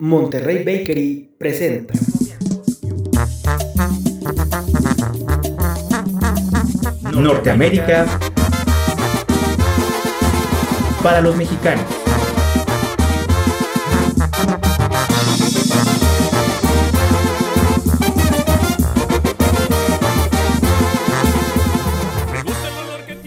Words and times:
Monterrey 0.00 0.58
Bakery 0.58 1.28
presenta. 1.38 1.92
Norteamérica 7.12 8.06
para 11.02 11.20
los 11.20 11.34
mexicanos. 11.34 11.84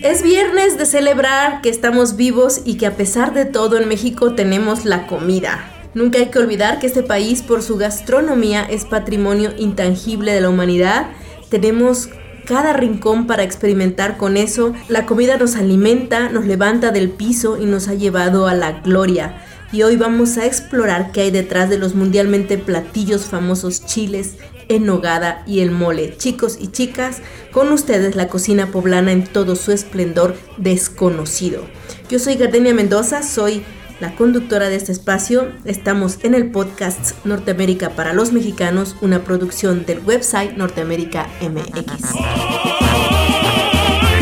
Es 0.02 0.24
viernes 0.24 0.78
de 0.78 0.86
celebrar 0.86 1.62
que 1.62 1.70
estamos 1.70 2.16
vivos 2.16 2.62
y 2.64 2.78
que 2.78 2.86
a 2.86 2.96
pesar 2.96 3.34
de 3.34 3.44
todo 3.44 3.78
en 3.78 3.90
México 3.90 4.36
tenemos 4.36 4.86
la 4.86 5.06
comida. 5.08 5.81
Nunca 5.94 6.20
hay 6.20 6.28
que 6.28 6.40
olvidar 6.40 6.80
que 6.80 6.88
este 6.88 7.04
país 7.04 7.42
por 7.42 7.62
su 7.62 7.78
gastronomía 7.78 8.64
es 8.64 8.86
patrimonio 8.86 9.52
intangible 9.58 10.34
de 10.34 10.42
la 10.42 10.50
humanidad. 10.50 11.08
Tenemos 11.50 12.10
cada 12.46 12.74
rincón 12.74 13.28
para 13.28 13.44
experimentar 13.44 14.18
con 14.18 14.38
eso. 14.38 14.74
La 14.88 15.06
comida 15.06 15.38
nos 15.38 15.56
alimenta, 15.56 16.30
nos 16.30 16.46
levanta 16.46 16.92
del 16.92 17.10
piso 17.10 17.62
y 17.62 17.66
nos 17.66 17.90
ha 17.90 17.94
llevado 17.94 18.48
a 18.48 18.54
la 18.54 18.82
gloria. 18.82 19.42
Y 19.74 19.84
hoy 19.84 19.96
vamos 19.96 20.38
a 20.38 20.46
explorar 20.46 21.12
qué 21.12 21.22
hay 21.22 21.32
detrás 21.32 21.70
de 21.70 21.78
los 21.78 21.96
mundialmente 21.96 22.58
platillos 22.58 23.26
famosos 23.26 23.86
chiles, 23.86 24.36
en 24.68 24.86
nogada 24.86 25.44
y 25.46 25.60
el 25.60 25.72
mole. 25.72 26.16
Chicos 26.18 26.58
y 26.60 26.68
chicas, 26.68 27.18
con 27.52 27.72
ustedes 27.72 28.16
la 28.16 28.28
cocina 28.28 28.68
poblana 28.68 29.12
en 29.12 29.26
todo 29.26 29.56
su 29.56 29.72
esplendor 29.72 30.36
desconocido. 30.58 31.66
Yo 32.10 32.20
soy 32.20 32.36
Gardenia 32.36 32.74
Mendoza, 32.74 33.24
soy 33.24 33.64
la 34.02 34.16
conductora 34.16 34.68
de 34.68 34.76
este 34.76 34.92
espacio. 34.92 35.52
Estamos 35.64 36.18
en 36.24 36.34
el 36.34 36.50
podcast 36.52 37.24
Norteamérica 37.24 37.92
para 37.92 38.14
los 38.14 38.34
Mexicanos, 38.34 38.96
una 39.00 39.24
producción 39.24 39.86
del 39.86 40.00
website 40.00 40.58
Norteamérica 40.58 41.28
MX. 41.40 42.16
¡Ay, 42.16 42.32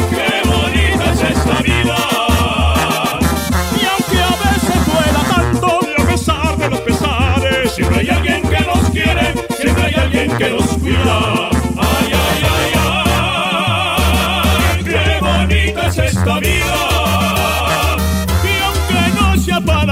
qué 0.09 0.50
bonita 0.50 1.14
es 1.14 1.22
esta 1.22 1.62
vida! 1.62 1.95
Y 3.80 3.86
aunque 3.86 4.20
a 4.22 4.36
veces 4.52 4.86
duela 4.86 5.23
tanto, 5.34 5.80
a 5.98 6.06
pesar 6.06 6.58
de 6.58 6.70
los 6.70 6.82
pesares, 6.82 7.72
siempre 7.72 8.00
hay 8.02 8.09
alguien 8.09 8.42
que 8.42 8.59
nos 8.59 8.89
quiere, 8.89 9.34
siempre 9.58 9.84
hay 9.84 9.94
alguien 9.94 10.38
que 10.38 10.50
nos 10.50 10.67
cuida. 10.78 11.39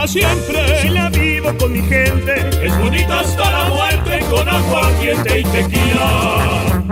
Para 0.08 0.36
siempre, 0.38 0.81
si 0.81 0.89
la 0.89 1.09
vivo 1.09 1.50
con 1.59 1.73
mi 1.73 1.81
gente, 1.81 2.50
es 2.63 2.80
bonita 2.80 3.19
hasta 3.19 3.52
la 3.52 3.69
muerte 3.69 4.25
con 4.30 4.47
aguardiente 4.47 5.39
y 5.39 5.44
tequila. 5.44 6.86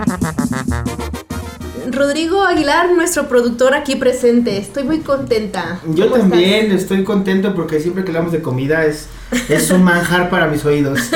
Rodrigo 1.90 2.42
Aguilar, 2.42 2.92
nuestro 2.92 3.28
productor 3.28 3.74
aquí 3.74 3.96
presente. 3.96 4.58
Estoy 4.58 4.84
muy 4.84 5.00
contenta. 5.00 5.80
Yo 5.86 6.10
¿Cómo 6.10 6.20
también 6.20 6.70
estoy 6.72 7.04
contento 7.04 7.54
porque 7.54 7.80
siempre 7.80 8.04
que 8.04 8.10
hablamos 8.10 8.32
de 8.32 8.42
comida 8.42 8.84
es, 8.84 9.06
es 9.48 9.70
un 9.70 9.82
manjar 9.82 10.28
para 10.28 10.46
mis 10.48 10.64
oídos. 10.64 10.98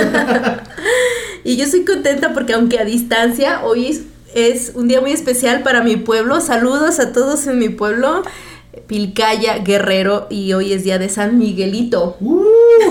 Y 1.43 1.57
yo 1.57 1.65
estoy 1.65 1.87
contenta 1.87 2.35
porque 2.35 2.53
aunque 2.53 2.79
a 2.79 2.85
distancia, 2.85 3.65
hoy 3.65 3.87
es, 3.87 4.03
es 4.35 4.73
un 4.75 4.89
día 4.89 5.01
muy 5.01 5.13
especial 5.13 5.63
para 5.63 5.83
mi 5.83 5.97
pueblo. 5.97 6.39
Saludos 6.43 7.01
a 7.01 7.15
todos 7.15 7.47
en 7.47 7.59
mi 7.59 7.71
pueblo, 7.71 8.23
Pilcaya, 8.87 9.59
Guerrero, 9.59 10.29
y 10.31 10.53
hoy 10.53 10.73
es 10.73 10.85
día 10.85 10.99
de 10.99 11.09
San 11.09 11.39
Miguelito. 11.39 12.17
¡Uh! 12.21 12.45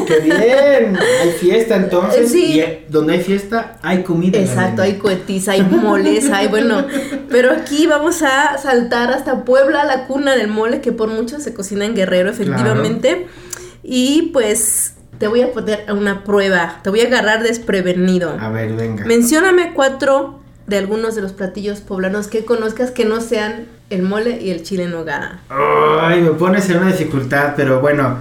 ¡Qué 0.06 0.20
bien! 0.20 0.98
Hay 1.22 1.32
fiesta 1.32 1.78
entonces. 1.78 2.32
Sí. 2.32 2.54
Y 2.54 2.60
eh, 2.60 2.86
donde 2.90 3.14
hay 3.14 3.22
fiesta, 3.22 3.78
hay 3.82 4.04
comida. 4.04 4.40
Exacto, 4.40 4.82
hay 4.82 4.96
cohetis, 4.96 5.48
hay 5.48 5.62
moles, 5.62 6.30
hay 6.32 6.48
bueno. 6.48 6.86
Pero 7.30 7.52
aquí 7.52 7.88
vamos 7.88 8.22
a 8.24 8.58
saltar 8.58 9.12
hasta 9.12 9.46
Puebla, 9.46 9.86
la 9.86 10.06
cuna 10.06 10.36
del 10.36 10.50
mole, 10.50 10.82
que 10.82 10.92
por 10.92 11.08
mucho 11.08 11.40
se 11.40 11.54
cocina 11.54 11.86
en 11.86 11.96
Guerrero, 11.96 12.30
efectivamente. 12.30 13.28
Y 13.82 14.32
pues 14.34 14.96
te 15.18 15.28
voy 15.28 15.42
a 15.42 15.54
poner 15.54 15.86
a 15.88 15.94
una 15.94 16.26
prueba, 16.26 16.82
te 16.84 16.90
voy 16.90 17.02
a 17.02 17.06
agarrar 17.06 17.42
desprevenido. 17.42 18.38
A 18.38 18.50
ver, 18.50 18.74
venga. 18.74 19.06
Mencióname 19.06 19.74
cuatro 19.74 20.40
de 20.68 20.78
algunos 20.78 21.16
de 21.16 21.22
los 21.22 21.32
platillos 21.32 21.80
poblanos 21.80 22.28
que 22.28 22.44
conozcas 22.44 22.92
que 22.92 23.06
no 23.06 23.22
sean 23.22 23.79
el 23.90 24.04
mole 24.04 24.42
y 24.42 24.52
el 24.52 24.64
chile 24.64 24.84
en 24.84 24.92
nogada. 24.92 25.40
Ay, 25.50 26.22
me 26.22 26.32
pones 26.32 26.70
en 26.70 26.78
una 26.78 26.88
dificultad, 26.92 27.54
pero 27.56 27.80
bueno. 27.82 28.18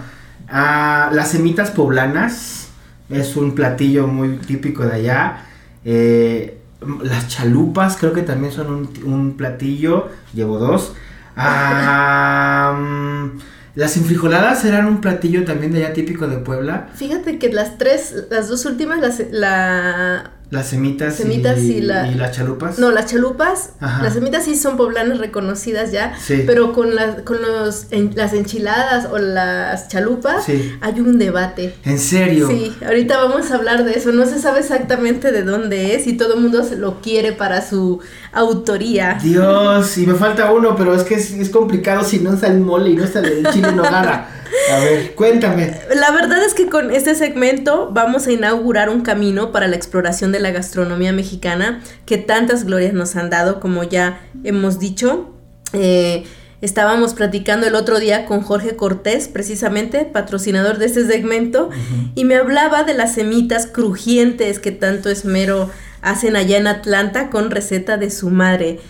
ah, 0.48 1.10
las 1.12 1.30
semitas 1.30 1.70
poblanas 1.70 2.68
es 3.10 3.36
un 3.36 3.54
platillo 3.54 4.06
muy 4.06 4.36
típico 4.38 4.84
de 4.86 4.94
allá. 4.94 5.44
Eh, 5.84 6.58
las 7.02 7.28
chalupas 7.28 7.96
creo 7.96 8.12
que 8.12 8.22
también 8.22 8.52
son 8.52 8.70
un, 8.72 8.90
un 9.04 9.36
platillo. 9.36 10.08
Llevo 10.34 10.58
dos. 10.58 10.94
Ah, 11.36 12.76
mm, 12.78 13.38
las 13.74 13.96
enfrijoladas 13.96 14.64
eran 14.64 14.86
un 14.86 15.00
platillo 15.00 15.44
también 15.44 15.72
de 15.72 15.84
allá 15.84 15.92
típico 15.94 16.26
de 16.26 16.38
Puebla. 16.38 16.88
Fíjate 16.94 17.38
que 17.38 17.52
las 17.52 17.78
tres, 17.78 18.14
las 18.30 18.48
dos 18.48 18.64
últimas, 18.66 19.00
las- 19.00 19.22
la, 19.30 20.32
Las 20.50 20.68
semitas, 20.68 21.16
Semitas 21.16 21.58
y, 21.58 21.74
y 21.74 21.80
la- 21.82 22.06
y 22.08 22.14
las 22.14 22.34
chalupas. 22.34 22.78
No, 22.78 22.90
las 22.90 23.04
chalupas, 23.04 23.72
Ajá. 23.80 24.02
las 24.02 24.14
semitas 24.14 24.44
sí 24.46 24.56
son 24.56 24.78
poblanas 24.78 25.18
reconocidas 25.18 25.92
ya, 25.92 26.14
Sí. 26.18 26.44
pero 26.46 26.72
con, 26.72 26.94
las 26.94 27.20
con 27.20 27.42
los, 27.42 27.86
en- 27.90 28.12
las 28.14 28.32
enchiladas 28.32 29.08
o 29.12 29.18
las 29.18 29.88
chalupas 29.88 30.44
Sí. 30.46 30.72
hay 30.80 31.00
un 31.00 31.18
debate. 31.18 31.74
¿En 31.84 31.98
serio? 31.98 32.48
Sí, 32.48 32.74
ahorita 32.82 33.18
vamos 33.22 33.50
a 33.50 33.56
hablar 33.56 33.84
de 33.84 33.92
eso. 33.92 34.10
No 34.12 34.24
se 34.24 34.38
sabe 34.38 34.60
exactamente 34.60 35.32
de 35.32 35.42
dónde 35.42 35.94
es 35.94 36.06
y 36.06 36.16
todo 36.16 36.34
el 36.36 36.40
mundo 36.40 36.64
se 36.64 36.76
lo 36.76 37.02
quiere 37.02 37.32
para 37.32 37.60
su 37.60 38.00
autoría. 38.32 39.18
Dios, 39.22 39.98
y 39.98 40.06
me 40.06 40.14
falta 40.14 40.50
uno, 40.52 40.76
pero 40.76 40.94
es 40.94 41.02
que 41.02 41.16
es, 41.16 41.30
es 41.32 41.50
complicado 41.50 42.02
si 42.04 42.20
no 42.20 42.36
sale 42.38 42.54
el 42.54 42.60
mole 42.60 42.90
y 42.90 42.96
no 42.96 43.06
sale 43.06 43.40
el 43.40 43.46
chile 43.50 43.72
nogada. 43.72 44.30
A 44.74 44.78
ver, 44.78 45.14
cuéntame. 45.14 45.78
La 45.94 46.10
verdad 46.10 46.42
es 46.42 46.54
que 46.54 46.68
con 46.70 46.90
este 46.90 47.14
segmento 47.14 47.90
vamos 47.92 48.26
a 48.26 48.32
inaugurar 48.32 48.88
un 48.88 49.02
camino 49.02 49.52
para 49.52 49.68
la 49.68 49.76
exploración 49.76 50.32
de 50.32 50.37
la 50.40 50.50
gastronomía 50.50 51.12
mexicana 51.12 51.82
que 52.06 52.18
tantas 52.18 52.64
glorias 52.64 52.92
nos 52.92 53.16
han 53.16 53.30
dado, 53.30 53.60
como 53.60 53.84
ya 53.84 54.20
hemos 54.44 54.78
dicho. 54.78 55.34
Eh, 55.72 56.24
estábamos 56.60 57.14
platicando 57.14 57.66
el 57.66 57.74
otro 57.74 57.98
día 57.98 58.26
con 58.26 58.42
Jorge 58.42 58.76
Cortés, 58.76 59.28
precisamente 59.28 60.04
patrocinador 60.04 60.78
de 60.78 60.86
este 60.86 61.06
segmento, 61.06 61.70
y 62.14 62.24
me 62.24 62.36
hablaba 62.36 62.82
de 62.82 62.94
las 62.94 63.14
semitas 63.14 63.66
crujientes 63.66 64.58
que 64.58 64.72
tanto 64.72 65.08
esmero 65.08 65.70
hacen 66.02 66.36
allá 66.36 66.56
en 66.56 66.66
Atlanta 66.66 67.30
con 67.30 67.50
receta 67.50 67.96
de 67.96 68.10
su 68.10 68.30
madre. 68.30 68.80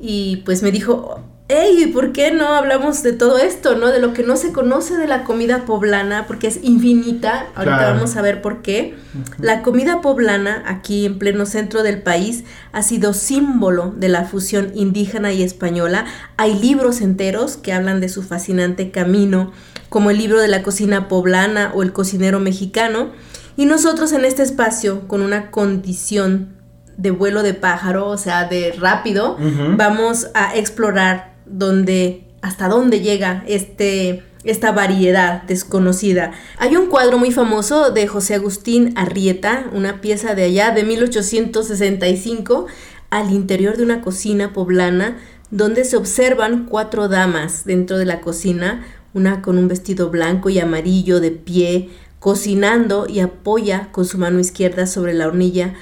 Y 0.00 0.38
pues 0.44 0.62
me 0.62 0.70
dijo, 0.70 1.20
hey, 1.48 1.90
¿por 1.94 2.12
qué 2.12 2.30
no 2.30 2.48
hablamos 2.48 3.02
de 3.02 3.12
todo 3.14 3.38
esto, 3.38 3.74
no? 3.76 3.88
De 3.88 4.00
lo 4.00 4.12
que 4.12 4.22
no 4.22 4.36
se 4.36 4.52
conoce 4.52 4.96
de 4.96 5.06
la 5.06 5.24
comida 5.24 5.64
poblana, 5.64 6.26
porque 6.26 6.46
es 6.46 6.60
infinita. 6.62 7.46
Ahorita 7.54 7.76
Claro. 7.78 7.94
vamos 7.94 8.16
a 8.16 8.22
ver 8.22 8.42
por 8.42 8.60
qué. 8.60 8.94
La 9.38 9.62
comida 9.62 10.00
poblana, 10.02 10.62
aquí 10.66 11.06
en 11.06 11.18
pleno 11.18 11.46
centro 11.46 11.82
del 11.82 12.02
país, 12.02 12.44
ha 12.72 12.82
sido 12.82 13.14
símbolo 13.14 13.94
de 13.96 14.08
la 14.10 14.24
fusión 14.24 14.72
indígena 14.74 15.32
y 15.32 15.42
española. 15.42 16.04
Hay 16.36 16.54
libros 16.58 17.00
enteros 17.00 17.56
que 17.56 17.72
hablan 17.72 18.00
de 18.00 18.10
su 18.10 18.22
fascinante 18.22 18.90
camino, 18.90 19.52
como 19.88 20.10
el 20.10 20.18
libro 20.18 20.40
de 20.40 20.48
la 20.48 20.62
cocina 20.62 21.08
poblana 21.08 21.72
o 21.74 21.82
el 21.82 21.94
cocinero 21.94 22.40
mexicano. 22.40 23.08
Y 23.56 23.64
nosotros 23.64 24.12
en 24.12 24.24
este 24.26 24.42
espacio, 24.42 25.08
con 25.08 25.22
una 25.22 25.50
condición 25.50 26.50
de 26.98 27.10
vuelo 27.10 27.42
de 27.42 27.54
pájaro, 27.54 28.06
o 28.08 28.18
sea, 28.18 28.44
de 28.48 28.72
rápido, 28.78 29.38
vamos 29.76 30.28
a 30.34 30.54
explorar 30.56 31.37
dónde, 31.50 32.24
hasta 32.42 32.68
dónde 32.68 33.00
llega 33.00 33.44
este, 33.46 34.22
esta 34.44 34.72
variedad 34.72 35.42
desconocida. 35.42 36.32
Hay 36.58 36.76
un 36.76 36.86
cuadro 36.86 37.18
muy 37.18 37.32
famoso 37.32 37.90
de 37.90 38.06
José 38.06 38.34
Agustín 38.34 38.92
Arrieta, 38.96 39.66
una 39.72 40.00
pieza 40.00 40.34
de 40.34 40.44
allá 40.44 40.70
de 40.70 40.84
1865, 40.84 42.66
al 43.10 43.32
interior 43.32 43.76
de 43.76 43.82
una 43.82 44.00
cocina 44.00 44.52
poblana, 44.52 45.18
donde 45.50 45.84
se 45.84 45.96
observan 45.96 46.66
cuatro 46.66 47.08
damas 47.08 47.64
dentro 47.64 47.96
de 47.98 48.04
la 48.04 48.20
cocina, 48.20 48.84
una 49.14 49.42
con 49.42 49.58
un 49.58 49.68
vestido 49.68 50.10
blanco 50.10 50.50
y 50.50 50.58
amarillo 50.60 51.20
de 51.20 51.30
pie, 51.30 51.90
cocinando 52.18 53.06
y 53.08 53.20
apoya 53.20 53.88
con 53.92 54.04
su 54.04 54.18
mano 54.18 54.40
izquierda 54.40 54.86
sobre 54.86 55.14
la 55.14 55.26
hornilla 55.26 55.74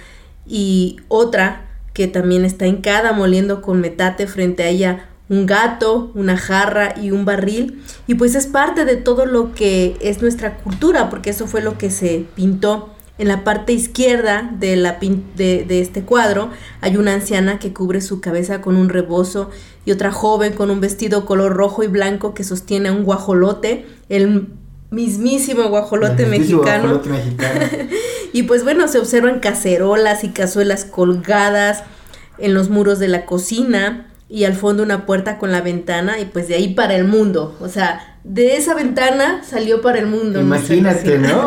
y 0.46 0.98
otra 1.08 1.66
que 1.92 2.06
también 2.06 2.44
está 2.44 2.66
hincada 2.66 3.12
moliendo 3.12 3.62
con 3.62 3.80
metate 3.80 4.26
frente 4.26 4.62
a 4.62 4.68
ella 4.68 5.08
un 5.28 5.46
gato, 5.46 6.10
una 6.14 6.36
jarra 6.36 6.94
y 7.00 7.10
un 7.10 7.24
barril 7.24 7.82
y 8.06 8.14
pues 8.14 8.34
es 8.34 8.46
parte 8.46 8.84
de 8.84 8.96
todo 8.96 9.26
lo 9.26 9.54
que 9.54 9.96
es 10.00 10.22
nuestra 10.22 10.56
cultura 10.58 11.10
porque 11.10 11.30
eso 11.30 11.46
fue 11.46 11.60
lo 11.62 11.78
que 11.78 11.90
se 11.90 12.24
pintó 12.34 12.90
en 13.18 13.28
la 13.28 13.44
parte 13.44 13.72
izquierda 13.72 14.50
de, 14.58 14.76
la 14.76 15.00
pin- 15.00 15.22
de, 15.36 15.64
de 15.66 15.80
este 15.80 16.02
cuadro 16.02 16.50
hay 16.82 16.96
una 16.98 17.14
anciana 17.14 17.58
que 17.58 17.72
cubre 17.72 18.00
su 18.02 18.20
cabeza 18.20 18.60
con 18.60 18.76
un 18.76 18.88
rebozo 18.90 19.50
y 19.86 19.92
otra 19.92 20.12
joven 20.12 20.52
con 20.52 20.70
un 20.70 20.80
vestido 20.80 21.24
color 21.24 21.54
rojo 21.54 21.82
y 21.82 21.86
blanco 21.86 22.34
que 22.34 22.44
sostiene 22.44 22.90
un 22.90 23.04
guajolote. 23.04 23.86
El 24.08 24.48
mismísimo 24.90 25.68
guajolote 25.68 26.24
El 26.24 26.30
mismísimo 26.30 26.62
mexicano. 26.62 26.88
guajolote 27.00 27.08
mexicano. 27.10 27.60
Y 28.32 28.42
pues 28.42 28.64
bueno, 28.64 28.86
se 28.88 28.98
observan 28.98 29.40
cacerolas 29.40 30.22
y 30.24 30.28
cazuelas 30.28 30.84
colgadas 30.84 31.84
en 32.38 32.52
los 32.52 32.68
muros 32.68 32.98
de 32.98 33.08
la 33.08 33.24
cocina 33.24 34.08
y 34.28 34.44
al 34.44 34.54
fondo 34.54 34.82
una 34.82 35.06
puerta 35.06 35.38
con 35.38 35.52
la 35.52 35.60
ventana 35.60 36.18
y 36.18 36.24
pues 36.24 36.48
de 36.48 36.56
ahí 36.56 36.74
para 36.74 36.96
el 36.96 37.04
mundo. 37.04 37.56
O 37.60 37.68
sea, 37.68 38.18
de 38.24 38.56
esa 38.56 38.74
ventana 38.74 39.42
salió 39.44 39.80
para 39.80 39.98
el 39.98 40.06
mundo. 40.06 40.40
Imagínate. 40.40 41.18
¿no? 41.18 41.46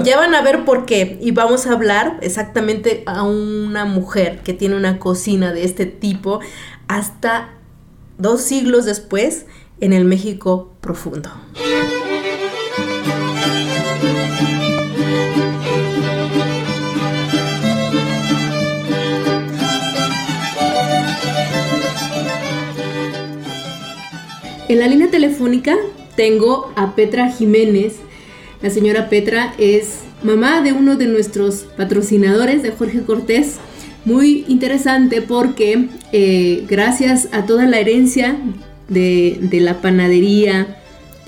Ya 0.04 0.16
van 0.16 0.34
a 0.34 0.42
ver 0.42 0.64
por 0.64 0.86
qué. 0.86 1.18
Y 1.20 1.32
vamos 1.32 1.66
a 1.66 1.72
hablar 1.72 2.18
exactamente 2.22 3.02
a 3.06 3.22
una 3.24 3.84
mujer 3.84 4.40
que 4.44 4.52
tiene 4.52 4.76
una 4.76 4.98
cocina 4.98 5.52
de 5.52 5.64
este 5.64 5.86
tipo 5.86 6.40
hasta 6.86 7.50
dos 8.18 8.40
siglos 8.42 8.84
después 8.84 9.46
en 9.80 9.92
el 9.92 10.04
México 10.04 10.72
profundo. 10.80 11.30
En 24.68 24.80
la 24.80 24.88
línea 24.88 25.08
telefónica 25.08 25.76
tengo 26.16 26.72
a 26.74 26.96
Petra 26.96 27.30
Jiménez. 27.30 27.94
La 28.62 28.70
señora 28.70 29.08
Petra 29.08 29.54
es 29.58 30.00
mamá 30.24 30.60
de 30.60 30.72
uno 30.72 30.96
de 30.96 31.06
nuestros 31.06 31.66
patrocinadores, 31.76 32.64
de 32.64 32.72
Jorge 32.72 33.02
Cortés. 33.02 33.58
Muy 34.04 34.44
interesante 34.48 35.22
porque 35.22 35.88
eh, 36.12 36.64
gracias 36.68 37.28
a 37.30 37.46
toda 37.46 37.66
la 37.66 37.78
herencia 37.78 38.36
de, 38.88 39.38
la 39.52 39.80
panadería 39.80 40.78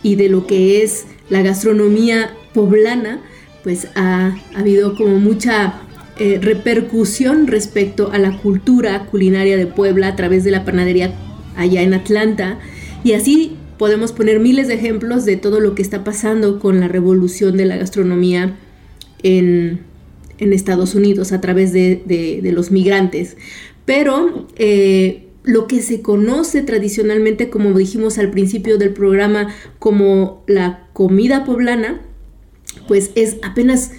y 0.03 0.17
de 0.17 0.29
lo 0.29 0.47
que 0.49 0.83
es 0.83 1.07
la 1.31 1.43
gastronomía 1.43 2.33
poblana, 2.53 3.21
pues 3.63 3.87
ha, 3.95 4.37
ha 4.55 4.59
habido 4.59 4.97
como 4.97 5.21
mucha 5.21 5.75
eh, 6.19 6.41
repercusión 6.43 7.47
respecto 7.47 8.11
a 8.13 8.19
la 8.19 8.37
cultura 8.39 9.05
culinaria 9.07 9.57
de 9.57 9.67
Puebla 9.67 10.09
a 10.09 10.17
través 10.17 10.43
de 10.43 10.51
la 10.51 10.65
panadería 10.65 11.13
allá 11.57 11.83
en 11.83 11.95
Atlanta. 11.95 12.59
Y 13.09 13.15
así 13.15 13.57
podemos 13.79 14.13
poner 14.13 14.39
miles 14.39 14.69
de 14.69 14.75
ejemplos 14.75 15.25
de 15.25 15.39
todo 15.39 15.61
lo 15.61 15.75
que 15.75 15.81
está 15.81 16.05
pasando 16.05 16.59
con 16.61 16.79
la 16.79 16.89
revolución 16.89 17.57
de 17.57 17.65
la 17.65 17.79
gastronomía 17.79 18.59
en, 19.23 19.81
en 20.37 20.53
Estados 20.53 20.95
Unidos 20.95 21.33
a 21.33 21.41
través 21.41 21.73
de, 21.73 22.03
de- 22.05 22.53
los 22.53 22.71
migrantes. 22.71 23.39
Pero 23.87 24.47
eh, 24.57 25.27
lo 25.43 25.67
que 25.69 25.81
se 25.81 26.03
conoce 26.03 26.61
tradicionalmente, 26.61 27.49
como 27.49 27.73
dijimos 27.73 28.19
al 28.19 28.31
principio 28.31 28.77
del 28.77 28.91
programa, 28.93 29.55
como 29.79 30.45
la 30.47 30.87
comida 30.93 31.47
poblana, 31.47 32.03
pues 32.89 33.11
es 33.15 33.39
apenas 33.43 33.93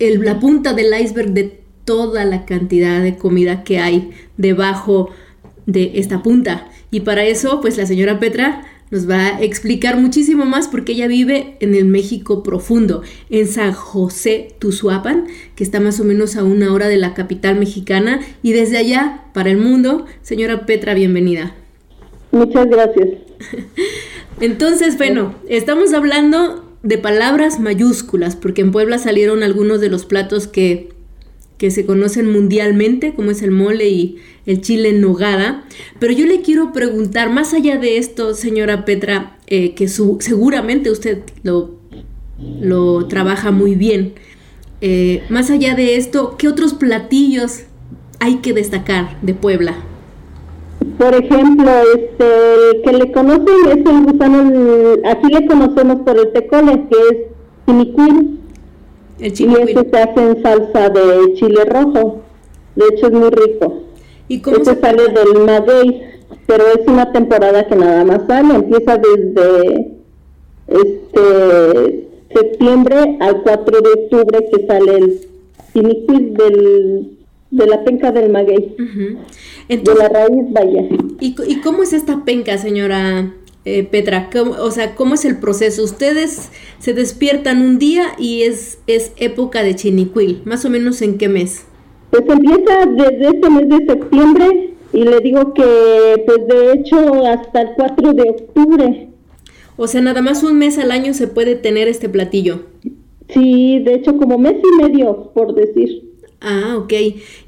el- 0.00 0.24
la 0.24 0.40
punta 0.40 0.72
del 0.72 0.92
iceberg 1.00 1.30
de 1.34 1.60
toda 1.84 2.24
la 2.24 2.44
cantidad 2.46 3.00
de 3.00 3.16
comida 3.16 3.62
que 3.62 3.78
hay 3.78 4.10
debajo 4.38 5.10
de 5.66 5.92
esta 6.00 6.24
punta. 6.24 6.66
Y 6.90 7.00
para 7.00 7.24
eso, 7.24 7.60
pues 7.60 7.76
la 7.76 7.86
señora 7.86 8.20
Petra 8.20 8.64
nos 8.90 9.10
va 9.10 9.36
a 9.36 9.42
explicar 9.42 9.96
muchísimo 9.96 10.44
más 10.44 10.68
porque 10.68 10.92
ella 10.92 11.08
vive 11.08 11.56
en 11.60 11.74
el 11.74 11.84
México 11.86 12.42
profundo, 12.42 13.02
en 13.30 13.48
San 13.48 13.72
José 13.72 14.54
Tuzuapan, 14.60 15.26
que 15.56 15.64
está 15.64 15.80
más 15.80 15.98
o 15.98 16.04
menos 16.04 16.36
a 16.36 16.44
una 16.44 16.72
hora 16.72 16.86
de 16.86 16.96
la 16.96 17.14
capital 17.14 17.58
mexicana. 17.58 18.20
Y 18.42 18.52
desde 18.52 18.78
allá, 18.78 19.24
para 19.34 19.50
el 19.50 19.58
mundo, 19.58 20.06
señora 20.22 20.66
Petra, 20.66 20.94
bienvenida. 20.94 21.54
Muchas 22.30 22.66
gracias. 22.68 23.08
Entonces, 24.40 24.96
bueno, 24.98 25.34
estamos 25.48 25.92
hablando 25.92 26.66
de 26.82 26.98
palabras 26.98 27.58
mayúsculas, 27.58 28.36
porque 28.36 28.60
en 28.60 28.70
Puebla 28.70 28.98
salieron 28.98 29.42
algunos 29.42 29.80
de 29.80 29.88
los 29.88 30.04
platos 30.04 30.46
que, 30.46 30.90
que 31.58 31.70
se 31.70 31.86
conocen 31.86 32.30
mundialmente, 32.30 33.14
como 33.14 33.30
es 33.30 33.42
el 33.42 33.50
mole 33.50 33.88
y 33.88 34.16
el 34.44 34.60
chile 34.60 34.90
en 34.90 35.00
nogada. 35.00 35.64
Pero 35.98 36.12
yo 36.12 36.26
le 36.26 36.42
quiero 36.42 36.72
preguntar, 36.72 37.30
más 37.30 37.54
allá 37.54 37.78
de 37.78 37.98
esto, 37.98 38.34
señora 38.34 38.84
Petra, 38.84 39.38
eh, 39.46 39.74
que 39.74 39.88
su- 39.88 40.18
seguramente 40.20 40.90
usted 40.90 41.20
lo, 41.42 41.76
lo 42.60 43.06
trabaja 43.06 43.50
muy 43.50 43.74
bien, 43.74 44.12
eh, 44.82 45.22
más 45.30 45.50
allá 45.50 45.74
de 45.74 45.96
esto, 45.96 46.36
¿qué 46.36 46.48
otros 46.48 46.74
platillos 46.74 47.60
hay 48.20 48.36
que 48.36 48.52
destacar 48.52 49.18
de 49.22 49.32
Puebla? 49.34 49.74
Por 50.98 51.14
ejemplo, 51.14 51.70
este, 51.94 52.82
que 52.84 52.92
le 52.92 53.12
conocen 53.12 53.54
es 53.70 53.86
el 53.86 54.04
gusano, 54.04 54.50
le 54.52 55.46
conocemos 55.46 55.96
por 56.04 56.18
el 56.18 56.32
tecole, 56.32 56.86
que 56.90 56.96
es 57.10 57.16
chinicuil, 57.66 58.38
El 59.18 59.32
y 59.40 59.54
ese 59.54 59.90
se 59.90 59.98
hace 59.98 60.20
en 60.20 60.42
salsa 60.42 60.88
de 60.90 61.34
chile 61.34 61.64
rojo. 61.64 62.20
De 62.74 62.84
hecho, 62.92 63.06
es 63.06 63.12
muy 63.12 63.30
rico. 63.30 63.82
¿Y 64.28 64.40
cómo 64.40 64.56
Ese 64.58 64.74
se 64.74 64.80
sale 64.80 65.02
del 65.08 65.44
maguey, 65.44 66.02
pero 66.46 66.64
es 66.68 66.86
una 66.86 67.12
temporada 67.12 67.66
que 67.66 67.76
nada 67.76 68.04
más 68.04 68.26
sale, 68.26 68.54
empieza 68.54 68.98
desde 68.98 69.92
este 70.68 72.08
septiembre 72.34 73.16
al 73.20 73.42
4 73.42 73.80
de 73.80 73.90
octubre 74.02 74.48
que 74.52 74.66
sale 74.66 74.96
el 74.96 75.20
chinicuil 75.72 76.34
del, 76.34 77.10
de 77.50 77.66
la 77.66 77.84
penca 77.84 78.10
del 78.12 78.30
maguey, 78.30 78.74
de 78.76 79.16
Entonces, 79.68 80.02
la 80.02 80.08
raíz 80.08 80.44
vaya. 80.50 80.82
¿Y, 81.20 81.34
c- 81.36 81.44
y 81.48 81.60
cómo 81.60 81.82
es 81.82 81.92
esta 81.92 82.24
penca, 82.24 82.58
señora 82.58 83.32
eh, 83.66 83.82
Petra? 83.84 84.30
¿Cómo- 84.32 84.52
o 84.52 84.70
sea, 84.70 84.94
¿cómo 84.94 85.14
es 85.14 85.24
el 85.26 85.38
proceso? 85.38 85.82
Ustedes 85.84 86.48
se 86.78 86.94
despiertan 86.94 87.60
un 87.60 87.78
día 87.78 88.06
y 88.18 88.42
es, 88.42 88.78
es 88.86 89.12
época 89.18 89.62
de 89.62 89.74
chinicuil. 89.74 90.40
¿Más 90.46 90.64
o 90.64 90.70
menos 90.70 91.02
en 91.02 91.18
qué 91.18 91.28
mes? 91.28 91.64
Pues 92.10 92.22
empieza 92.26 92.86
desde 92.86 93.26
este 93.28 93.50
mes 93.50 93.68
de 93.68 93.86
septiembre 93.86 94.74
y 94.92 95.02
le 95.02 95.20
digo 95.20 95.52
que 95.52 96.22
pues 96.24 96.38
de 96.48 96.72
hecho 96.72 97.26
hasta 97.26 97.60
el 97.62 97.68
4 97.76 98.12
de 98.14 98.22
octubre. 98.30 99.08
O 99.76 99.86
sea, 99.88 100.00
nada 100.00 100.22
más 100.22 100.42
un 100.42 100.56
mes 100.58 100.78
al 100.78 100.90
año 100.90 101.12
se 101.12 101.26
puede 101.28 101.54
tener 101.56 101.88
este 101.88 102.08
platillo. 102.08 102.60
Sí, 103.28 103.80
de 103.80 103.94
hecho 103.94 104.16
como 104.16 104.38
mes 104.38 104.54
y 104.62 104.82
medio 104.82 105.32
por 105.34 105.54
decir. 105.54 106.04
Ah, 106.40 106.76
ok. 106.78 106.92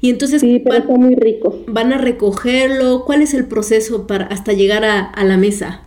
Y 0.01 0.09
entonces 0.09 0.41
Sí, 0.41 0.59
pero 0.59 0.73
van, 0.73 0.81
está 0.81 0.93
muy 0.97 1.15
rico. 1.15 1.63
van 1.67 1.93
a 1.93 1.97
recogerlo. 1.97 3.05
¿Cuál 3.05 3.21
es 3.21 3.33
el 3.33 3.45
proceso 3.45 4.05
para 4.07 4.25
hasta 4.25 4.51
llegar 4.53 4.83
a, 4.83 4.99
a 4.99 5.23
la 5.23 5.37
mesa? 5.37 5.83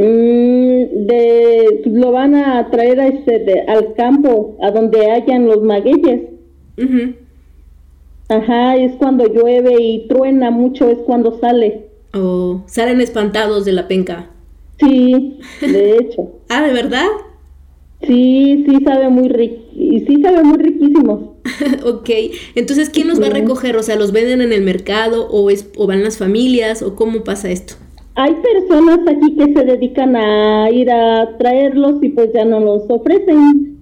Mm, 0.00 1.06
de, 1.06 1.82
lo 1.84 2.10
van 2.10 2.34
a 2.34 2.70
traer 2.70 2.98
a 3.00 3.06
este, 3.08 3.38
de- 3.40 3.60
al 3.68 3.92
campo, 3.92 4.56
a 4.62 4.70
donde 4.70 5.10
hayan 5.10 5.46
los 5.46 5.62
magueyes. 5.62 6.22
Ajá, 8.28 8.76
es 8.76 8.92
cuando 8.92 9.26
llueve 9.26 9.74
y 9.78 10.08
truena 10.08 10.50
mucho, 10.50 10.88
es 10.88 10.96
cuando 11.04 11.38
sale. 11.38 11.88
O 12.14 12.62
salen 12.66 13.02
espantados 13.02 13.66
de 13.66 13.72
la 13.72 13.88
penca. 13.88 14.30
Sí, 14.78 15.38
de 15.60 15.96
hecho. 16.00 16.30
Ah, 16.48 16.62
¿de 16.66 16.72
verdad? 16.72 17.06
Sí, 18.00 18.64
sí 18.66 18.82
sabe 18.82 19.10
muy 19.10 19.28
rico. 19.28 19.56
Y 19.74 20.00
sí 20.06 20.22
sabe 20.22 20.42
muy 20.42 20.56
riquísimo. 20.56 21.34
ok, 21.84 22.08
entonces 22.54 22.88
¿quién 22.88 23.08
los 23.08 23.20
va 23.20 23.26
a 23.26 23.30
recoger? 23.30 23.76
O 23.76 23.82
sea, 23.82 23.96
¿los 23.96 24.12
venden 24.12 24.40
en 24.40 24.54
el 24.54 24.62
mercado 24.62 25.28
o, 25.28 25.50
es, 25.50 25.68
o 25.76 25.86
van 25.86 26.02
las 26.02 26.16
familias 26.16 26.82
o 26.82 26.96
cómo 26.96 27.22
pasa 27.22 27.50
esto? 27.50 27.74
Hay 28.16 28.34
personas 28.34 29.00
aquí 29.06 29.36
que 29.36 29.54
se 29.54 29.64
dedican 29.64 30.16
a 30.16 30.70
ir 30.70 30.90
a 30.90 31.36
traerlos 31.38 32.02
y 32.02 32.08
pues 32.10 32.30
ya 32.34 32.44
no 32.44 32.60
los 32.60 32.82
ofrecen. 32.88 33.78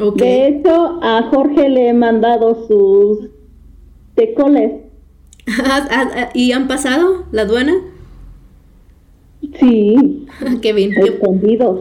Ok, 0.00 0.16
De 0.18 0.46
hecho, 0.48 0.98
a 1.02 1.28
Jorge 1.32 1.68
le 1.68 1.88
he 1.88 1.92
mandado 1.94 2.66
sus 2.66 3.28
tecoles. 4.14 4.72
Ah, 5.64 5.88
ah, 5.90 6.28
¿y 6.34 6.52
han 6.52 6.68
pasado 6.68 7.24
la 7.32 7.42
aduana? 7.42 7.74
Sí, 9.58 10.26
qué 10.62 10.72
bien, 10.72 10.92
escondidos. 10.92 11.80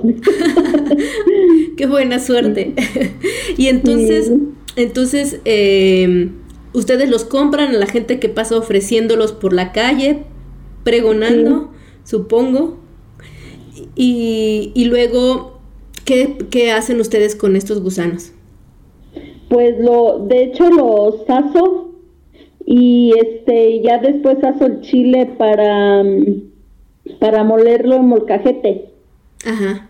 qué 1.77 1.85
buena 1.85 2.19
suerte. 2.19 2.73
y 3.57 3.67
entonces, 3.67 4.27
Sí. 4.27 4.33
entonces 4.77 5.39
eh, 5.45 6.29
ustedes 6.73 7.09
los 7.09 7.23
compran 7.23 7.69
a 7.75 7.77
la 7.77 7.85
gente 7.85 8.19
que 8.19 8.29
pasa 8.29 8.57
ofreciéndolos 8.57 9.31
por 9.31 9.53
la 9.53 9.71
calle, 9.71 10.23
pregonando, 10.83 11.69
supongo. 12.03 12.77
Y, 13.95 14.71
y 14.75 14.85
luego, 14.85 15.59
¿qué, 16.05 16.37
¿qué 16.49 16.71
hacen 16.71 16.99
ustedes 16.99 17.35
con 17.35 17.55
estos 17.55 17.81
gusanos? 17.81 18.31
Pues 19.49 19.79
lo, 19.79 20.19
de 20.19 20.43
hecho 20.43 20.69
los 20.69 21.29
aso 21.29 21.91
y 22.65 23.13
este 23.19 23.81
ya 23.81 23.97
después 23.97 24.43
aso 24.43 24.65
el 24.65 24.81
chile 24.81 25.25
para 25.37 26.03
para 27.19 27.43
molerlo 27.43 27.95
en 27.95 28.07
molcajete. 28.07 28.89
Ajá. 29.45 29.89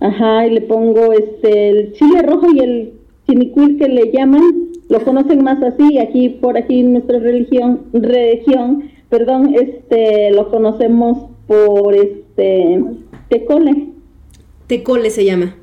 Ajá, 0.00 0.46
y 0.46 0.50
le 0.50 0.60
pongo 0.62 1.12
este 1.12 1.70
el 1.70 1.92
chile 1.92 2.22
rojo 2.22 2.46
y 2.54 2.60
el 2.60 2.92
chinicuil 3.26 3.78
que 3.78 3.88
le 3.88 4.12
llaman, 4.12 4.70
lo 4.88 5.04
conocen 5.04 5.42
más 5.42 5.62
así, 5.62 5.98
aquí 5.98 6.28
por 6.28 6.56
aquí 6.56 6.80
en 6.80 6.92
nuestra 6.92 7.18
religión, 7.18 7.82
región, 7.92 8.90
perdón, 9.08 9.54
este 9.54 10.30
lo 10.30 10.50
conocemos 10.50 11.30
por 11.46 11.94
este 11.94 12.82
tecole. 13.28 13.88
Tecole 14.66 15.10
se 15.10 15.24
llama. 15.24 15.56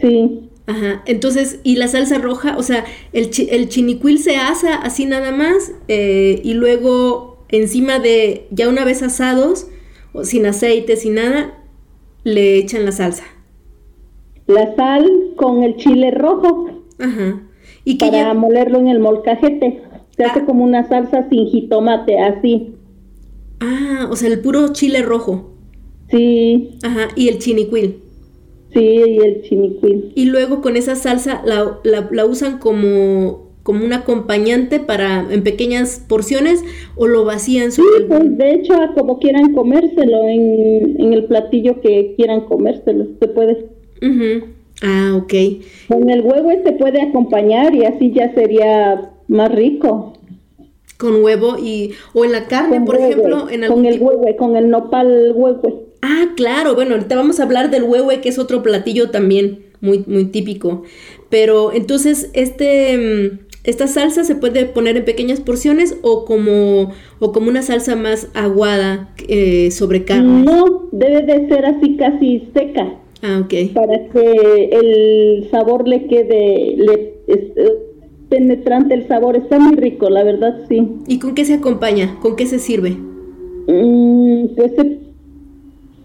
Sí. 0.00 0.48
Ajá, 0.66 1.02
entonces, 1.06 1.60
y 1.64 1.76
la 1.76 1.88
salsa 1.88 2.18
roja, 2.18 2.56
o 2.56 2.62
sea, 2.62 2.84
el, 3.12 3.30
chi- 3.30 3.48
el 3.50 3.68
chinicuil 3.68 4.18
se 4.18 4.36
asa 4.36 4.76
así 4.76 5.06
nada 5.06 5.32
más 5.32 5.72
eh, 5.88 6.40
y 6.44 6.54
luego 6.54 7.38
encima 7.48 7.98
de, 7.98 8.46
ya 8.52 8.68
una 8.68 8.84
vez 8.84 9.02
asados, 9.02 9.66
o 10.12 10.24
sin 10.24 10.46
aceite, 10.46 10.96
sin 10.96 11.14
nada, 11.16 11.58
le 12.24 12.58
echan 12.58 12.84
la 12.84 12.92
salsa. 12.92 13.24
La 14.46 14.74
sal 14.76 15.10
con 15.36 15.62
el 15.62 15.76
chile 15.76 16.10
rojo 16.12 16.68
Ajá. 16.98 17.42
Y 17.84 17.98
que 17.98 18.06
para 18.06 18.18
ya... 18.18 18.34
molerlo 18.34 18.78
en 18.78 18.88
el 18.88 19.00
molcajete. 19.00 19.82
Se 20.16 20.24
hace 20.24 20.40
Ah. 20.40 20.44
como 20.46 20.62
una 20.64 20.86
salsa 20.88 21.28
sin 21.28 21.46
jitomate, 21.46 22.18
así. 22.20 22.71
Ah, 23.62 24.08
o 24.10 24.16
sea, 24.16 24.28
el 24.28 24.40
puro 24.40 24.72
chile 24.72 25.02
rojo. 25.02 25.50
Sí, 26.10 26.78
Ajá, 26.82 27.08
y 27.16 27.28
el 27.28 27.38
chinicuil. 27.38 27.96
sí, 28.74 28.80
y 28.80 29.18
el 29.18 29.42
chinicuil. 29.42 30.12
Y 30.14 30.26
luego 30.26 30.60
con 30.60 30.76
esa 30.76 30.94
salsa 30.96 31.42
la, 31.44 31.78
la- 31.84 32.08
la 32.10 32.26
usan 32.26 32.58
como, 32.58 33.50
como 33.62 33.84
un 33.84 33.92
acompañante 33.92 34.80
para 34.80 35.26
en 35.32 35.42
pequeñas 35.42 36.04
porciones 36.08 36.62
o 36.96 37.06
lo 37.06 37.24
vacían 37.24 37.70
Sí, 37.72 37.80
sobre 37.82 38.06
pues 38.06 38.20
algún- 38.20 38.36
de 38.38 38.54
hecho, 38.54 38.74
como 38.94 39.18
quieran 39.20 39.54
comérselo, 39.54 40.24
en, 40.28 41.00
en 41.00 41.12
el 41.12 41.24
platillo 41.26 41.80
que 41.80 42.14
quieran 42.16 42.42
comérselo, 42.42 43.06
se 43.20 43.28
puede. 43.28 43.66
Ujú. 44.02 44.46
Ah, 44.82 45.14
ok. 45.16 45.32
Con 45.88 46.10
el 46.10 46.22
huevo 46.22 46.50
se 46.64 46.72
puede 46.72 47.00
acompañar 47.00 47.74
y 47.74 47.84
así 47.84 48.10
ya 48.12 48.34
sería 48.34 49.12
más 49.28 49.54
rico. 49.54 50.14
Con 51.02 51.22
huevo 51.24 51.56
y... 51.62 51.90
O 52.14 52.24
en 52.24 52.32
la 52.32 52.46
carne, 52.46 52.76
Con 52.76 52.84
por 52.86 52.94
huevo, 52.96 53.10
ejemplo, 53.10 53.50
en 53.50 53.64
algún 53.64 53.82
con 53.82 53.92
el 53.92 54.00
huevo, 54.00 54.36
con 54.38 54.56
el 54.56 54.70
nopal 54.70 55.32
huevo. 55.34 55.88
Ah, 56.00 56.26
claro, 56.36 56.74
bueno, 56.76 56.94
ahorita 56.94 57.16
vamos 57.16 57.40
a 57.40 57.42
hablar 57.42 57.70
del 57.70 57.82
huehue, 57.84 58.20
que 58.20 58.28
es 58.28 58.38
otro 58.38 58.62
platillo 58.62 59.10
también 59.10 59.66
muy, 59.80 60.04
muy 60.06 60.26
típico. 60.26 60.82
Pero 61.28 61.72
entonces, 61.72 62.30
este, 62.34 62.96
mm, 62.98 63.38
esta 63.64 63.86
salsa 63.86 64.22
se 64.24 64.34
puede 64.36 64.64
poner 64.66 64.96
en 64.96 65.04
pequeñas 65.04 65.40
porciones 65.40 65.96
o 66.02 66.24
como, 66.24 66.92
o 67.20 67.32
como 67.32 67.48
una 67.48 67.62
salsa 67.62 67.96
más 67.96 68.28
aguada 68.34 69.14
eh, 69.28 69.70
sobre 69.70 70.04
carne. 70.04 70.44
No, 70.44 70.88
debe 70.92 71.22
de 71.22 71.48
ser 71.48 71.64
así 71.66 71.96
casi 71.96 72.48
seca 72.54 72.94
Ah, 73.24 73.40
ok. 73.44 73.72
para 73.72 74.08
que 74.12 74.70
el 74.72 75.48
sabor 75.50 75.86
le 75.86 76.06
quede 76.08 76.74
le, 76.76 77.14
es- 77.28 77.56
eh, 77.56 77.72
penetrante 78.32 78.94
el 78.94 79.06
sabor. 79.08 79.36
Está 79.36 79.58
muy 79.58 79.76
rico, 79.76 80.08
la 80.08 80.24
verdad, 80.24 80.64
sí. 80.68 80.88
¿Y 81.06 81.18
con 81.18 81.34
qué 81.34 81.44
se 81.44 81.54
acompaña? 81.54 82.18
¿Con 82.20 82.34
qué 82.34 82.46
se 82.46 82.58
sirve? 82.58 82.90
Mm, 83.68 84.46
pues 84.56 84.72
se, 84.74 84.98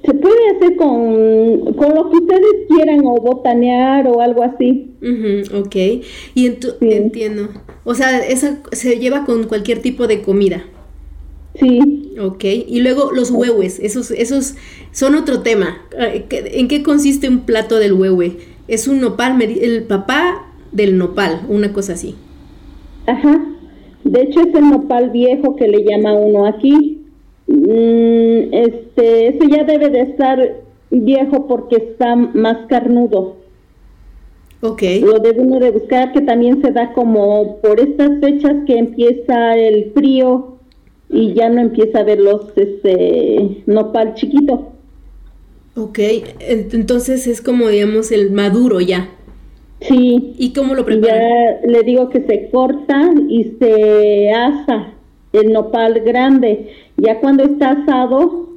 se 0.06 0.14
puede 0.14 0.50
hacer 0.56 0.76
con, 0.76 1.74
con 1.74 1.96
lo 1.96 2.10
que 2.10 2.18
ustedes 2.18 2.68
quieran 2.68 3.00
o 3.06 3.16
botanear 3.16 4.08
o 4.08 4.20
algo 4.22 4.44
así. 4.44 4.92
Ujú, 5.02 5.58
ok. 5.60 5.76
Y 6.36 6.48
Sí. 6.50 6.58
entiendo. 6.82 7.48
O 7.86 7.94
sea, 7.96 8.20
esa 8.20 8.60
se 8.74 9.00
lleva 9.00 9.26
con 9.26 9.46
cualquier 9.46 9.80
tipo 9.82 10.06
de 10.08 10.22
comida. 10.22 10.66
Sí, 11.56 12.04
Ok, 12.20 12.44
y 12.46 12.80
luego 12.82 13.12
los 13.12 13.30
huehues, 13.30 13.80
esos, 13.80 14.10
esos 14.10 14.56
son 14.92 15.14
otro 15.14 15.42
tema. 15.42 15.78
Eh, 16.00 16.26
¿qué- 16.28 16.52
¿En 16.60 16.68
qué 16.68 16.82
consiste 16.82 17.30
un 17.30 17.42
plato 17.42 17.78
del 17.78 17.94
huehue? 17.94 18.38
Es 18.68 18.88
un 18.88 19.00
nopal, 19.00 19.40
el 19.40 19.84
papá 19.84 20.47
del 20.72 20.98
nopal, 20.98 21.42
una 21.50 21.74
cosa 21.74 21.94
así. 21.94 22.16
ajá. 23.06 23.46
De 24.04 24.22
hecho 24.22 24.42
es 24.42 24.54
el 24.56 24.70
nopal 24.70 25.10
viejo 25.10 25.56
que 25.56 25.68
le 25.68 25.84
llama 25.84 26.14
uno 26.14 26.46
aquí. 26.46 27.06
Mm, 27.48 28.54
este, 28.54 29.28
ese 29.30 29.50
ya 29.50 29.64
debe 29.64 29.90
de 29.90 30.02
estar 30.02 30.64
viejo 30.92 31.48
porque 31.48 31.76
está 31.78 32.16
más 32.16 32.68
carnudo. 32.68 33.38
Ok, 34.62 34.84
Lo 35.00 35.20
debe 35.20 35.42
uno 35.42 35.60
de 35.60 35.72
buscar 35.72 36.12
que 36.14 36.22
también 36.22 36.62
se 36.62 36.72
da 36.72 36.94
como 36.94 37.60
por 37.62 37.80
estas 37.80 38.20
fechas 38.20 38.64
que 38.66 38.78
empieza 38.78 39.56
el 39.56 39.92
frío 39.94 40.58
y 41.10 41.34
ya 41.34 41.50
no 41.50 41.62
empieza 41.62 42.00
a 42.00 42.04
ver 42.04 42.20
los 42.20 42.52
este 42.58 43.64
nopal 43.66 44.14
chiquito. 44.16 44.74
ok, 45.76 45.98
ent- 46.40 46.74
entonces 46.74 47.28
es 47.28 47.42
como 47.42 47.68
digamos 47.70 48.12
el 48.12 48.32
maduro 48.32 48.82
ya. 48.82 49.10
Sí, 49.82 50.34
¿Y 50.38 50.54
cómo 50.54 50.74
lo 50.74 50.84
preparan? 50.86 51.20
ya 51.20 51.68
le 51.68 51.84
digo 51.84 52.10
que 52.10 52.22
se 52.22 52.50
corta 52.50 53.12
y 53.30 53.44
se 53.60 54.32
asa 54.32 54.94
el 55.34 55.52
nopal 55.54 56.02
grande. 56.02 56.70
Ya 56.98 57.20
cuando 57.20 57.44
está 57.44 57.72
asado 57.72 58.48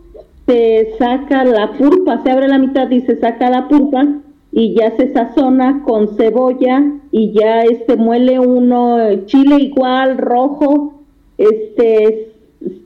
se 0.46 0.94
saca 0.98 1.44
la 1.44 1.72
pulpa, 1.72 2.22
se 2.22 2.30
abre 2.30 2.48
la 2.48 2.58
mitad 2.58 2.90
y 2.90 3.02
se 3.02 3.16
saca 3.20 3.50
la 3.50 3.68
pulpa 3.68 4.06
y 4.52 4.74
ya 4.74 4.96
se 4.96 5.12
sazona 5.12 5.82
con 5.84 6.16
cebolla 6.16 6.82
y 7.12 7.32
ya 7.32 7.62
este 7.62 7.96
muele 7.96 8.40
uno 8.40 9.00
eh, 9.00 9.24
chile 9.26 9.56
igual 9.60 10.18
rojo, 10.18 11.02
este 11.38 12.32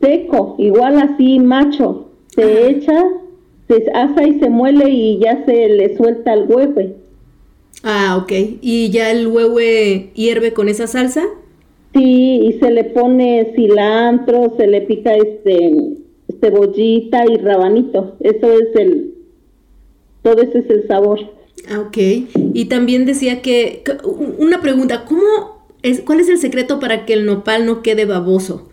seco, 0.01 0.57
igual 0.59 0.99
así 0.99 1.39
macho, 1.39 2.09
se 2.29 2.69
echa, 2.71 3.05
se 3.69 3.91
asa 3.95 4.27
y 4.27 4.39
se 4.41 4.51
muele 4.51 4.91
y 4.91 5.19
ya 5.21 5.45
se 5.47 5.69
le 5.69 5.97
suelta 5.97 6.35
el 6.35 6.51
huevo. 6.51 6.81
Ah, 7.85 8.17
ok. 8.17 8.33
¿Y 8.63 8.91
ya 8.91 9.11
el 9.11 9.27
huehue 9.27 10.11
hierve 10.15 10.55
con 10.55 10.69
esa 10.69 10.87
salsa? 10.87 11.23
Sí, 11.93 12.41
y 12.43 12.53
se 12.55 12.71
le 12.71 12.85
pone 12.85 13.53
cilantro, 13.55 14.55
se 14.57 14.67
le 14.67 14.81
pica 14.81 15.15
este 15.15 15.99
cebollita 16.41 17.25
y 17.31 17.37
rabanito. 17.37 18.17
Eso 18.21 18.53
es 18.53 18.75
el, 18.75 19.15
todo 20.23 20.41
ese 20.41 20.61
es 20.61 20.71
el 20.71 20.89
sabor. 20.89 21.21
Ah, 21.71 21.81
ok. 21.81 21.97
Y 22.55 22.65
también 22.67 23.05
decía 23.05 23.43
que, 23.43 23.85
una 24.39 24.63
pregunta, 24.63 25.05
¿cómo 25.05 25.67
es, 25.83 26.01
cuál 26.01 26.21
es 26.21 26.31
el 26.31 26.39
secreto 26.39 26.81
para 26.81 27.05
que 27.05 27.13
el 27.13 27.27
nopal 27.27 27.67
no 27.67 27.83
quede 27.83 28.07
baboso? 28.07 28.71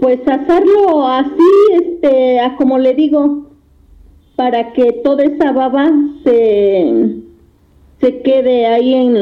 Pues 0.00 0.20
hacerlo 0.26 1.06
así, 1.06 1.50
este, 1.74 2.40
a 2.40 2.56
como 2.56 2.78
le 2.78 2.94
digo, 2.94 3.50
para 4.36 4.72
que 4.72 4.92
toda 5.04 5.24
esa 5.24 5.52
baba 5.52 5.92
se, 6.24 7.22
se 8.04 8.20
quede 8.22 8.66
ahí 8.66 8.92
en, 8.94 9.16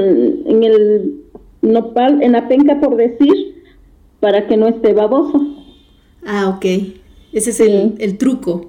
en 0.47 0.65
el 0.65 1.15
nopal, 1.63 2.23
en 2.23 2.33
la 2.33 2.49
penca 2.49 2.81
por 2.81 2.97
decir, 2.97 3.63
para 4.21 4.47
que 4.49 4.57
no 4.57 4.67
esté 4.69 4.93
baboso. 4.93 5.41
Ah, 6.27 6.49
ok. 6.49 6.65
Ese 7.33 7.51
es 7.51 7.61
el, 7.61 7.69
Sí. 7.71 7.95
el 7.99 8.19
truco. 8.19 8.67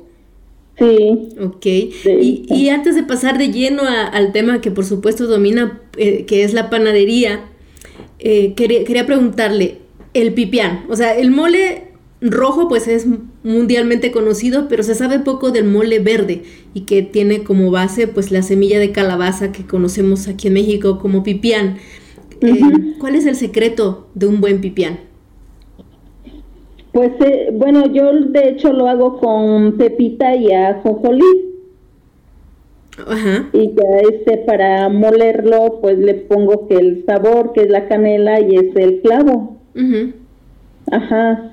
Sí, 0.78 1.30
Ok. 1.40 1.66
Y, 1.66 2.46
y 2.50 2.70
antes 2.70 2.96
de 2.96 3.04
pasar 3.04 3.38
de 3.38 3.50
lleno 3.52 3.84
a- 3.84 4.08
al 4.08 4.32
tema 4.32 4.60
que 4.62 4.72
por 4.72 4.86
supuesto 4.86 5.28
domina, 5.28 5.82
eh, 5.98 6.26
que 6.26 6.44
es 6.44 6.54
la 6.54 6.70
panadería, 6.72 7.46
eh, 8.20 8.54
quería, 8.56 8.84
quería 8.84 9.06
preguntarle, 9.06 9.78
el 10.16 10.34
pipián, 10.34 10.86
o 10.90 10.96
sea, 10.96 11.16
el 11.18 11.32
mole 11.32 11.84
rojo 12.32 12.68
pues 12.68 12.88
es 12.88 13.06
mundialmente 13.44 14.12
conocido, 14.12 14.68
pero 14.70 14.84
se 14.84 14.96
sabe 14.96 15.20
poco 15.20 15.52
del 15.52 15.66
mole 15.66 16.00
verde 16.00 16.44
y 16.74 16.82
que 16.82 17.02
tiene 17.02 17.44
como 17.44 17.70
base 17.70 18.08
pues 18.08 18.32
la 18.32 18.42
semilla 18.42 18.80
de 18.80 18.92
calabaza 18.92 19.52
que 19.52 19.66
conocemos 19.66 20.28
aquí 20.28 20.48
en 20.48 20.54
México 20.54 21.00
como 21.00 21.24
pipián. 21.24 21.78
Eh. 22.42 22.60
¿Cuál 23.00 23.16
es 23.16 23.26
el 23.26 23.36
secreto 23.36 24.08
de 24.16 24.28
un 24.28 24.42
buen 24.42 24.62
pipián? 24.62 25.00
Pues 26.92 27.12
eh, 27.26 27.50
bueno, 27.52 27.92
yo 27.92 28.14
de 28.14 28.50
hecho 28.50 28.72
lo 28.72 28.88
hago 28.88 29.20
con 29.20 29.78
pepita 29.78 30.36
y 30.36 30.52
ajonjolí 30.52 31.54
Ajá. 33.08 33.50
y 33.52 33.70
ya 33.70 34.10
este 34.12 34.38
para 34.46 34.88
molerlo 34.90 35.80
pues 35.82 35.98
le 35.98 36.14
pongo 36.14 36.68
que 36.68 36.76
el 36.76 37.04
sabor 37.06 37.52
que 37.54 37.62
es 37.62 37.70
la 37.70 37.88
canela 37.88 38.40
y 38.40 38.56
es 38.56 38.76
el 38.76 39.02
clavo. 39.02 39.58
Ajá. 40.92 41.53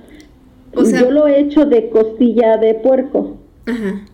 O 0.75 0.85
sea- 0.85 1.01
yo 1.01 1.11
lo 1.11 1.27
he 1.27 1.41
hecho 1.41 1.67
de 1.67 1.89
costilla 1.91 2.57
de 2.57 2.75
puerco. 2.75 3.37
Ajá. 3.67 4.07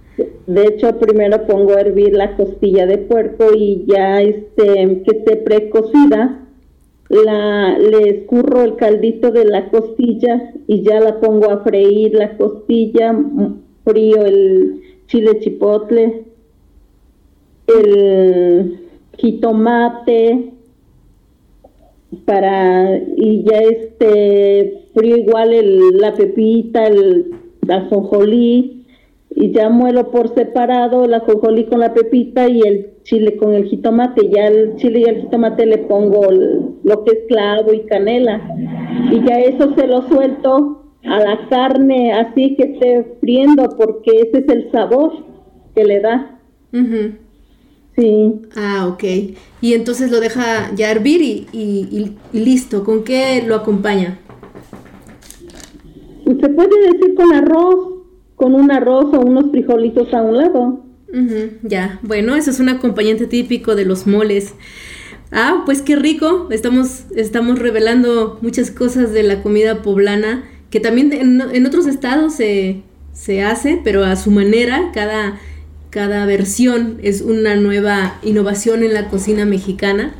De 0.46 0.64
hecho, 0.66 0.96
primero 0.98 1.46
pongo 1.46 1.74
a 1.74 1.80
hervir 1.80 2.14
la 2.14 2.36
costilla 2.36 2.86
de 2.86 2.98
puerco 2.98 3.52
y 3.54 3.84
ya 3.86 4.22
este 4.22 5.02
que 5.04 5.16
esté 5.18 5.36
precocida, 5.36 6.40
la 7.10 7.78
le 7.78 8.08
escurro 8.10 8.62
el 8.62 8.76
caldito 8.76 9.30
de 9.30 9.44
la 9.44 9.68
costilla 9.68 10.52
y 10.66 10.82
ya 10.82 11.00
la 11.00 11.20
pongo 11.20 11.50
a 11.50 11.58
freír 11.64 12.14
la 12.14 12.36
costilla, 12.38 13.10
m- 13.10 13.56
frío 13.84 14.24
el 14.24 14.80
chile 15.06 15.38
chipotle, 15.40 16.24
el 17.66 18.78
jitomate 19.18 20.52
para 22.24 22.96
y 23.16 23.42
ya 23.44 23.58
este 23.58 24.85
frío 24.96 25.16
igual 25.16 25.52
el, 25.52 25.98
la 25.98 26.14
pepita, 26.14 26.86
el 26.86 27.32
ajonjolí 27.68 28.84
y 29.38 29.52
ya 29.52 29.68
muelo 29.68 30.10
por 30.10 30.34
separado 30.34 31.04
el 31.04 31.12
ajonjolí 31.14 31.64
con 31.66 31.80
la 31.80 31.92
pepita 31.92 32.48
y 32.48 32.60
el 32.62 32.86
chile 33.02 33.36
con 33.36 33.54
el 33.54 33.64
jitomate. 33.66 34.28
Ya 34.34 34.46
el 34.48 34.76
chile 34.76 35.00
y 35.00 35.08
el 35.08 35.22
jitomate 35.22 35.66
le 35.66 35.78
pongo 35.78 36.30
el- 36.30 36.60
lo 36.84 37.04
que 37.04 37.12
es 37.12 37.18
clavo 37.28 37.72
y 37.72 37.80
canela. 37.86 38.40
Y 39.12 39.20
ya 39.28 39.38
eso 39.40 39.74
se 39.76 39.86
lo 39.86 40.02
suelto 40.08 40.82
a 41.04 41.20
la 41.20 41.48
carne 41.48 42.12
así 42.12 42.56
que 42.56 42.62
esté 42.64 43.16
friendo 43.20 43.68
porque 43.76 44.10
ese 44.22 44.38
es 44.38 44.48
el 44.48 44.70
sabor 44.72 45.12
que 45.74 45.84
le 45.84 46.00
da. 46.00 46.40
Sí. 47.96 48.32
Ah, 48.56 48.86
ok. 48.92 49.04
Y 49.60 49.72
entonces 49.74 50.10
lo 50.10 50.20
deja 50.20 50.70
ya 50.74 50.90
hervir 50.90 51.22
y, 51.22 51.46
y- 51.52 52.16
y 52.32 52.40
listo. 52.44 52.84
¿Con 52.84 53.04
qué 53.04 53.42
lo 53.46 53.54
acompaña? 53.54 54.18
Se 56.26 56.48
puede 56.48 56.92
decir 56.92 57.14
con 57.14 57.32
arroz, 57.32 58.02
con 58.34 58.54
un 58.54 58.72
arroz 58.72 59.14
o 59.14 59.20
unos 59.20 59.50
frijolitos 59.52 60.12
a 60.12 60.22
un 60.22 60.36
lado. 60.36 60.84
Ujú, 61.08 61.50
ya, 61.62 62.00
bueno, 62.02 62.34
eso 62.34 62.50
es 62.50 62.58
un 62.58 62.68
acompañante 62.68 63.26
típico 63.26 63.76
de 63.76 63.84
los 63.84 64.08
moles. 64.08 64.54
Ah, 65.30 65.62
pues 65.64 65.82
qué 65.82 65.94
rico. 65.94 66.48
Estamos, 66.50 67.04
estamos 67.14 67.60
revelando 67.60 68.38
muchas 68.42 68.72
cosas 68.72 69.12
de 69.12 69.22
la 69.22 69.40
comida 69.42 69.82
poblana, 69.82 70.44
que 70.70 70.80
también 70.80 71.12
en, 71.12 71.40
en 71.40 71.64
otros 71.64 71.86
estados 71.86 72.34
se, 72.34 72.82
se 73.12 73.42
hace, 73.42 73.80
pero 73.84 74.04
a 74.04 74.16
su 74.16 74.32
manera. 74.32 74.90
Cada, 74.92 75.38
cada 75.90 76.26
versión 76.26 76.98
es 77.02 77.22
una 77.22 77.54
nueva 77.54 78.18
innovación 78.24 78.82
en 78.82 78.94
la 78.94 79.08
cocina 79.08 79.44
mexicana. 79.44 80.12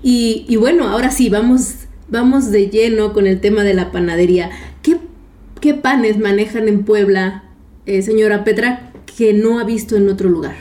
Y, 0.00 0.46
y 0.48 0.56
bueno, 0.56 0.86
ahora 0.86 1.10
sí, 1.10 1.28
vamos, 1.28 1.86
vamos 2.08 2.52
de 2.52 2.68
lleno 2.68 3.12
con 3.12 3.26
el 3.26 3.40
tema 3.40 3.64
de 3.64 3.74
la 3.74 3.90
panadería. 3.90 4.50
¿Qué, 5.64 5.72
panes 5.72 6.18
manejan 6.18 6.68
en 6.68 6.84
Puebla, 6.84 7.44
eh, 7.86 8.02
señora 8.02 8.44
Petra, 8.44 8.92
que 9.16 9.32
no 9.32 9.58
ha 9.58 9.64
visto 9.64 9.96
en 9.96 10.10
otro 10.10 10.28
lugar? 10.28 10.52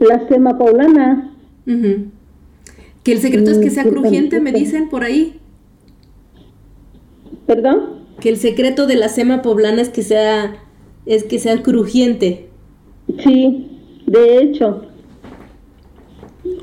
La 0.00 0.26
sema 0.26 0.58
poblana. 0.58 1.32
Que 3.04 3.12
el 3.12 3.18
secreto 3.20 3.52
es 3.52 3.58
que 3.58 3.68
Mm, 3.68 3.70
sea 3.70 3.84
qué 3.84 3.90
crujiente, 3.90 4.40
me 4.40 4.50
dicen 4.50 4.88
por 4.88 5.04
ahí. 5.04 5.38
¿Perdón? 7.46 8.00
Que 8.18 8.28
el 8.28 8.38
secreto 8.38 8.88
de 8.88 8.96
la 8.96 9.08
sema 9.08 9.40
poblana 9.40 9.82
es 9.82 9.88
que 9.90 10.02
sea, 10.02 10.56
es 11.06 11.22
que 11.22 11.38
sea 11.38 11.62
crujiente. 11.62 12.48
Sí, 13.22 13.70
de 14.08 14.38
hecho. 14.42 14.82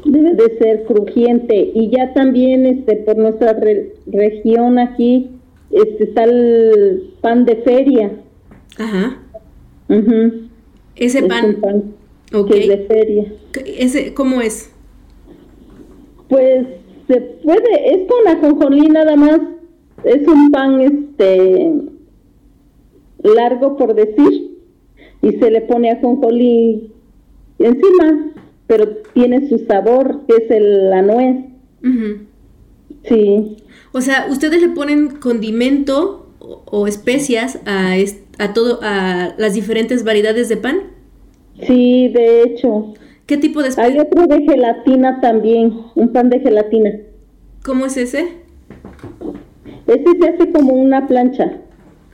Debe 0.04 0.34
de 0.36 0.58
ser 0.58 0.84
crujiente. 0.88 1.72
Y 1.74 1.90
ya 1.90 2.14
también 2.14 2.66
este 2.66 2.98
por 2.98 3.16
nuestra 3.16 3.54
re- 3.54 3.96
región 4.08 4.78
aquí 4.78 5.30
este, 5.74 6.04
está 6.06 6.24
el 6.24 7.14
pan 7.22 7.46
de 7.46 7.56
feria. 7.58 8.12
Ajá. 8.78 9.20
Ujú. 9.90 10.48
Ese 10.96 11.20
Es 11.20 11.26
pan, 11.26 11.56
pan 11.62 11.84
ok. 12.34 12.48
que 12.52 12.60
es 12.60 12.68
de 12.70 12.78
feria. 12.86 13.34
Ese, 13.66 14.14
¿Cómo 14.14 14.42
es? 14.42 14.72
Pues 16.30 16.66
se 17.08 17.20
puede, 17.22 17.94
es 17.94 18.08
con 18.08 18.28
ajonjolí 18.28 18.88
nada 18.88 19.16
más, 19.16 19.40
es 20.04 20.28
un 20.28 20.52
pan 20.52 20.82
este 20.82 21.74
largo 23.24 23.78
por 23.78 23.94
decir, 23.94 24.52
y 25.22 25.32
se 25.34 25.52
le 25.52 25.62
pone 25.62 25.92
ajonjolí 25.92 26.92
encima, 27.60 28.32
pero 28.68 28.88
tiene 29.14 29.48
su 29.50 29.60
sabor, 29.60 30.22
que 30.28 30.36
es 30.44 30.52
el, 30.52 30.90
la 30.90 31.02
nuez, 31.02 31.38
Ujú. 31.84 32.26
Sí, 33.04 33.58
O 33.92 34.02
sea, 34.02 34.28
ustedes 34.30 34.62
le 34.62 34.70
ponen 34.70 35.10
condimento 35.20 36.34
o, 36.40 36.64
o 36.66 36.88
especias 36.88 37.60
a, 37.66 37.94
a 38.40 38.54
todo, 38.54 38.80
a 38.82 39.36
las 39.38 39.54
diferentes 39.54 40.04
variedades 40.04 40.50
de 40.50 40.58
pan. 40.58 40.78
sí, 41.68 42.10
de 42.10 42.44
hecho. 42.44 42.94
¿Qué 43.26 43.38
tipo 43.38 43.62
de 43.62 43.70
Hay 43.78 43.98
especias? 43.98 44.06
otro 44.06 44.28
de 44.28 44.42
gelatina 44.44 45.22
también, 45.22 45.74
un 45.96 46.12
pan 46.14 46.30
de 46.30 46.40
gelatina. 46.40 46.92
¿Cómo 47.64 47.86
es 47.86 47.98
ese? 47.98 48.44
Ese 49.88 50.04
se 50.20 50.28
hace 50.30 50.52
como 50.52 50.74
una 50.74 51.08
plancha. 51.08 51.62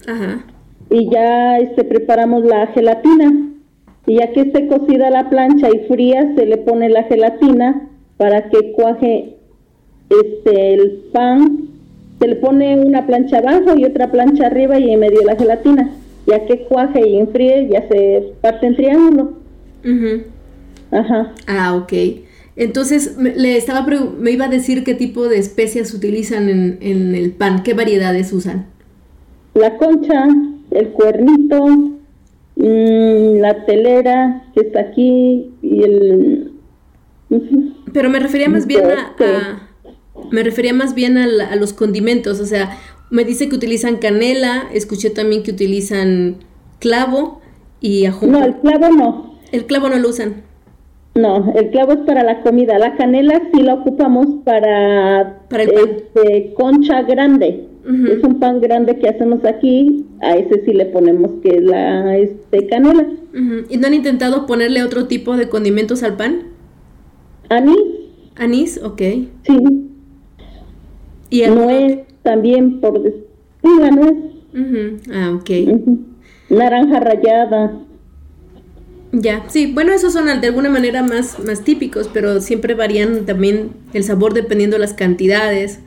Ajá. 0.08 0.46
y 0.92 1.10
ya 1.12 1.60
este 1.60 1.84
preparamos 1.84 2.44
la 2.46 2.68
gelatina 2.68 3.50
y 4.08 4.18
ya 4.20 4.32
que 4.34 4.42
esté 4.42 4.68
cocida 4.68 5.10
la 5.12 5.30
plancha 5.30 5.70
y 5.70 5.88
fría 5.88 6.34
se 6.36 6.46
le 6.46 6.58
pone 6.58 6.90
la 6.90 7.04
gelatina 7.04 7.90
para 8.18 8.50
que 8.50 8.72
cuaje 8.74 9.39
este 10.10 10.74
el 10.74 10.92
pan 11.14 11.68
se 12.20 12.28
le 12.28 12.36
pone 12.38 12.76
una 12.80 13.06
plancha 13.08 13.38
abajo 13.38 13.78
y 13.78 13.86
otra 13.86 14.12
plancha 14.12 14.48
arriba 14.48 14.78
y 14.80 14.92
en 14.92 15.00
medio 15.00 15.22
la 15.24 15.36
gelatina 15.36 15.90
ya 16.28 16.46
que 16.46 16.60
cuaje 16.66 17.08
y 17.08 17.18
enfríe 17.18 17.70
ya 17.72 17.88
se 17.88 18.34
parte 18.42 18.68
en 18.68 18.76
triángulo 18.76 19.34
ajá 20.92 21.34
Ah, 21.48 21.76
ok. 21.76 21.94
Entonces, 22.56 23.18
me, 23.18 23.34
le 23.36 23.56
estaba 23.56 23.88
me 24.20 24.32
iba 24.32 24.46
a 24.46 24.50
decir 24.50 24.84
qué 24.84 24.94
tipo 24.94 25.30
de 25.30 25.38
especias 25.38 25.94
utilizan 25.94 26.50
en, 26.50 26.78
en 26.82 27.16
el 27.16 27.32
pan, 27.32 27.64
qué 27.64 27.74
variedades 27.74 28.34
usan. 28.34 28.66
la 29.54 29.78
concha 29.78 30.28
el 30.72 30.90
cuernito 30.90 31.66
mm, 32.58 33.38
la 33.40 33.66
telera 33.66 34.44
que 34.54 34.62
está 34.62 34.82
aquí 34.82 35.52
y 35.62 35.84
el. 35.84 36.52
Pero 37.94 38.10
me 38.10 38.20
refería 38.20 38.50
más 38.50 38.68
bien 38.68 38.84
a, 38.86 38.94
Este. 39.12 39.26
a- 39.26 39.69
me 40.32 40.44
refería 40.44 40.74
más 40.74 40.94
bien 40.96 41.18
a, 41.18 41.28
la- 41.28 41.48
a 41.48 41.56
los 41.56 41.74
condimentos, 41.74 42.40
o 42.40 42.46
sea, 42.46 42.78
me 43.12 43.24
dice 43.26 43.50
que 43.50 43.56
utilizan 43.56 43.98
canela, 43.98 44.64
escuché 44.74 45.10
también 45.10 45.44
que 45.44 45.52
utilizan 45.52 46.38
clavo 46.80 47.42
y 47.82 48.06
ajonjolí. 48.06 48.32
no 48.32 48.46
el 48.46 48.56
clavo 48.60 48.90
no 48.96 49.34
El 49.52 49.66
clavo 49.66 49.90
no 49.90 49.98
lo 49.98 50.10
usan. 50.10 50.44
No, 51.16 51.52
el 51.56 51.72
clavo 51.72 51.94
es 51.94 52.00
para 52.06 52.24
la 52.24 52.42
comida. 52.42 52.78
La 52.78 52.96
canela 52.96 53.42
sí 53.52 53.62
la 53.64 53.74
ocupamos 53.74 54.28
para, 54.46 55.40
Para 55.50 55.64
el 55.64 55.72
este, 55.72 56.54
concha 56.54 57.02
grande. 57.02 57.66
Es 57.86 58.24
un 58.24 58.40
pan 58.40 58.62
grande 58.62 59.00
que 59.00 59.10
hacemos 59.10 59.44
aquí. 59.44 60.06
A 60.22 60.36
ese 60.38 60.64
sí 60.64 60.72
le 60.74 60.86
ponemos 60.86 61.32
que 61.42 61.60
la 61.60 62.16
este, 62.16 62.68
canela. 62.68 63.08
¿Y 63.70 63.78
no 63.78 63.88
han 63.88 63.94
intentado 63.96 64.46
ponerle 64.46 64.84
otro 64.84 65.08
tipo 65.08 65.36
de 65.36 65.50
condimentos 65.50 66.04
al 66.04 66.16
pan? 66.16 66.44
Anís, 67.50 67.80
Anís, 68.36 68.80
ok. 68.84 69.02
sí. 69.44 69.89
Y 71.30 71.42
el 71.42 71.56
Nuez 71.56 72.00
también, 72.24 72.80
por. 72.82 73.00
Ujú. 73.00 74.98
Ah, 75.14 75.38
ok. 75.40 75.50
Naranja 76.50 77.00
rallada. 77.00 77.86
Ya, 79.12 79.46
sí, 79.48 79.72
bueno, 79.74 79.92
esos 79.92 80.14
son 80.14 80.26
de 80.40 80.48
alguna 80.48 80.70
manera 80.70 81.02
más, 81.02 81.40
más 81.44 81.64
típicos, 81.64 82.10
pero 82.14 82.42
siempre 82.42 82.76
varían 82.76 83.26
también 83.26 83.72
el 83.94 84.04
sabor 84.04 84.34
dependiendo 84.34 84.76
de 84.76 84.82
las 84.82 84.94
cantidades 84.94 85.80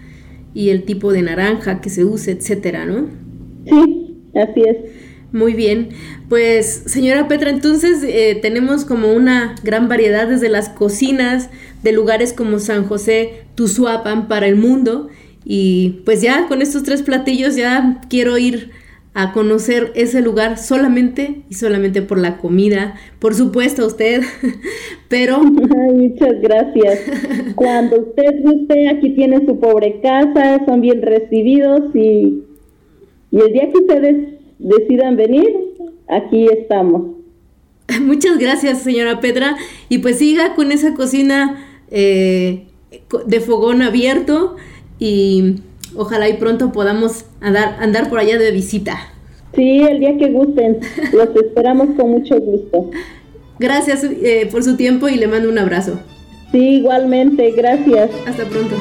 y 0.55 0.71
el 0.71 0.85
tipo 0.85 1.13
de 1.13 1.23
naranja 1.23 1.81
que 1.81 1.89
se 1.89 2.05
use, 2.05 2.33
etcétera, 2.33 2.85
¿no? 2.85 3.07
Sí, 3.65 4.17
así 4.35 4.63
es. 4.63 4.77
Muy 5.33 5.55
bien, 5.55 5.91
pues 6.29 6.83
señora 6.87 7.27
Petra, 7.27 7.49
entonces 7.49 8.03
eh, 8.03 8.39
tenemos 8.43 8.85
como 8.85 9.13
una 9.13 9.55
gran 9.63 9.89
variedad 9.89 10.29
desde 10.29 10.51
las 10.51 10.69
cocinas 10.69 11.49
de 11.83 11.93
lugares 11.93 12.35
como 12.35 12.59
San 12.59 12.85
José, 12.85 13.45
Tuzuapan 13.55 14.29
para 14.29 14.47
el 14.47 14.57
mundo 14.57 15.09
y 15.45 16.03
pues 16.05 16.23
ya 16.23 16.47
con 16.49 16.63
estos 16.63 16.83
tres 16.83 17.03
platillos 17.03 17.57
ya 17.57 18.01
quiero 18.09 18.39
ir 18.39 18.71
a 19.15 19.33
conocer 19.33 19.93
ese 19.95 20.23
lugar 20.23 20.57
solamente 20.57 21.43
y 21.51 21.55
solamente 21.55 22.01
por 22.01 22.19
la 22.19 22.39
comida, 22.39 22.95
por 23.19 23.35
supuesto 23.35 23.87
usted, 23.87 24.23
pero 25.09 25.37
Ay, 25.37 25.95
muchas 25.95 26.41
gracias. 26.41 27.01
Cuando 27.55 28.01
usted 28.01 28.43
guste, 28.43 28.89
aquí 28.89 29.11
tiene 29.11 29.45
su 29.45 29.61
pobre 29.61 30.01
casa, 30.01 30.65
son 30.65 30.81
bien 30.81 31.03
recibidos 31.03 31.95
y, 31.95 32.43
y 33.31 33.39
el 33.39 33.53
día 33.53 33.71
que 33.71 33.79
ustedes 33.79 34.17
decidan 34.59 35.17
venir, 35.17 35.49
aquí 36.09 36.47
estamos. 36.47 37.23
Muchas 38.01 38.39
gracias, 38.39 38.83
señora 38.83 39.21
Petra. 39.21 39.57
Y 39.89 39.99
pues 39.99 40.19
siga 40.19 40.55
con 40.55 40.73
esa 40.73 40.95
cocina 40.95 41.67
eh, 41.91 42.65
de 43.27 43.41
fogón 43.41 43.83
abierto 43.83 44.57
y 45.03 45.57
ojalá 45.97 46.29
y 46.29 46.35
pronto 46.35 46.71
podamos 46.71 47.25
andar, 47.41 47.77
andar 47.81 48.09
por 48.09 48.21
allá 48.21 48.39
de 48.39 48.53
visita. 48.53 48.99
Sí, 49.53 49.81
el 49.83 49.99
día 49.99 50.17
que 50.17 50.31
gusten, 50.31 50.79
los 51.13 51.29
esperamos 51.35 51.89
con 51.97 52.11
mucho 52.13 52.39
gusto. 52.39 52.89
Gracias 53.59 54.05
eh, 54.05 54.49
por 54.51 54.63
su 54.63 54.77
tiempo 54.77 55.09
y 55.09 55.17
le 55.17 55.27
mando 55.27 55.49
un 55.49 55.59
abrazo. 55.59 55.99
Sí, 56.53 56.77
igualmente, 56.77 57.51
gracias. 57.51 58.11
Hasta 58.27 58.45
pronto. 58.45 58.77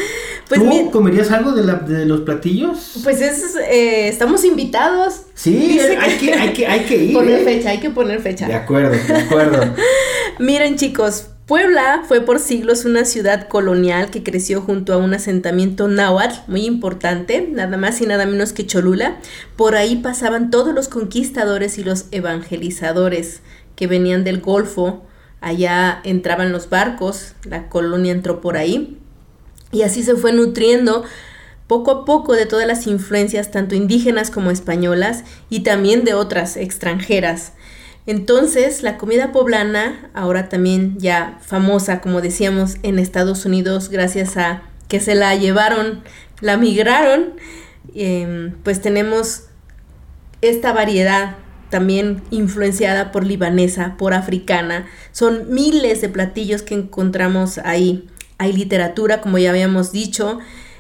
Pues 0.48 0.62
¿Tú 0.62 0.92
comerías 0.92 1.30
algo 1.32 1.52
de, 1.52 1.64
la, 1.66 1.76
de 1.76 2.06
los 2.06 2.22
platillos? 2.22 3.02
Pues 3.04 3.20
es, 3.20 3.58
eh, 3.70 4.08
estamos 4.08 4.46
invitados. 4.46 5.24
Sí, 5.34 5.78
hay 6.00 6.18
que, 6.18 6.34
hay, 6.34 6.54
que, 6.54 6.66
hay 6.66 6.80
que 6.86 6.96
ir. 6.96 7.14
Poner 7.14 7.42
¿eh? 7.42 7.44
fecha, 7.44 7.72
hay 7.72 7.80
que 7.80 7.90
poner 7.90 8.22
fecha. 8.22 8.48
De 8.48 8.54
acuerdo, 8.54 8.92
de 8.92 9.14
acuerdo. 9.14 9.76
Miren 10.40 10.78
chicos, 10.78 11.28
Puebla 11.48 12.04
fue 12.08 12.22
por 12.22 12.40
siglos 12.40 12.86
una 12.86 13.04
ciudad 13.04 13.48
colonial 13.50 14.10
que 14.10 14.24
creció 14.24 14.62
junto 14.62 14.94
a 14.94 14.98
un 14.98 15.14
asentamiento 15.14 15.88
náhuatl 15.90 16.40
muy 16.48 16.66
importante, 16.66 17.48
nada 17.52 17.76
más 17.76 18.00
y 18.02 18.06
nada 18.06 18.26
menos 18.26 18.54
que 18.54 18.66
Cholula. 18.66 19.18
Por 19.56 19.76
ahí 19.76 19.98
pasaban 19.98 20.50
todos 20.50 20.74
los 20.74 20.88
conquistadores 20.88 21.78
y 21.78 21.84
los 21.84 22.06
evangelizadores 22.12 23.42
que 23.76 23.88
venían 23.88 24.24
del 24.24 24.40
Golfo. 24.40 25.04
Allá 25.42 26.02
entraban 26.04 26.52
los 26.52 26.70
barcos, 26.70 27.34
la 27.44 27.70
colonia 27.70 28.12
entró 28.12 28.42
por 28.42 28.58
ahí 28.58 28.98
y 29.72 29.84
así 29.84 30.04
se 30.04 30.16
fue 30.16 30.34
nutriendo 30.34 31.04
poco 31.68 31.92
a 31.92 32.06
poco 32.06 32.34
de 32.34 32.46
todas 32.46 32.66
las 32.66 32.88
influencias, 32.88 33.52
tanto 33.52 33.76
indígenas 33.76 34.32
como 34.32 34.52
españolas, 34.52 35.26
y 35.50 35.60
también 35.62 36.06
de 36.06 36.14
otras 36.14 36.56
extranjeras. 36.56 37.52
Entonces, 38.06 38.84
la 38.84 38.98
comida 38.98 39.34
poblana, 39.34 40.10
ahora 40.14 40.48
también 40.48 40.98
ya 40.98 41.38
famosa, 41.42 42.00
como 42.00 42.22
decíamos, 42.22 42.78
en 42.84 43.00
Estados 43.00 43.46
Unidos, 43.46 43.90
gracias 43.90 44.38
a 44.38 44.62
que 44.88 45.02
se 45.02 45.14
la 45.14 45.36
llevaron, 45.36 46.04
la 46.40 46.56
migraron, 46.56 47.34
em, 47.94 48.54
pues 48.64 48.82
tenemos 48.82 49.44
esta 50.42 50.72
variedad 50.72 51.36
también 51.70 52.22
influenciada 52.32 53.12
por 53.12 53.26
libanesa, 53.26 53.96
por 53.98 54.14
africana. 54.14 54.88
Son 55.12 55.54
miles 55.54 56.02
de 56.02 56.10
platillos 56.10 56.62
que 56.62 56.76
encontramos 56.76 57.58
ahí 57.60 58.08
hay 58.38 58.54
literatura, 58.54 59.22
como 59.22 59.38
ya 59.38 59.50
habíamos 59.50 59.92
dicho. 59.92 60.40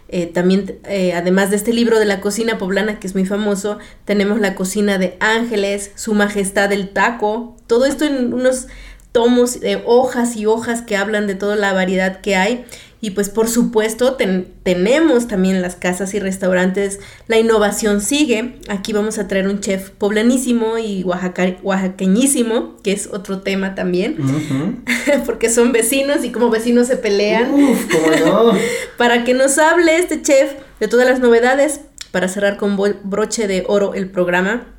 Eh, 0.10 0.26
también, 0.28 0.80
eh, 0.86 1.14
además 1.14 1.50
de 1.50 1.58
este 1.58 1.74
libro 1.74 2.00
de 2.00 2.06
la 2.06 2.22
cocina 2.22 2.58
poblana, 2.58 3.00
que 3.00 3.08
es 3.08 3.14
muy 3.14 3.26
famoso, 3.26 3.78
tenemos 4.06 4.40
la 4.40 4.56
cocina 4.56 4.98
de 4.98 5.18
Ángeles, 5.20 5.92
Su 5.96 6.14
Majestad 6.14 6.72
el 6.72 6.90
Taco, 6.90 7.58
todo 7.68 7.86
esto 7.86 8.06
en 8.06 8.34
unos 8.34 8.68
tomos 9.12 9.60
de 9.60 9.82
hojas 9.86 10.36
y 10.36 10.46
hojas 10.46 10.82
que 10.82 10.96
hablan 10.96 11.28
de 11.28 11.36
toda 11.36 11.56
la 11.56 11.74
variedad 11.74 12.22
que 12.22 12.36
hay. 12.36 12.66
Y 13.00 13.12
pues 13.12 13.30
por 13.30 13.48
supuesto 13.48 14.18
tenemos 14.64 15.28
también 15.28 15.62
las 15.62 15.76
casas 15.76 16.16
y 16.16 16.20
restaurantes, 16.20 17.00
la 17.28 17.38
innovación 17.38 18.02
sigue. 18.02 18.56
Aquí 18.70 18.92
vamos 18.92 19.20
a 19.20 19.28
traer 19.28 19.48
un 19.48 19.60
chef 19.60 19.92
poblanísimo 19.92 20.80
y 20.80 21.04
oaxaqueñísimo, 21.04 22.78
que 22.82 22.94
es 22.94 23.08
otro 23.12 23.42
tema 23.42 23.76
también, 23.76 24.18
porque 25.26 25.50
son 25.50 25.72
vecinos 25.72 26.24
y 26.24 26.32
como 26.32 26.50
vecinos 26.50 26.88
se 26.88 26.98
pelean. 26.98 27.52
para 28.98 29.24
que 29.24 29.36
nos 29.36 29.60
hable 29.60 29.98
este 29.98 30.22
chef 30.22 30.54
de 30.80 30.88
todas 30.88 31.08
las 31.08 31.20
novedades, 31.20 31.82
para 32.12 32.28
cerrar 32.28 32.58
con 32.58 32.78
broche 33.04 33.48
de 33.48 33.64
oro 33.68 33.94
el 33.94 34.10
programa. 34.10 34.77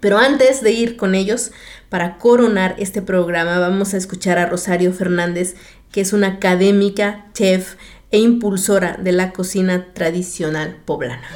Pero 0.00 0.18
antes 0.18 0.62
de 0.62 0.72
ir 0.72 0.96
con 0.96 1.14
ellos, 1.14 1.52
para 1.88 2.18
coronar 2.18 2.74
este 2.78 3.02
programa, 3.02 3.58
vamos 3.58 3.94
a 3.94 3.96
escuchar 3.96 4.38
a 4.38 4.46
Rosario 4.46 4.92
Fernández, 4.92 5.56
que 5.92 6.00
es 6.00 6.12
una 6.12 6.28
académica, 6.28 7.26
chef 7.32 7.76
e 8.10 8.18
impulsora 8.18 8.98
de 9.00 9.12
la 9.12 9.32
cocina 9.32 9.92
tradicional 9.94 10.76
poblana. 10.84 11.28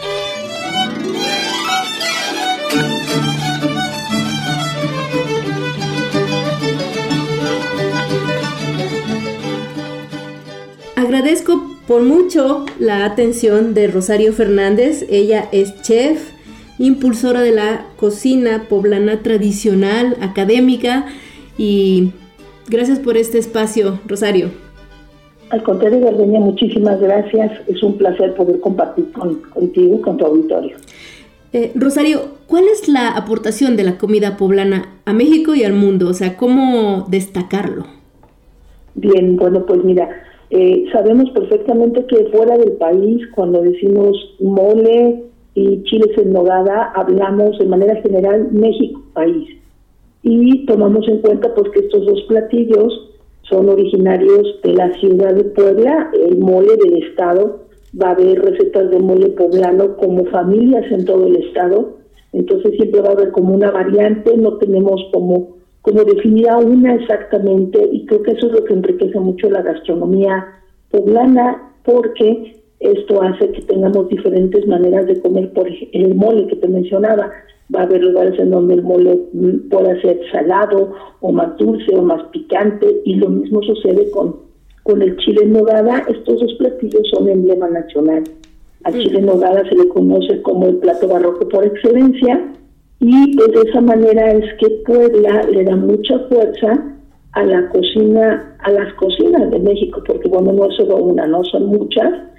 Agradezco 10.97 11.77
por 11.89 12.03
mucho 12.03 12.67
la 12.79 13.05
atención 13.05 13.75
de 13.75 13.89
Rosario 13.89 14.33
Fernández. 14.33 15.05
Ella 15.09 15.49
es 15.51 15.83
chef, 15.83 16.21
impulsora 16.81 17.43
de 17.43 17.53
la 17.53 17.85
cocina 17.97 18.65
poblana 18.69 19.23
tradicional, 19.23 20.17
académica 20.21 21.07
y 21.59 22.11
gracias 22.69 22.99
por 22.99 23.19
este 23.19 23.39
espacio, 23.39 24.01
Rosario. 24.07 24.49
Al 25.51 25.63
contrario, 25.63 26.01
Gardenia, 26.01 26.41
muchísimas 26.41 26.99
gracias. 27.01 27.53
Es 27.69 27.83
un 27.83 27.99
placer 27.99 28.35
poder 28.35 28.61
compartir 28.61 29.13
con, 29.13 29.43
contigo 29.43 30.01
con 30.01 30.17
tu 30.17 30.25
auditorio. 30.25 30.77
Eh, 31.53 31.73
Rosario, 31.75 32.21
¿cuál 32.47 32.65
es 32.73 32.89
la 32.89 33.11
aportación 33.11 33.77
de 33.77 33.83
la 33.83 33.99
comida 33.99 34.37
poblana 34.39 34.95
a 35.05 35.13
México 35.13 35.55
y 35.55 35.65
al 35.65 35.75
mundo? 35.75 36.09
O 36.09 36.15
sea, 36.15 36.37
¿cómo 36.37 37.07
destacarlo? 37.11 37.85
Bien, 38.95 39.37
bueno, 39.37 39.67
pues 39.67 39.85
mira, 39.85 40.09
eh, 40.49 40.85
sabemos 40.93 41.29
perfectamente 41.31 42.07
que 42.07 42.25
fuera 42.27 42.57
del 42.57 42.73
país, 42.73 43.21
cuando 43.35 43.61
decimos 43.61 44.17
mole, 44.41 45.30
y 45.55 45.83
chiles 45.85 46.17
en 46.19 46.33
nogada, 46.33 46.93
hablamos 46.95 47.59
de 47.59 47.67
manera 47.67 47.97
general 48.03 48.49
México, 48.53 49.03
país. 49.13 49.49
Y 50.23 50.67
tomamos 50.67 51.09
en 51.09 51.19
cuenta 51.19 51.55
pues 51.55 51.71
que 51.71 51.81
estos 51.81 52.07
dos 52.07 52.23
platillos 52.29 53.11
son 53.43 53.69
originarios 53.69 54.61
de 54.63 54.75
la 54.75 54.93
ciudad 55.01 55.35
de 55.35 55.45
Puebla, 55.45 56.11
el 56.13 56.39
mole 56.39 56.77
del 56.77 57.03
estado, 57.03 57.61
va 58.01 58.09
a 58.09 58.13
haber 58.13 58.41
recetas 58.41 58.91
de 58.91 58.99
mole 59.01 59.31
poblano 59.31 59.97
como 59.97 60.25
familias 60.27 60.91
en 60.93 61.05
todo 61.05 61.27
el 61.27 61.37
estado, 61.37 61.97
entonces 62.33 62.77
siempre 62.77 63.01
va 63.01 63.09
a 63.09 63.13
haber 63.13 63.33
como 63.33 63.55
una 63.55 63.71
variante, 63.73 64.37
no 64.37 64.57
tenemos 64.59 65.01
como, 65.13 65.57
como 65.83 66.05
definida 66.05 66.59
una 66.59 66.95
exactamente, 66.95 67.89
y 67.91 68.07
creo 68.07 68.23
que 68.23 68.33
eso 68.33 68.47
es 68.47 68.53
lo 68.53 68.65
que 68.65 68.75
enriquece 68.75 69.19
mucho 69.19 69.51
la 69.51 69.63
gastronomía 69.63 70.47
poblana, 70.91 71.73
porque 71.85 72.60
esto 72.81 73.23
hace 73.23 73.51
que 73.53 73.61
tengamos 73.63 74.09
diferentes 74.09 74.67
maneras 74.67 75.07
de 75.07 75.21
comer, 75.21 75.53
por 75.53 75.69
el 75.69 76.15
mole 76.15 76.47
que 76.49 76.57
te 76.57 76.67
mencionaba. 76.67 77.31
Va 77.75 77.81
a 77.81 77.85
haber 77.85 78.03
lugares 78.03 78.39
en 78.41 78.51
donde 78.51 78.75
el 78.75 78.83
mole 78.83 79.21
pueda 79.71 80.01
ser 80.01 80.19
salado 80.33 80.93
o 81.21 81.31
más 81.31 81.57
dulce 81.59 81.95
o 81.95 82.03
más 82.03 82.23
picante 82.33 83.03
y 83.05 83.17
lo 83.17 83.29
mismo 83.29 83.63
sucede 83.63 84.11
con, 84.11 84.37
con 84.83 85.03
el 85.03 85.17
chile 85.19 85.43
en 85.43 85.53
nogada. 85.53 86.05
Estos 86.09 86.41
dos 86.41 86.55
platillos 86.55 87.09
son 87.13 87.29
emblema 87.29 87.69
nacional. 87.69 88.25
Al 88.85 88.95
chile 88.95 89.19
en 89.19 89.27
nogada 89.27 89.63
se 89.69 89.77
le 89.77 89.87
conoce 89.89 90.41
como 90.43 90.67
el 90.67 90.77
plato 90.77 91.07
barroco 91.07 91.47
por 91.49 91.65
excelencia 91.65 92.51
y 92.99 93.37
de 93.37 93.69
esa 93.69 93.81
manera 93.83 94.33
es 94.33 94.55
que 94.59 94.69
Puebla 94.87 95.43
le 95.45 95.65
da 95.65 95.77
mucha 95.77 96.19
fuerza 96.29 96.97
a 97.33 97.45
la 97.45 97.69
cocina, 97.69 98.57
a 98.65 98.71
las 98.71 98.93
cocinas 98.95 99.51
de 99.51 99.59
México, 99.59 100.03
porque 100.07 100.29
bueno, 100.29 100.53
no 100.53 100.67
es 100.67 100.77
solo 100.77 100.97
una, 100.97 101.27
no 101.27 101.45
son 101.45 101.67
muchas 101.67 102.30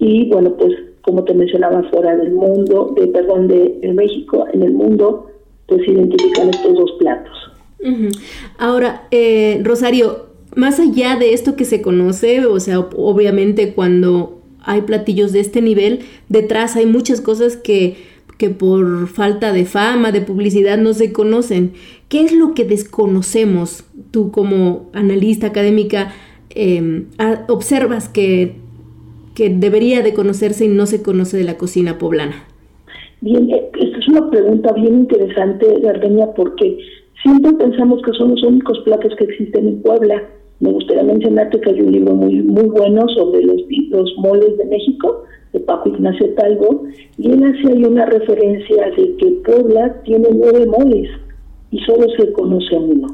y 0.00 0.28
bueno, 0.30 0.54
pues 0.56 0.72
como 1.02 1.24
te 1.24 1.34
mencionaba, 1.34 1.82
fuera 1.90 2.16
del 2.16 2.32
mundo, 2.32 2.94
de 2.96 3.06
perdón, 3.08 3.48
de, 3.48 3.92
México, 3.94 4.46
en 4.52 4.62
el 4.62 4.72
mundo, 4.72 5.30
pues 5.66 5.86
identifican 5.86 6.48
estos 6.48 6.74
dos 6.74 6.92
platos. 6.98 7.36
Ahora, 8.58 9.06
eh, 9.10 9.60
Rosario, 9.64 10.26
más 10.54 10.78
allá 10.80 11.16
de 11.16 11.32
esto 11.32 11.56
que 11.56 11.64
se 11.64 11.80
conoce, 11.80 12.44
o 12.46 12.60
sea, 12.60 12.80
obviamente 12.80 13.72
cuando 13.72 14.40
hay 14.62 14.82
platillos 14.82 15.32
de 15.32 15.40
este 15.40 15.62
nivel, 15.62 16.00
detrás 16.28 16.76
hay 16.76 16.86
muchas 16.86 17.20
cosas 17.20 17.56
que, 17.56 17.96
que 18.36 18.50
por 18.50 19.08
falta 19.08 19.52
de 19.52 19.64
fama, 19.64 20.12
de 20.12 20.20
publicidad, 20.20 20.76
no 20.78 20.92
se 20.92 21.12
conocen. 21.12 21.72
¿Qué 22.08 22.22
es 22.22 22.32
lo 22.32 22.54
que 22.54 22.64
desconocemos 22.64 23.84
tú 24.10 24.30
como 24.30 24.90
analista 24.92 25.46
académica? 25.46 26.12
Eh, 26.50 27.04
observas 27.48 28.08
que 28.08 28.56
que 29.34 29.48
debería 29.50 30.02
de 30.02 30.14
conocerse 30.14 30.64
y 30.64 30.68
no 30.68 30.86
se 30.86 31.02
conoce 31.02 31.36
de 31.36 31.44
la 31.44 31.56
cocina 31.56 31.98
poblana? 31.98 32.44
Bien, 33.20 33.50
eh, 33.50 33.70
esta 33.78 33.98
es 33.98 34.08
una 34.08 34.30
pregunta 34.30 34.72
bien 34.72 35.00
interesante, 35.00 35.66
Gardenia, 35.80 36.32
porque 36.34 36.78
siempre 37.22 37.52
pensamos 37.52 38.00
que 38.02 38.12
son 38.12 38.30
los 38.30 38.42
únicos 38.42 38.78
platos 38.80 39.14
que 39.16 39.24
existen 39.24 39.68
en 39.68 39.82
Puebla 39.82 40.22
Me 40.60 40.72
gustaría 40.72 41.02
mencionarte 41.02 41.60
que 41.60 41.70
hay 41.70 41.80
un 41.80 41.92
libro 41.92 42.14
muy 42.14 42.42
muy 42.42 42.68
bueno 42.68 43.08
sobre 43.08 43.42
los, 43.42 43.62
los 43.90 44.14
moles 44.18 44.58
de 44.58 44.66
México, 44.66 45.24
de 45.52 45.60
Paco 45.60 45.88
Ignacio 45.88 46.34
Talgo, 46.34 46.84
y 47.18 47.30
él 47.30 47.42
hace 47.44 47.72
ahí 47.72 47.84
una 47.84 48.06
referencia 48.06 48.90
de 48.96 49.16
que 49.16 49.26
Puebla 49.44 50.02
tiene 50.04 50.28
nueve 50.32 50.66
moles 50.66 51.08
y 51.70 51.78
solo 51.80 52.06
se 52.18 52.32
conoce 52.32 52.76
uno. 52.76 53.08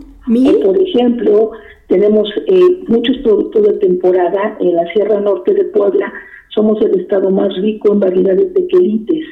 por 0.65 0.81
ejemplo, 0.81 1.53
tenemos 1.89 2.29
eh, 2.47 2.85
muchos 2.89 3.17
productos 3.19 3.63
de 3.63 3.73
temporada 3.75 4.57
en 4.61 4.75
la 4.75 4.87
Sierra 4.93 5.21
Norte 5.21 5.55
de 5.55 5.65
Puebla, 5.67 6.13
somos 6.55 6.81
el 6.83 7.01
estado 7.01 7.31
más 7.31 7.55
rico 7.61 7.93
en 7.93 8.01
variedades 8.01 8.53
de 8.55 8.67
quelites. 8.67 9.25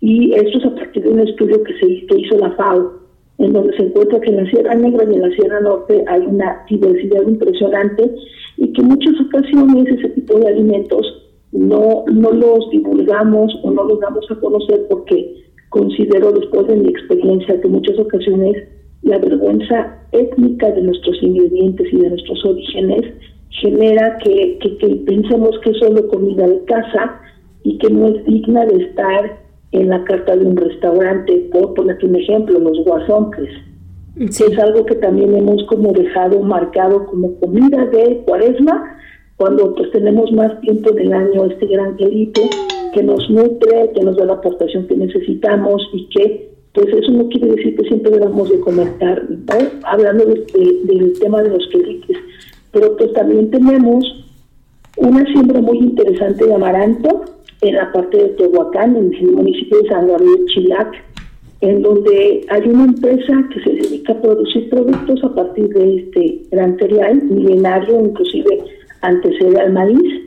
Y 0.00 0.32
esto 0.34 0.58
es 0.58 0.64
a 0.66 0.74
partir 0.74 1.02
de 1.02 1.10
un 1.10 1.20
estudio 1.20 1.62
que, 1.64 1.74
se, 1.78 1.86
hizo 1.90 2.38
la 2.38 2.52
FAO, 2.52 2.92
en 3.38 3.52
donde 3.52 3.76
se 3.76 3.84
encuentra 3.84 4.20
que 4.20 4.30
en 4.30 4.44
la 4.44 4.50
Sierra 4.50 4.74
Negra 4.74 5.04
y 5.10 5.14
en 5.14 5.22
la 5.22 5.34
Sierra 5.34 5.60
Norte 5.60 6.04
hay 6.06 6.20
una 6.20 6.64
diversidad 6.68 7.22
impresionante 7.22 8.14
y 8.58 8.72
que 8.72 8.80
en 8.80 8.88
muchas 8.88 9.14
ocasiones 9.20 9.88
ese 9.88 10.08
tipo 10.10 10.38
de 10.38 10.48
alimentos 10.48 11.06
no, 11.52 12.04
no 12.12 12.30
los 12.30 12.70
divulgamos 12.70 13.52
o 13.64 13.70
no 13.70 13.84
los 13.84 13.98
damos 14.00 14.30
a 14.30 14.36
conocer 14.36 14.86
porque 14.88 15.34
considero 15.70 16.32
después 16.32 16.66
de 16.68 16.76
mi 16.76 16.88
experiencia 16.88 17.60
que 17.60 17.66
en 17.66 17.72
muchas 17.72 17.98
ocasiones 17.98 18.56
la 19.02 19.18
vergüenza 19.18 19.98
étnica 20.12 20.70
de 20.70 20.82
nuestros 20.82 21.22
ingredientes 21.22 21.92
y 21.92 21.96
de 21.96 22.10
nuestros 22.10 22.44
orígenes 22.44 23.14
genera 23.50 24.18
que, 24.18 24.58
que, 24.60 24.86
pensemos 25.06 25.58
que 25.62 25.70
es 25.70 25.78
solo 25.78 26.06
comida 26.08 26.46
de 26.46 26.64
casa 26.64 27.20
y 27.62 27.78
que 27.78 27.90
no 27.90 28.08
es 28.08 28.24
digna 28.24 28.64
de 28.66 28.84
estar 28.84 29.38
en 29.72 29.88
la 29.88 30.04
carta 30.04 30.36
de 30.36 30.46
un 30.46 30.56
restaurante. 30.56 31.48
Por 31.52 31.74
ponerte 31.74 32.06
un 32.06 32.16
ejemplo, 32.16 32.58
los 32.58 32.78
guasonques. 32.84 33.50
Es 34.16 34.58
algo 34.58 34.84
que 34.84 34.96
también 34.96 35.34
hemos 35.36 35.64
como 35.66 35.92
dejado 35.92 36.40
marcado 36.40 37.06
como 37.06 37.38
comida 37.38 37.86
de 37.86 38.22
cuaresma, 38.26 38.96
cuando 39.36 39.74
pues 39.76 39.92
tenemos 39.92 40.32
más 40.32 40.60
tiempo 40.60 40.90
del 40.90 41.12
año 41.12 41.44
este 41.44 41.66
gran 41.66 41.96
quelite 41.96 42.50
que 42.92 43.02
nos 43.02 43.30
nutre, 43.30 43.92
que 43.94 44.02
nos 44.02 44.16
da 44.16 44.24
la 44.24 44.32
aportación 44.34 44.88
que 44.88 44.96
necesitamos 44.96 45.88
y 45.92 46.08
que 46.08 46.57
eso 46.82 47.12
no 47.12 47.28
quiere 47.28 47.48
decir 47.48 47.76
que 47.76 47.88
siempre 47.88 48.12
debamos 48.12 48.50
de 48.50 48.60
comer 48.60 48.88
carne, 48.98 49.38
hablando 49.84 50.24
del 50.24 51.12
tema 51.20 51.42
de 51.42 51.50
los 51.50 51.66
quelites 51.68 52.16
pero 52.72 52.96
pues 52.96 53.12
también 53.12 53.50
tenemos 53.50 54.04
una 54.96 55.24
siembra 55.32 55.60
muy 55.60 55.78
interesante 55.78 56.46
de 56.46 56.54
amaranto 56.54 57.24
en 57.60 57.74
la 57.74 57.90
parte 57.92 58.16
de 58.16 58.28
Tehuacán, 58.30 58.96
en 58.96 59.14
el 59.14 59.32
municipio 59.32 59.82
de 59.82 59.88
San 59.88 60.06
Gabriel 60.06 60.44
Chilac, 60.46 61.04
en 61.60 61.82
donde 61.82 62.46
hay 62.48 62.68
una 62.68 62.84
empresa 62.84 63.32
que 63.52 63.60
se 63.62 63.70
dedica 63.70 64.12
a 64.12 64.22
producir 64.22 64.70
productos 64.70 65.24
a 65.24 65.34
partir 65.34 65.68
de 65.68 65.96
este 65.96 66.42
gran 66.52 66.78
cereal 66.78 67.22
milenario, 67.24 68.00
inclusive 68.00 68.64
antecede 69.00 69.60
al 69.60 69.72
maíz. 69.72 70.22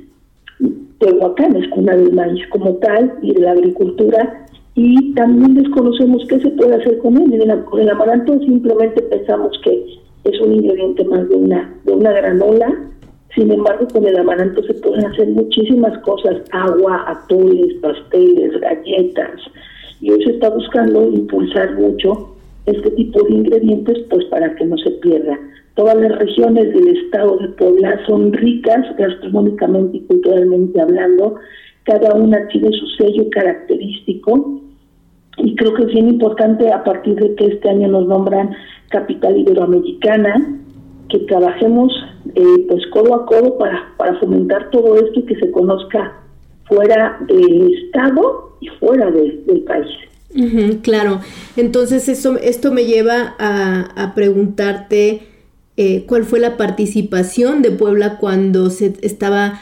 Tehuacán 1.00 1.56
es 1.56 1.68
cuna 1.70 1.96
del 1.96 2.14
maíz 2.14 2.46
como 2.50 2.76
tal 2.76 3.18
y 3.22 3.34
de 3.34 3.42
la 3.42 3.52
agricultura 3.52 4.46
y 4.76 5.14
también 5.16 5.56
desconocemos 5.56 6.24
qué 6.30 6.40
se 6.40 6.50
puede 6.52 6.76
hacer 6.76 6.98
con 7.00 7.18
él. 7.18 7.64
Con 7.66 7.80
el 7.82 7.90
amaranto 7.90 8.40
simplemente 8.40 9.02
pensamos 9.02 9.60
que 9.64 10.00
es 10.24 10.40
un 10.40 10.54
ingrediente 10.54 11.04
más 11.06 11.28
de 11.28 11.36
una, 11.36 11.76
de 11.84 11.94
una 11.94 12.12
granola. 12.12 12.74
Sin 13.36 13.52
embargo, 13.52 13.88
con 13.92 14.06
el 14.06 14.18
amaranto 14.18 14.64
se 14.64 14.74
pueden 14.76 15.06
hacer 15.06 15.28
muchísimas 15.30 15.98
cosas, 16.00 16.38
agua, 16.52 17.06
atoles, 17.08 17.74
pasteles, 17.82 18.60
galletas. 18.60 19.42
Y 20.00 20.12
hoy 20.12 20.24
se 20.24 20.32
está 20.32 20.50
buscando 20.50 21.04
impulsar 21.12 21.74
mucho 21.76 22.36
este 22.66 22.92
tipo 22.92 23.24
de 23.24 23.34
ingredientes 23.34 24.00
pues 24.10 24.26
para 24.26 24.56
que 24.56 24.66
no 24.66 24.78
se 24.78 24.92
pierda. 24.92 25.38
Todas 25.76 25.96
las 25.98 26.18
regiones 26.20 26.74
del 26.74 26.88
estado 26.90 27.38
de 27.38 27.48
Puebla 27.50 28.00
son 28.06 28.34
ricas 28.34 28.86
gastronómicamente 28.98 29.98
y 29.98 30.02
culturalmente 30.02 30.80
hablando. 30.80 31.36
Cada 31.84 32.14
una 32.14 32.48
tiene 32.48 32.70
su 32.72 32.88
sello 32.98 33.30
característico 33.32 34.62
y 35.38 35.56
creo 35.56 35.74
que 35.74 35.84
es 35.84 35.94
bien 35.94 36.10
importante 36.10 36.72
a 36.72 36.84
partir 36.84 37.16
de 37.16 37.36
que 37.36 37.48
este 37.48 37.70
año 37.70 37.88
nos 37.88 38.08
nombran 38.08 38.52
capital 38.90 39.38
iberoamericana, 39.38 40.60
que 41.10 41.20
trabajemos 41.20 41.92
eh, 42.36 42.66
pues 42.68 42.86
codo 42.92 43.16
a 43.16 43.26
codo 43.26 43.58
para, 43.58 43.94
para 43.98 44.20
fomentar 44.20 44.70
todo 44.70 44.96
esto 44.96 45.20
y 45.20 45.24
que 45.24 45.36
se 45.36 45.52
conozca 45.52 46.22
fuera 46.72 47.20
del 47.28 47.74
Estado 47.86 48.56
y 48.62 48.68
fuera 48.80 49.12
del 49.12 49.64
país. 49.68 50.82
claro, 50.82 51.20
entonces 51.58 52.08
eso, 52.08 52.38
esto 52.38 52.72
me 52.72 52.86
lleva 52.86 53.36
a, 53.38 54.14
preguntarte 54.16 55.24
eh, 55.76 56.06
cuál 56.08 56.24
fue 56.24 56.40
la 56.40 56.56
participación 56.56 57.62
de 57.62 57.72
Puebla 57.72 58.18
cuando 58.20 58.70
se 58.70 58.94
estaba 59.02 59.60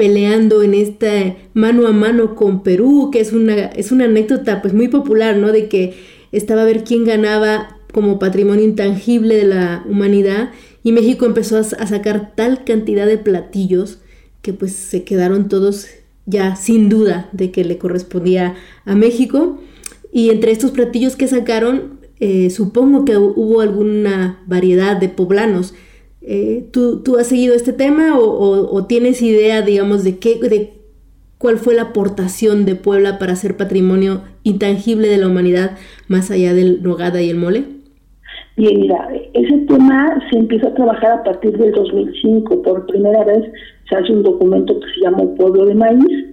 peleando 0.00 0.62
en 0.62 0.72
este 0.72 1.36
mano 1.52 1.86
a 1.86 1.92
mano 1.92 2.34
con 2.34 2.62
Perú, 2.62 3.10
que 3.12 3.20
es 3.20 3.34
una, 3.34 3.66
es 3.66 3.92
una 3.92 4.06
anécdota 4.06 4.62
pues 4.62 4.72
muy 4.72 4.88
popular, 4.88 5.36
¿no? 5.36 5.52
De 5.52 5.68
que 5.68 5.92
estaba 6.32 6.62
a 6.62 6.64
ver 6.64 6.84
quién 6.84 7.04
ganaba 7.04 7.76
como 7.92 8.18
patrimonio 8.18 8.64
intangible 8.64 9.36
de 9.36 9.44
la 9.44 9.84
humanidad 9.86 10.52
y 10.82 10.92
México 10.92 11.26
empezó 11.26 11.58
a, 11.58 11.64
sacar 11.64 12.32
tal 12.34 12.64
cantidad 12.64 13.06
de 13.06 13.18
platillos 13.18 13.98
que 14.40 14.54
pues 14.54 14.72
se 14.72 15.04
quedaron 15.04 15.50
todos 15.50 15.88
ya 16.24 16.56
sin 16.56 16.88
duda 16.88 17.28
de 17.32 17.50
que 17.50 17.62
le 17.62 17.76
correspondía 17.76 18.54
a 18.86 18.94
México 18.94 19.60
y 20.14 20.30
entre 20.30 20.50
estos 20.50 20.70
platillos 20.70 21.14
que 21.14 21.28
sacaron 21.28 22.00
eh, 22.20 22.48
supongo 22.48 23.04
que 23.04 23.18
hubo 23.18 23.60
alguna 23.60 24.40
variedad 24.46 24.96
de 24.96 25.10
poblanos. 25.10 25.74
Eh, 26.22 26.68
¿tú, 26.72 27.02
¿tú, 27.02 27.16
has 27.16 27.28
seguido 27.28 27.54
este 27.54 27.72
tema 27.72 28.18
o, 28.18 28.86
tienes 28.86 29.22
idea, 29.22 29.62
digamos, 29.62 30.04
de 30.04 30.18
qué, 30.18 30.36
de 30.36 30.74
cuál 31.38 31.56
fue 31.56 31.74
la 31.74 31.82
aportación 31.82 32.66
de 32.66 32.74
Puebla 32.74 33.18
para 33.18 33.36
ser 33.36 33.56
patrimonio 33.56 34.22
intangible 34.42 35.08
de 35.08 35.16
la 35.16 35.28
humanidad 35.28 35.78
más 36.08 36.30
allá 36.30 36.52
del 36.52 36.82
nogada 36.82 37.22
y 37.22 37.30
el 37.30 37.38
mole? 37.38 37.64
Bien, 38.56 38.78
mira, 38.80 39.08
ese 39.32 39.58
tema 39.66 40.22
se 40.30 40.36
empieza 40.36 40.68
a 40.68 40.74
trabajar 40.74 41.12
a 41.12 41.24
partir 41.24 41.56
del 41.56 41.72
2005. 41.72 42.62
Por 42.62 42.86
primera 42.86 43.24
vez 43.24 43.50
se 43.88 43.96
hace 43.96 44.12
un 44.12 44.22
documento 44.22 44.78
que 44.78 44.86
se 44.94 45.00
llama 45.00 45.34
Pueblo 45.36 45.64
de 45.64 45.74
Maíz. 45.74 46.26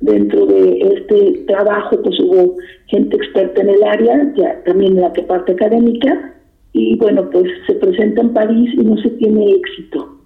Dentro 0.00 0.44
de 0.46 0.80
este 0.80 1.44
trabajo, 1.46 2.02
pues 2.02 2.18
hubo 2.20 2.56
gente 2.88 3.16
experta 3.16 3.62
en 3.62 3.70
el 3.70 3.82
área, 3.84 4.34
también 4.66 4.96
en 4.96 5.02
la 5.02 5.12
parte 5.12 5.52
académica, 5.52 6.34
y 6.72 6.96
bueno, 6.96 7.28
pues 7.30 7.44
se 7.66 7.74
presenta 7.74 8.22
en 8.22 8.32
París 8.32 8.70
y 8.74 8.84
no 8.84 8.96
se 8.98 9.10
tiene 9.10 9.52
éxito. 9.52 10.16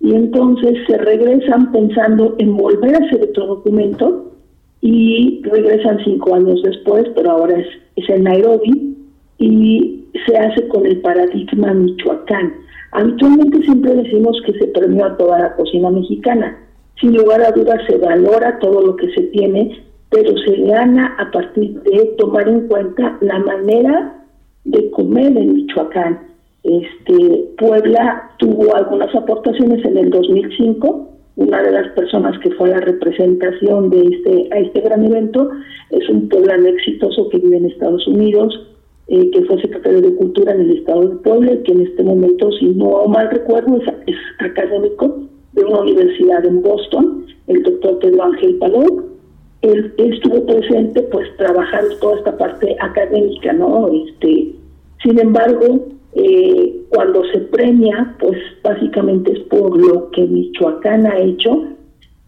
Y 0.00 0.14
entonces 0.14 0.76
se 0.86 0.96
regresan 0.96 1.72
pensando 1.72 2.36
en 2.38 2.56
volver 2.56 2.94
a 2.94 3.04
hacer 3.04 3.22
otro 3.22 3.46
documento 3.46 4.32
y 4.80 5.42
regresan 5.42 5.98
cinco 6.04 6.34
años 6.34 6.62
después, 6.62 7.04
pero 7.16 7.32
ahora 7.32 7.58
es, 7.58 7.66
es 7.96 8.08
en 8.08 8.22
Nairobi, 8.22 8.96
y 9.38 10.04
se 10.26 10.36
hace 10.36 10.66
con 10.68 10.86
el 10.86 11.00
paradigma 11.00 11.72
Michoacán. 11.72 12.54
Habitualmente 12.92 13.62
siempre 13.62 13.94
decimos 13.94 14.40
que 14.46 14.52
se 14.54 14.66
premió 14.68 15.06
a 15.06 15.16
toda 15.16 15.38
la 15.38 15.56
cocina 15.56 15.90
mexicana. 15.90 16.58
Sin 17.00 17.16
lugar 17.16 17.42
a 17.42 17.52
dudas 17.52 17.80
se 17.88 17.96
valora 17.98 18.58
todo 18.58 18.84
lo 18.84 18.96
que 18.96 19.10
se 19.12 19.22
tiene, 19.24 19.84
pero 20.10 20.36
se 20.38 20.56
gana 20.62 21.16
a 21.18 21.30
partir 21.30 21.80
de 21.82 22.14
tomar 22.18 22.48
en 22.48 22.66
cuenta 22.66 23.16
la 23.20 23.38
manera 23.40 24.17
de 24.64 24.90
comer 24.90 25.36
en 25.36 25.54
Michoacán. 25.54 26.28
Este, 26.62 27.48
Puebla 27.56 28.30
tuvo 28.38 28.74
algunas 28.74 29.14
aportaciones 29.14 29.84
en 29.84 29.96
el 29.96 30.10
2005. 30.10 31.08
Una 31.36 31.62
de 31.62 31.70
las 31.70 31.88
personas 31.92 32.38
que 32.40 32.50
fue 32.52 32.68
a 32.70 32.78
la 32.78 32.80
representación 32.80 33.90
de 33.90 34.02
este, 34.02 34.48
a 34.52 34.58
este 34.58 34.80
gran 34.80 35.04
evento 35.04 35.50
es 35.90 36.08
un 36.08 36.28
poblano 36.28 36.66
exitoso 36.66 37.28
que 37.28 37.38
vive 37.38 37.56
en 37.58 37.66
Estados 37.66 38.06
Unidos, 38.08 38.68
eh, 39.06 39.30
que 39.30 39.42
fue 39.44 39.60
secretario 39.60 40.02
de 40.02 40.14
Cultura 40.16 40.52
en 40.52 40.62
el 40.62 40.78
Estado 40.78 41.08
de 41.08 41.16
Puebla 41.16 41.52
que 41.64 41.72
en 41.72 41.82
este 41.82 42.02
momento, 42.02 42.50
si 42.52 42.66
no 42.66 43.06
mal 43.06 43.30
recuerdo, 43.30 43.80
es, 44.06 44.16
académico 44.40 45.20
de 45.52 45.64
una 45.64 45.80
universidad 45.80 46.44
en 46.44 46.60
Boston, 46.60 47.26
el 47.46 47.62
doctor 47.62 47.98
Pedro 48.00 48.24
Ángel 48.24 48.56
Palou. 48.56 49.17
Él, 49.62 49.92
estuvo 49.98 50.46
presente 50.46 51.02
pues 51.10 51.28
trabajando 51.36 51.96
toda 51.96 52.18
esta 52.18 52.36
parte 52.36 52.76
académica, 52.80 53.52
¿no? 53.52 53.88
Este, 53.88 54.54
sin 55.02 55.18
embargo, 55.18 55.86
eh, 56.14 56.82
cuando 56.90 57.24
se 57.32 57.40
premia, 57.40 58.16
pues 58.20 58.38
básicamente 58.62 59.32
es 59.32 59.40
por 59.44 59.76
lo 59.76 60.10
que 60.10 60.22
Michoacán 60.22 61.06
ha 61.06 61.18
hecho 61.18 61.64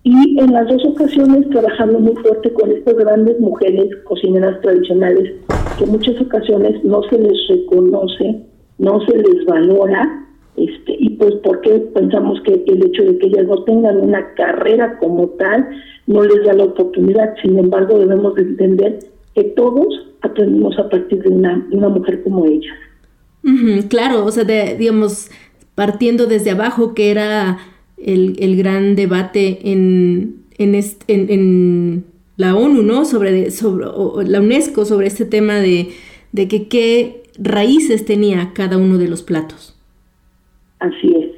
y 0.03 0.40
en 0.40 0.53
las 0.53 0.66
dos 0.69 0.83
ocasiones 0.87 1.49
trabajando 1.51 2.01
muy 2.01 2.16
fuerte 2.16 2.53
con 2.55 2.71
estas 2.71 2.97
grandes 2.97 3.38
mujeres 3.38 3.88
cocineras 4.05 4.61
tradicionales 4.62 5.35
que 5.77 5.85
en 5.85 5.90
muchas 5.90 6.21
ocasiones 6.21 6.83
no 6.85 7.03
se 7.05 7.19
les 7.19 7.49
reconoce, 7.49 8.43
no 8.79 9.01
se 9.07 9.16
les 9.16 9.45
valora, 9.45 10.27
este, 10.57 10.97
y 10.99 11.11
pues 11.11 11.35
porque 11.45 11.71
pensamos 11.95 12.40
que 12.43 12.64
el 12.66 12.87
hecho 12.87 13.05
de 13.05 13.19
que 13.19 13.27
ellas 13.27 13.47
no 13.47 13.62
tengan 13.64 13.99
una 14.01 14.35
carrera 14.35 14.99
como 14.99 15.29
tal 15.31 15.69
no 16.07 16.23
les 16.23 16.45
da 16.45 16.53
la 16.53 16.65
oportunidad, 16.65 17.35
sin 17.43 17.59
embargo 17.59 17.99
debemos 17.99 18.35
de 18.35 18.43
entender 18.43 18.99
que 19.35 19.45
todos 19.45 19.87
aprendimos 20.23 20.79
a 20.79 20.89
partir 20.89 21.23
de 21.23 21.29
una, 21.29 21.67
una 21.71 21.89
mujer 21.89 22.23
como 22.23 22.47
ellas. 22.47 22.77
claro, 23.89 24.25
o 24.25 24.31
sea, 24.31 24.45
de, 24.45 24.77
digamos, 24.77 25.31
partiendo 25.75 26.27
desde 26.27 26.51
abajo, 26.51 26.95
que 26.95 27.11
era 27.11 27.59
el, 27.97 28.57
gran 28.57 28.97
debate 28.97 29.71
en, 29.71 30.43
en, 30.59 30.75
en, 31.09 32.05
la 32.37 32.57
ONU, 32.57 32.83
¿no? 32.83 33.05
Sobre, 33.05 33.51
sobre 33.51 33.87
la 34.27 34.41
UNESCO, 34.41 34.85
sobre 34.85 35.07
este 35.07 35.27
tema 35.27 35.57
de, 35.57 35.91
de 36.33 36.49
que 36.49 36.69
qué 36.69 37.23
raíces 37.39 38.05
tenía 38.05 38.53
cada 38.55 38.79
uno 38.79 38.99
de 38.99 39.09
los 39.09 39.23
platos. 39.23 39.77
Así 40.79 41.15
es. 41.15 41.30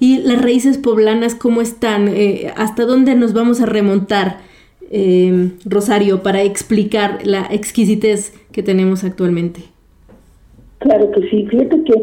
¿Y 0.00 0.18
las 0.18 0.42
raíces 0.42 0.78
poblanas 0.78 1.34
cómo 1.34 1.60
están? 1.60 2.08
Eh, 2.08 2.52
¿Hasta 2.56 2.84
dónde 2.84 3.14
nos 3.14 3.32
vamos 3.32 3.60
a 3.60 3.66
remontar, 3.66 4.38
eh, 4.90 5.50
Rosario, 5.64 6.22
para 6.22 6.42
explicar 6.42 7.24
la 7.24 7.46
exquisitez 7.50 8.32
que 8.50 8.62
tenemos 8.62 9.04
actualmente? 9.04 9.62
Claro 10.78 11.10
que 11.12 11.28
sí. 11.30 11.46
Fíjate 11.46 11.84
que 11.84 11.94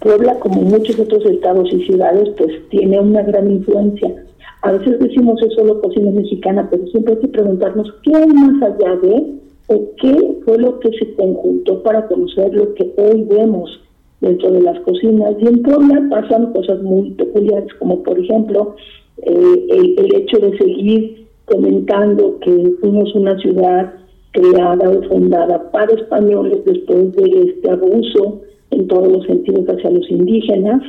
Puebla, 0.00 0.38
como 0.40 0.60
muchos 0.60 0.98
otros 0.98 1.24
estados 1.24 1.72
y 1.72 1.86
ciudades, 1.86 2.28
pues 2.36 2.68
tiene 2.68 3.00
una 3.00 3.22
gran 3.22 3.50
influencia. 3.50 4.14
A 4.60 4.72
veces 4.72 4.98
decimos 4.98 5.40
es 5.42 5.54
solo 5.54 5.80
cocina 5.80 6.10
mexicana, 6.10 6.68
pero 6.70 6.86
siempre 6.88 7.14
hay 7.14 7.20
que 7.20 7.28
preguntarnos 7.28 7.94
qué 8.02 8.14
hay 8.14 8.26
más 8.26 8.62
allá 8.62 8.96
de 8.96 9.34
o 9.68 9.90
qué 10.00 10.38
fue 10.44 10.58
lo 10.58 10.78
que 10.80 10.90
se 10.98 11.14
conjuntó 11.14 11.82
para 11.82 12.06
conocer 12.06 12.52
lo 12.52 12.74
que 12.74 12.92
hoy 12.98 13.24
vemos 13.24 13.80
dentro 14.24 14.50
de 14.50 14.62
las 14.62 14.78
cocinas. 14.80 15.34
Y 15.38 15.46
en 15.46 15.62
Puebla 15.62 16.06
pasan 16.10 16.52
cosas 16.52 16.82
muy 16.82 17.10
peculiares, 17.12 17.72
como 17.78 18.02
por 18.02 18.18
ejemplo 18.18 18.74
eh, 19.22 19.66
el, 19.70 20.14
hecho 20.14 20.38
de 20.38 20.56
seguir 20.58 21.26
comentando 21.44 22.38
que 22.40 22.72
fuimos 22.80 23.14
una 23.14 23.38
ciudad 23.38 23.92
creada 24.32 24.90
o 24.90 25.02
fundada 25.08 25.70
para 25.70 25.94
españoles 25.94 26.64
después 26.64 27.14
de 27.14 27.42
este 27.42 27.70
abuso 27.70 28.42
en 28.70 28.88
todos 28.88 29.12
los 29.12 29.26
sentidos 29.26 29.66
hacia 29.68 29.90
los 29.90 30.10
indígenas. 30.10 30.82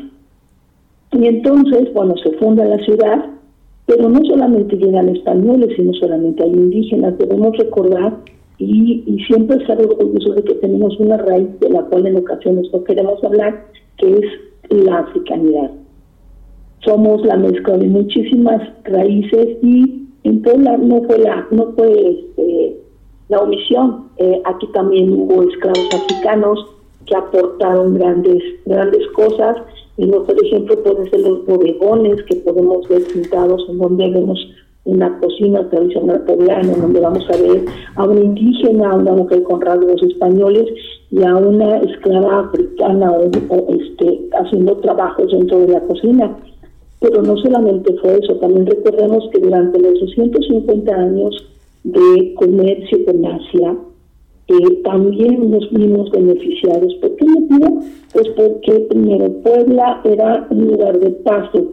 Y 1.12 1.28
entonces, 1.28 1.93
bueno, 1.93 2.15
se 2.17 2.32
funda 2.34 2.65
la 2.65 2.84
ciudad, 2.84 3.26
pero 3.86 4.10
no 4.10 4.19
solamente 4.26 4.76
llegan 4.76 5.10
españoles, 5.10 5.69
sino 5.76 5.93
solamente 5.93 6.43
hay 6.43 6.50
indígenas. 6.50 7.17
Debemos 7.17 7.56
recordar 7.58 8.17
y, 8.65 9.04
y 9.06 9.23
siempre 9.25 9.58
estar 9.58 9.80
orgullosos 9.80 10.36
de 10.36 10.43
que 10.43 10.56
tenemos 10.56 10.99
una 10.99 11.17
raíz 11.17 11.47
de 11.60 11.69
la 11.69 11.84
cual 11.84 12.08
en 12.08 12.17
ocasiones 12.17 12.67
no 12.73 12.84
queremos 12.84 13.23
hablar, 13.23 13.65
que 13.97 14.12
es 14.12 14.25
la 14.69 14.99
africanidad. 14.99 15.71
Somos 16.84 17.25
la 17.25 17.38
mezcla 17.38 17.78
de 17.78 17.88
muchísimas 17.88 18.62
raíces 18.84 19.58
y 19.62 20.08
en 20.23 20.41
Puebla 20.41 20.78
no 20.78 21.01
fue 21.04 21.19
la, 21.19 21.47
no 21.51 21.71
fue 21.75 22.10
este, 22.10 22.80
la 23.30 23.39
omisión. 23.39 24.10
Eh, 24.17 24.41
aquí 24.45 24.67
también 24.73 25.12
hubo 25.13 25.43
esclavos 25.43 25.88
africanos 25.93 26.65
que 27.06 27.15
aportaron 27.15 27.95
grandes, 27.95 28.43
grandes 28.65 29.08
cosas. 29.10 29.58
No, 29.97 30.23
por 30.23 30.45
ejemplo, 30.45 30.84
pueden 30.84 31.10
ser 31.10 31.21
los 31.21 31.45
bodegones 31.45 32.21
que 32.23 32.36
podemos 32.38 32.88
ver 32.89 33.04
pintados 33.13 33.65
en 33.69 33.78
donde 33.78 34.10
vemos 34.10 34.39
una 34.86 35.19
cocina 35.19 35.67
tradicional 35.69 36.21
poblana, 36.26 36.74
donde 36.74 37.00
vamos 37.00 37.28
a 37.30 37.38
ver 37.41 37.65
a 37.95 38.04
una 38.04 38.21
indígena, 38.21 38.91
a 38.91 38.95
una 38.95 39.13
mujer 39.13 39.43
con 39.43 39.62
rasgos 39.62 40.02
españoles 40.04 40.67
y 41.12 41.24
a 41.24 41.36
una 41.36 41.78
esclava 41.78 42.41
africana 42.41 43.12
o, 43.12 43.26
este, 43.26 44.30
haciendo 44.39 44.78
trabajos 44.78 45.32
dentro 45.32 45.60
de 45.60 45.69
la 45.69 45.82
cocina. 45.82 46.36
Pero 47.00 47.21
no 47.24 47.36
solamente 47.38 47.93
fue 47.98 48.19
eso, 48.21 48.36
también 48.36 48.65
recordemos 48.67 49.28
que 49.32 49.39
durante 49.39 49.80
los 49.80 50.00
250 50.00 50.95
años 50.95 51.45
de 51.84 52.34
comercio 52.36 53.06
con 53.06 53.26
Asia, 53.26 53.76
eh, 54.48 54.82
también 54.84 55.50
nos 55.50 55.67
vimos 55.71 56.12
beneficiados. 56.12 56.93
¿Por 56.95 57.15
qué 57.15 57.26
motivo? 57.26 57.82
Pues 58.13 58.30
porque 58.30 58.80
primero 58.89 59.32
Puebla 59.41 60.02
era 60.04 60.48
un 60.52 60.67
lugar 60.67 61.00
de 61.00 61.10
paso 61.10 61.63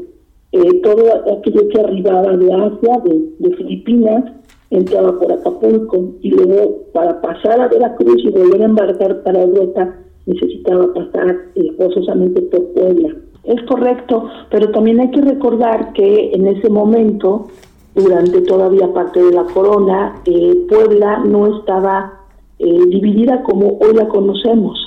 eh, 0.52 0.80
todo 0.82 1.02
aquello 1.38 1.68
que 1.68 1.80
arribaba 1.80 2.36
de 2.36 2.52
Asia, 2.52 3.02
de, 3.38 3.56
Filipinas, 3.56 4.24
entraba 4.70 5.18
por 5.18 5.32
Acapulco 5.32 6.12
y 6.20 6.30
luego 6.30 6.84
para 6.92 7.20
pasar 7.20 7.60
a 7.60 7.68
Veracruz 7.68 8.22
y 8.24 8.30
volver 8.30 8.62
a 8.62 8.66
embarcar 8.66 9.22
para 9.22 9.42
Europa 9.42 9.94
necesitaba 10.26 10.92
pasar 10.94 11.36
eh, 11.54 11.72
forzosamente 11.76 12.42
por 12.42 12.72
Puebla. 12.72 13.16
Es 13.44 13.60
correcto, 13.62 14.28
pero 14.50 14.70
también 14.70 15.00
hay 15.00 15.10
que 15.10 15.20
recordar 15.20 15.92
que 15.94 16.32
en 16.32 16.46
ese 16.46 16.68
momento, 16.68 17.48
durante 17.94 18.40
todavía 18.42 18.92
parte 18.92 19.22
de 19.22 19.32
la 19.32 19.44
corona, 19.44 20.14
eh, 20.26 20.66
Puebla 20.68 21.22
no 21.24 21.58
estaba 21.58 22.20
eh, 22.58 22.86
dividida 22.88 23.42
como 23.42 23.78
hoy 23.80 23.94
la 23.94 24.08
conocemos. 24.08 24.78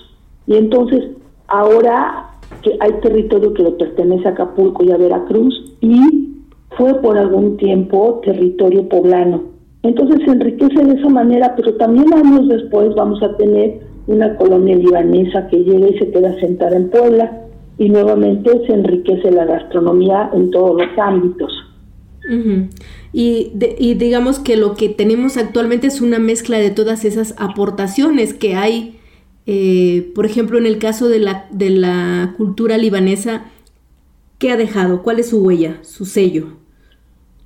Y 0.48 0.56
entonces 0.56 1.04
ahora 1.48 2.35
que 2.62 2.78
hay 2.80 2.94
territorio 3.02 3.54
que 3.54 3.64
le 3.64 3.72
pertenece 3.72 4.28
a 4.28 4.32
Acapulco 4.32 4.84
y 4.84 4.92
a 4.92 4.98
Veracruz 4.98 5.76
y 5.82 6.30
fue 6.78 6.94
por 7.02 7.18
algún 7.18 7.58
tiempo 7.58 8.22
territorio 8.24 8.88
poblano. 8.90 9.44
Entonces 9.84 10.20
se 10.26 10.32
enriquece 10.32 10.84
de 10.84 11.00
esa 11.00 11.10
manera, 11.10 11.54
pero 11.56 11.76
también 11.76 12.12
años 12.14 12.48
después 12.48 12.94
vamos 12.96 13.22
a 13.22 13.38
tener 13.38 13.82
una 14.08 14.36
colonia 14.36 14.76
libanesa 14.76 15.48
que 15.48 15.58
llega 15.58 15.88
y 15.88 15.98
se 15.98 16.12
queda 16.12 16.40
sentada 16.40 16.76
en 16.76 16.90
Puebla 16.90 17.42
y 17.78 17.90
nuevamente 17.90 18.50
se 18.66 18.74
enriquece 18.74 19.32
la 19.32 19.46
gastronomía 19.46 20.32
en 20.34 20.50
todos 20.52 20.82
los 20.82 20.98
ámbitos. 20.98 21.52
y, 23.14 23.52
y 23.78 23.94
digamos 23.94 24.40
que 24.40 24.58
lo 24.58 24.74
que 24.74 24.90
tenemos 24.90 25.38
actualmente 25.38 25.86
es 25.86 26.02
una 26.02 26.18
mezcla 26.18 26.58
de 26.58 26.72
todas 26.72 27.06
esas 27.06 27.36
aportaciones 27.38 28.34
que 28.34 28.56
hay 28.56 28.96
eh, 29.48 30.12
por 30.16 30.26
ejemplo, 30.26 30.58
en 30.58 30.66
el 30.66 30.80
caso 30.80 31.08
de 31.08 31.20
la, 31.20 31.46
de 31.52 31.70
la 31.70 32.34
cultura 32.38 32.78
libanesa, 32.78 33.46
¿qué 34.40 34.52
ha 34.52 34.58
dejado? 34.58 35.04
¿Cuál 35.04 35.20
es 35.20 35.30
su 35.30 35.44
huella, 35.44 35.78
su 35.82 36.06
sello? 36.06 36.48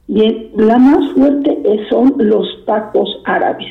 Bien, 0.07 0.49
la 0.55 0.77
más 0.77 1.12
fuerte 1.13 1.57
son 1.89 2.15
los 2.17 2.47
tacos 2.65 3.21
árabes. 3.25 3.67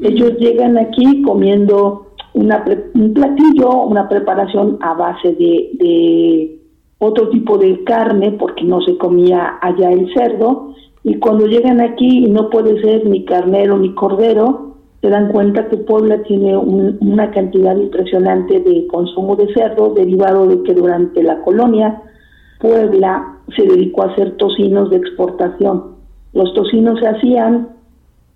Ellos 0.00 0.32
llegan 0.38 0.78
aquí 0.78 1.22
comiendo 1.22 2.12
una, 2.34 2.64
un 2.94 3.12
platillo, 3.12 3.82
una 3.82 4.08
preparación 4.08 4.78
a 4.80 4.94
base 4.94 5.34
de, 5.34 5.70
de 5.74 6.58
otro 6.98 7.28
tipo 7.30 7.58
de 7.58 7.82
carne, 7.84 8.32
porque 8.32 8.64
no 8.64 8.80
se 8.82 8.96
comía 8.96 9.58
allá 9.60 9.90
el 9.90 10.12
cerdo, 10.14 10.74
y 11.02 11.16
cuando 11.18 11.46
llegan 11.46 11.80
aquí 11.80 12.26
no 12.28 12.50
puede 12.50 12.80
ser 12.80 13.06
ni 13.06 13.24
carnero 13.24 13.78
ni 13.78 13.94
cordero, 13.94 14.67
se 15.00 15.08
dan 15.08 15.30
cuenta 15.30 15.68
que 15.68 15.76
Puebla 15.76 16.22
tiene 16.24 16.56
una 16.56 17.30
cantidad 17.30 17.76
impresionante 17.76 18.60
de 18.60 18.86
consumo 18.88 19.36
de 19.36 19.52
cerdo 19.54 19.94
derivado 19.94 20.46
de 20.46 20.62
que 20.64 20.74
durante 20.74 21.22
la 21.22 21.40
colonia 21.42 22.02
Puebla 22.60 23.36
se 23.56 23.62
dedicó 23.62 24.02
a 24.02 24.12
hacer 24.12 24.36
tocinos 24.36 24.90
de 24.90 24.96
exportación. 24.96 25.98
Los 26.32 26.52
tocinos 26.54 26.98
se 26.98 27.06
hacían 27.06 27.68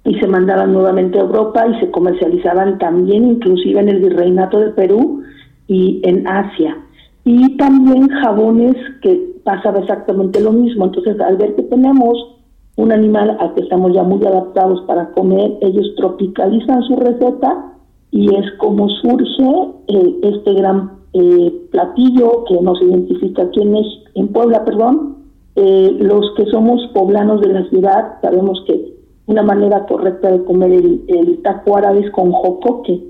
y 0.05 0.15
se 0.21 0.27
mandaban 0.27 0.73
nuevamente 0.73 1.19
a 1.19 1.23
Europa 1.23 1.67
y 1.67 1.81
se 1.81 1.91
comercializaban 1.91 2.79
también 2.79 3.25
inclusive 3.25 3.81
en 3.81 3.89
el 3.89 4.01
virreinato 4.01 4.61
de 4.61 4.71
Perú 4.71 5.23
y 5.67 6.01
en 6.05 6.27
Asia. 6.27 6.77
Y 7.25 7.57
también 7.57 8.09
jabones 8.09 8.77
que 9.01 9.33
pasaba 9.45 9.81
exactamente 9.81 10.41
lo 10.41 10.53
mismo. 10.53 10.87
Entonces, 10.87 11.21
al 11.21 11.37
ver 11.37 11.55
que 11.55 11.63
tenemos 11.63 12.42
un 12.77 12.93
animal 12.93 13.37
al 13.39 13.55
que 13.55 13.61
estamos 13.61 13.93
ya 13.93 14.03
muy 14.03 14.25
adaptados 14.25 14.83
para 14.87 15.11
comer, 15.13 15.59
ellos 15.61 15.95
tropicalizan 15.97 16.83
su 16.83 16.97
receta 16.97 17.75
y 18.11 18.35
es 18.35 18.51
como 18.59 18.89
surge 18.89 19.71
eh, 19.89 20.21
este 20.23 20.55
gran 20.55 20.93
eh, 21.13 21.53
platillo 21.71 22.45
que 22.45 22.61
nos 22.61 22.81
identifica 22.83 23.43
aquí 23.43 23.61
en, 23.61 23.77
en 24.15 24.29
Puebla, 24.29 24.65
perdón. 24.65 25.17
Eh, 25.55 25.97
los 26.01 26.33
que 26.35 26.47
somos 26.47 26.81
poblanos 26.95 27.43
de 27.43 27.49
la 27.53 27.69
ciudad 27.69 28.19
sabemos 28.23 28.65
que 28.67 28.95
una 29.27 29.43
manera 29.43 29.85
correcta 29.85 30.31
de 30.31 30.43
comer 30.45 30.73
el, 30.73 31.05
el 31.09 31.43
taco 31.43 31.77
árabe 31.77 32.01
es 32.01 32.11
con 32.11 32.33
jocoque. 32.33 33.03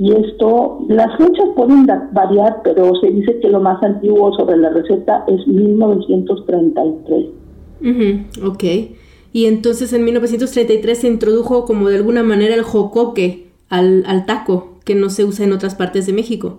Y 0.00 0.12
esto, 0.12 0.78
las 0.88 1.16
fechas 1.16 1.48
pueden 1.56 1.88
variar, 2.12 2.60
pero 2.62 2.94
se 3.00 3.10
dice 3.10 3.40
que 3.40 3.48
lo 3.48 3.60
más 3.60 3.82
antiguo 3.82 4.32
sobre 4.34 4.56
la 4.58 4.70
receta 4.70 5.24
es 5.26 5.44
1933. 5.48 7.26
ok 8.44 8.64
y 9.38 9.46
entonces 9.46 9.92
en 9.92 10.04
1933 10.04 10.98
se 10.98 11.06
introdujo 11.06 11.64
como 11.64 11.88
de 11.88 11.94
alguna 11.94 12.24
manera 12.24 12.56
el 12.56 12.62
jocoque 12.62 13.52
al, 13.68 14.02
al 14.08 14.26
taco, 14.26 14.80
que 14.84 14.96
no 14.96 15.10
se 15.10 15.24
usa 15.24 15.44
en 15.44 15.52
otras 15.52 15.76
partes 15.76 16.06
de 16.08 16.12
México. 16.12 16.58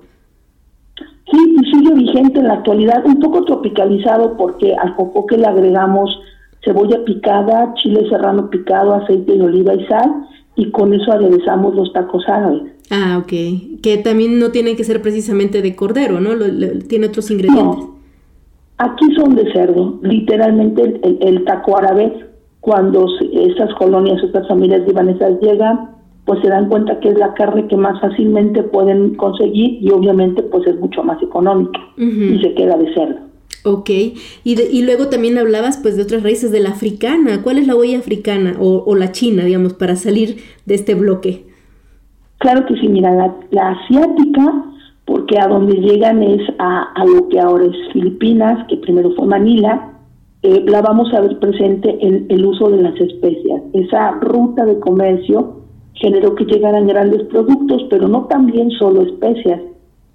Sí, 1.30 1.58
y 1.62 1.72
sigue 1.72 1.94
vigente 1.94 2.40
en 2.40 2.48
la 2.48 2.54
actualidad, 2.54 3.06
un 3.06 3.20
poco 3.20 3.44
tropicalizado 3.44 4.38
porque 4.38 4.78
al 4.78 4.94
jocoque 4.94 5.38
le 5.38 5.48
agregamos 5.48 6.10
cebolla 6.64 7.04
picada, 7.04 7.74
chile 7.74 8.08
serrano 8.10 8.50
picado, 8.50 8.94
aceite 8.94 9.34
de 9.34 9.44
oliva 9.44 9.76
y 9.76 9.86
sal, 9.88 10.30
y 10.56 10.72
con 10.72 10.94
eso 10.94 11.12
aderezamos 11.12 11.76
los 11.76 11.92
tacos 11.92 12.24
árabes. 12.30 12.62
Ah, 12.90 13.20
ok. 13.22 13.82
Que 13.82 14.00
también 14.02 14.40
no 14.40 14.52
tienen 14.52 14.78
que 14.78 14.86
ser 14.86 15.02
precisamente 15.02 15.62
de 15.62 15.76
cordero, 15.76 16.22
¿no? 16.22 16.30
tiene 16.88 17.08
otros 17.08 17.30
ingredientes. 17.30 17.88
Aquí 18.78 19.14
son 19.18 19.36
de 19.36 19.52
cerdo. 19.52 20.00
Literalmente 20.02 20.98
el, 21.04 21.18
el 21.20 21.44
taco 21.44 21.78
árabe 21.78 22.29
cuando 22.62 23.08
esas 23.34 23.74
colonias, 23.76 24.24
estas 24.24 24.48
familias 24.48 24.86
libanesas 24.88 25.40
llegan, 25.42 25.92
pues 26.26 26.42
se 26.42 26.50
dan 26.50 26.70
cuenta 26.70 27.00
que 27.00 27.10
es 27.10 27.18
la 27.18 27.34
carne 27.34 27.68
que 27.68 27.76
más 27.76 28.00
fácilmente 28.02 28.64
pueden 28.64 29.16
conseguir 29.16 29.82
y 29.82 29.90
obviamente 29.92 30.44
pues 30.44 30.68
es 30.68 30.80
mucho 30.80 31.04
más 31.04 31.22
económica 31.24 31.80
y 31.98 32.40
se 32.42 32.54
queda 32.54 32.78
de 32.78 32.94
cerdo. 32.94 33.20
Ok, 33.66 33.90
y, 33.90 34.16
y 34.44 34.84
luego 34.84 35.08
también 35.08 35.38
hablabas 35.38 35.78
pues 35.78 35.98
de 35.98 36.04
otras 36.04 36.24
raíces 36.24 36.52
de 36.52 36.60
la 36.60 36.70
africana. 36.70 37.42
¿Cuál 37.42 37.58
es 37.58 37.68
la 37.68 37.76
huella 37.76 37.98
africana 37.98 38.56
o, 38.60 38.84
o 38.86 38.96
la 38.96 39.12
china, 39.12 39.44
digamos, 39.44 39.74
para 39.74 39.96
salir 39.96 40.38
de 40.66 40.76
este 40.76 40.96
bloque? 40.96 41.50
Claro 42.40 42.66
que 42.66 42.76
sí, 42.76 42.88
mira, 42.88 43.36
la, 43.52 43.70
asiática, 43.70 44.64
porque 45.06 45.38
a 45.38 45.48
donde 45.48 45.76
llegan 45.76 46.24
es 46.24 46.42
a, 46.58 47.04
lo 47.06 47.28
que 47.28 47.40
ahora 47.40 47.66
es 47.66 47.76
Filipinas, 47.92 48.66
que 48.70 48.78
primero 48.78 49.12
fue 49.16 49.28
Manila, 49.28 49.92
eh, 50.42 50.64
la 50.68 50.82
vamos 50.82 51.14
a 51.14 51.20
ver 51.20 51.38
presente 51.40 51.98
en 52.00 52.26
el 52.30 52.46
uso 52.46 52.70
de 52.70 52.82
las 52.82 53.00
especias. 53.00 53.62
Esa 53.74 54.12
ruta 54.22 54.66
de 54.66 54.80
comercio 54.80 55.60
generó 55.96 56.36
que 56.36 56.46
llegaran 56.46 56.88
grandes 56.88 57.24
productos, 57.24 57.86
pero 57.90 58.08
no 58.08 58.26
también 58.26 58.72
solo 58.72 59.02
especias. 59.02 59.62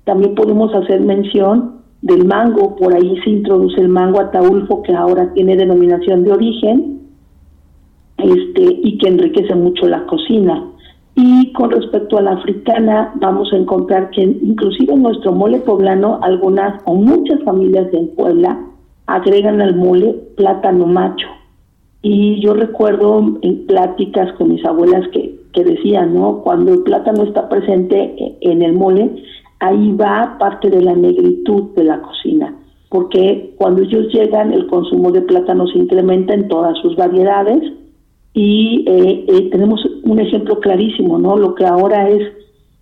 También 0.05 0.35
podemos 0.35 0.75
hacer 0.75 1.01
mención 1.01 1.83
del 2.01 2.27
mango, 2.27 2.77
por 2.77 2.95
ahí 2.95 3.18
se 3.22 3.31
introduce 3.31 3.81
el 3.81 3.89
mango 3.89 4.20
ataulfo 4.20 4.83
que 4.83 4.95
ahora 4.95 5.33
tiene 5.35 5.57
denominación 5.57 6.25
de 6.25 6.33
origen 6.33 7.01
este 8.18 8.62
y 8.83 8.99
que 8.99 9.09
enriquece 9.09 9.55
mucho 9.55 9.87
la 9.89 10.07
cocina. 10.07 10.70
Y 11.16 11.53
con 11.53 11.70
respecto 11.70 12.18
a 12.18 12.22
la 12.22 12.33
africana, 12.33 13.12
vamos 13.16 13.53
a 13.53 13.57
encontrar 13.57 14.11
que 14.11 14.22
inclusive 14.22 14.95
en 14.95 15.03
nuestro 15.03 15.33
mole 15.33 15.61
poblano, 15.61 16.18
algunas 16.22 16.81
o 16.87 16.95
muchas 16.95 17.43
familias 17.45 17.93
en 17.93 18.09
Puebla 18.14 18.59
agregan 19.07 19.61
al 19.61 19.76
mole 19.76 20.14
plátano 20.36 20.86
macho. 20.86 21.28
Y 22.02 22.40
yo 22.40 22.55
recuerdo 22.55 23.38
en 23.42 23.66
pláticas 23.66 24.32
con 24.34 24.50
mis 24.50 24.64
abuelas 24.64 25.09
que, 25.09 25.40
que 25.52 25.64
decían, 25.64 26.14
¿no? 26.14 26.42
Cuando 26.42 26.74
el 26.74 26.82
plátano 26.82 27.22
está 27.22 27.48
presente 27.48 28.36
en 28.40 28.62
el 28.62 28.74
mole, 28.74 29.11
ahí 29.61 29.92
va 29.92 30.36
parte 30.38 30.68
de 30.68 30.82
la 30.82 30.94
negritud 30.94 31.74
de 31.74 31.84
la 31.84 32.02
cocina, 32.02 32.55
porque 32.90 33.55
cuando 33.57 33.82
ellos 33.82 34.12
llegan 34.12 34.52
el 34.52 34.66
consumo 34.66 35.11
de 35.12 35.22
plátano 35.22 35.66
se 35.68 35.78
incrementa 35.78 36.34
en 36.34 36.48
todas 36.48 36.76
sus 36.78 36.94
variedades 36.96 37.72
y 38.34 38.84
eh, 38.86 39.24
eh, 39.28 39.50
tenemos 39.50 39.80
un 40.02 40.18
ejemplo 40.18 40.61
clarísimo, 40.61 41.18
¿no? 41.18 41.36
Lo 41.36 41.55
que 41.55 41.64
ahora 41.64 42.11
es 42.11 42.22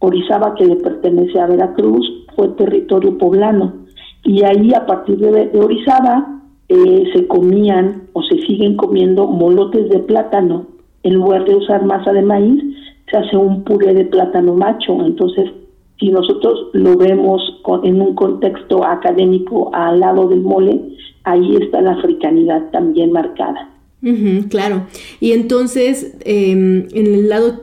Orizaba, 0.01 0.57
que 0.57 0.65
le 0.65 0.77
pertenece 0.77 1.39
a 1.39 1.47
Veracruz, 1.47 2.05
fue 2.35 2.49
territorio 2.49 3.17
poblano 3.19 3.82
y 4.25 4.43
ahí 4.45 4.73
a 4.75 4.87
partir 4.87 5.19
de, 5.19 5.51
Orizaba 5.59 6.41
eh, 6.69 7.05
se 7.13 7.27
comían 7.27 8.09
o 8.13 8.23
se 8.23 8.37
siguen 8.47 8.77
comiendo 8.77 9.27
molotes 9.27 9.89
de 9.91 9.99
plátano 10.01 10.67
en 11.03 11.15
lugar 11.15 11.45
de 11.45 11.57
usar 11.57 11.85
masa 11.85 12.13
de 12.13 12.23
maíz, 12.23 12.63
se 13.11 13.17
hace 13.17 13.37
un 13.37 13.65
puré 13.65 13.93
de 13.95 14.05
plátano 14.05 14.55
macho. 14.55 15.05
Entonces, 15.05 15.51
si 15.99 16.09
nosotros 16.11 16.69
lo 16.73 16.97
vemos 16.97 17.43
en 17.83 18.01
un 18.01 18.15
contexto 18.15 18.85
académico 18.85 19.71
al 19.75 20.01
lado 20.01 20.29
del 20.29 20.41
mole, 20.41 20.81
ahí 21.25 21.57
está 21.57 21.81
la 21.81 21.93
africanidad 21.93 22.71
también 22.71 23.13
marcada. 23.13 23.69
claro. 24.49 24.87
Y 25.21 25.33
entonces, 25.33 26.17
em, 26.25 26.89
en 26.93 27.07
el 27.15 27.29
lado, 27.29 27.61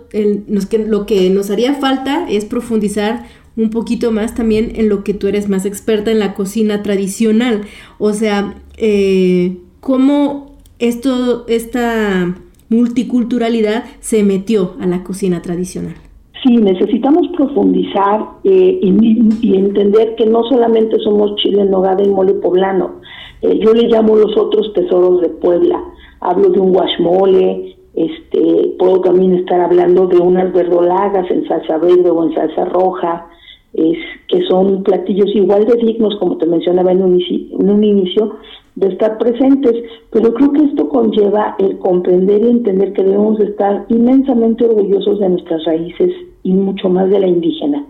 lo 0.87 1.05
que 1.05 1.29
nos 1.29 1.49
haría 1.49 1.73
falta 1.73 2.29
es 2.29 2.45
profundizar 2.45 3.25
un 3.59 3.69
poquito 3.69 4.11
más 4.11 4.33
también 4.35 4.71
en 4.75 4.87
lo 4.87 5.03
que 5.03 5.13
tú 5.13 5.27
eres 5.27 5.49
más 5.49 5.65
experta 5.65 6.11
en 6.11 6.19
la 6.19 6.33
cocina 6.33 6.81
tradicional. 6.81 7.61
O 7.97 8.13
sea, 8.13 8.55
eh, 8.77 9.57
cómo 9.81 10.55
esto, 10.79 11.45
esta 11.47 12.35
multiculturalidad 12.69 13.83
se 13.99 14.23
metió 14.23 14.75
a 14.79 14.87
la 14.87 15.03
cocina 15.03 15.41
tradicional. 15.41 15.95
Sí, 16.41 16.55
necesitamos 16.55 17.27
profundizar 17.35 18.25
eh, 18.45 18.79
y, 18.81 19.55
entender 19.55 20.15
que 20.15 20.25
no 20.25 20.43
solamente 20.45 20.97
somos 21.03 21.35
chile 21.35 21.61
en 21.61 21.71
nogada 21.71 22.01
y 22.01 22.07
mole 22.07 22.35
poblano. 22.35 23.01
Eh, 23.41 23.59
yo 23.61 23.73
le 23.73 23.89
llamo 23.89 24.15
los 24.15 24.37
otros 24.37 24.71
tesoros 24.73 25.19
de 25.19 25.29
Puebla. 25.29 25.83
Hablo 26.21 26.49
de 26.49 26.59
un 26.61 26.71
guachmole, 26.71 27.75
este, 27.93 28.75
puedo 28.79 29.01
también 29.01 29.35
estar 29.35 29.59
hablando 29.59 30.07
de 30.07 30.17
unas 30.17 30.53
verdolagas 30.53 31.29
en 31.29 31.45
salsa 31.45 31.77
verde 31.77 32.09
o 32.09 32.23
en 32.23 32.33
salsa 32.33 32.63
roja, 32.65 33.27
es, 33.73 33.97
que 34.27 34.41
son 34.47 34.83
platillos 34.83 35.33
igual 35.35 35.65
de 35.65 35.75
dignos, 35.75 36.15
como 36.19 36.37
te 36.37 36.45
mencionaba 36.45 36.91
en 36.91 37.03
un, 37.03 37.21
en 37.21 37.69
un 37.69 37.83
inicio, 37.83 38.37
de 38.75 38.87
estar 38.87 39.17
presentes, 39.17 39.75
pero 40.11 40.33
creo 40.33 40.53
que 40.53 40.63
esto 40.63 40.87
conlleva 40.89 41.55
el 41.59 41.77
comprender 41.79 42.41
y 42.41 42.49
entender 42.49 42.93
que 42.93 43.03
debemos 43.03 43.39
estar 43.39 43.85
inmensamente 43.89 44.65
orgullosos 44.65 45.19
de 45.19 45.29
nuestras 45.29 45.65
raíces 45.65 46.13
y 46.43 46.53
mucho 46.53 46.89
más 46.89 47.09
de 47.09 47.19
la 47.19 47.27
indígena. 47.27 47.85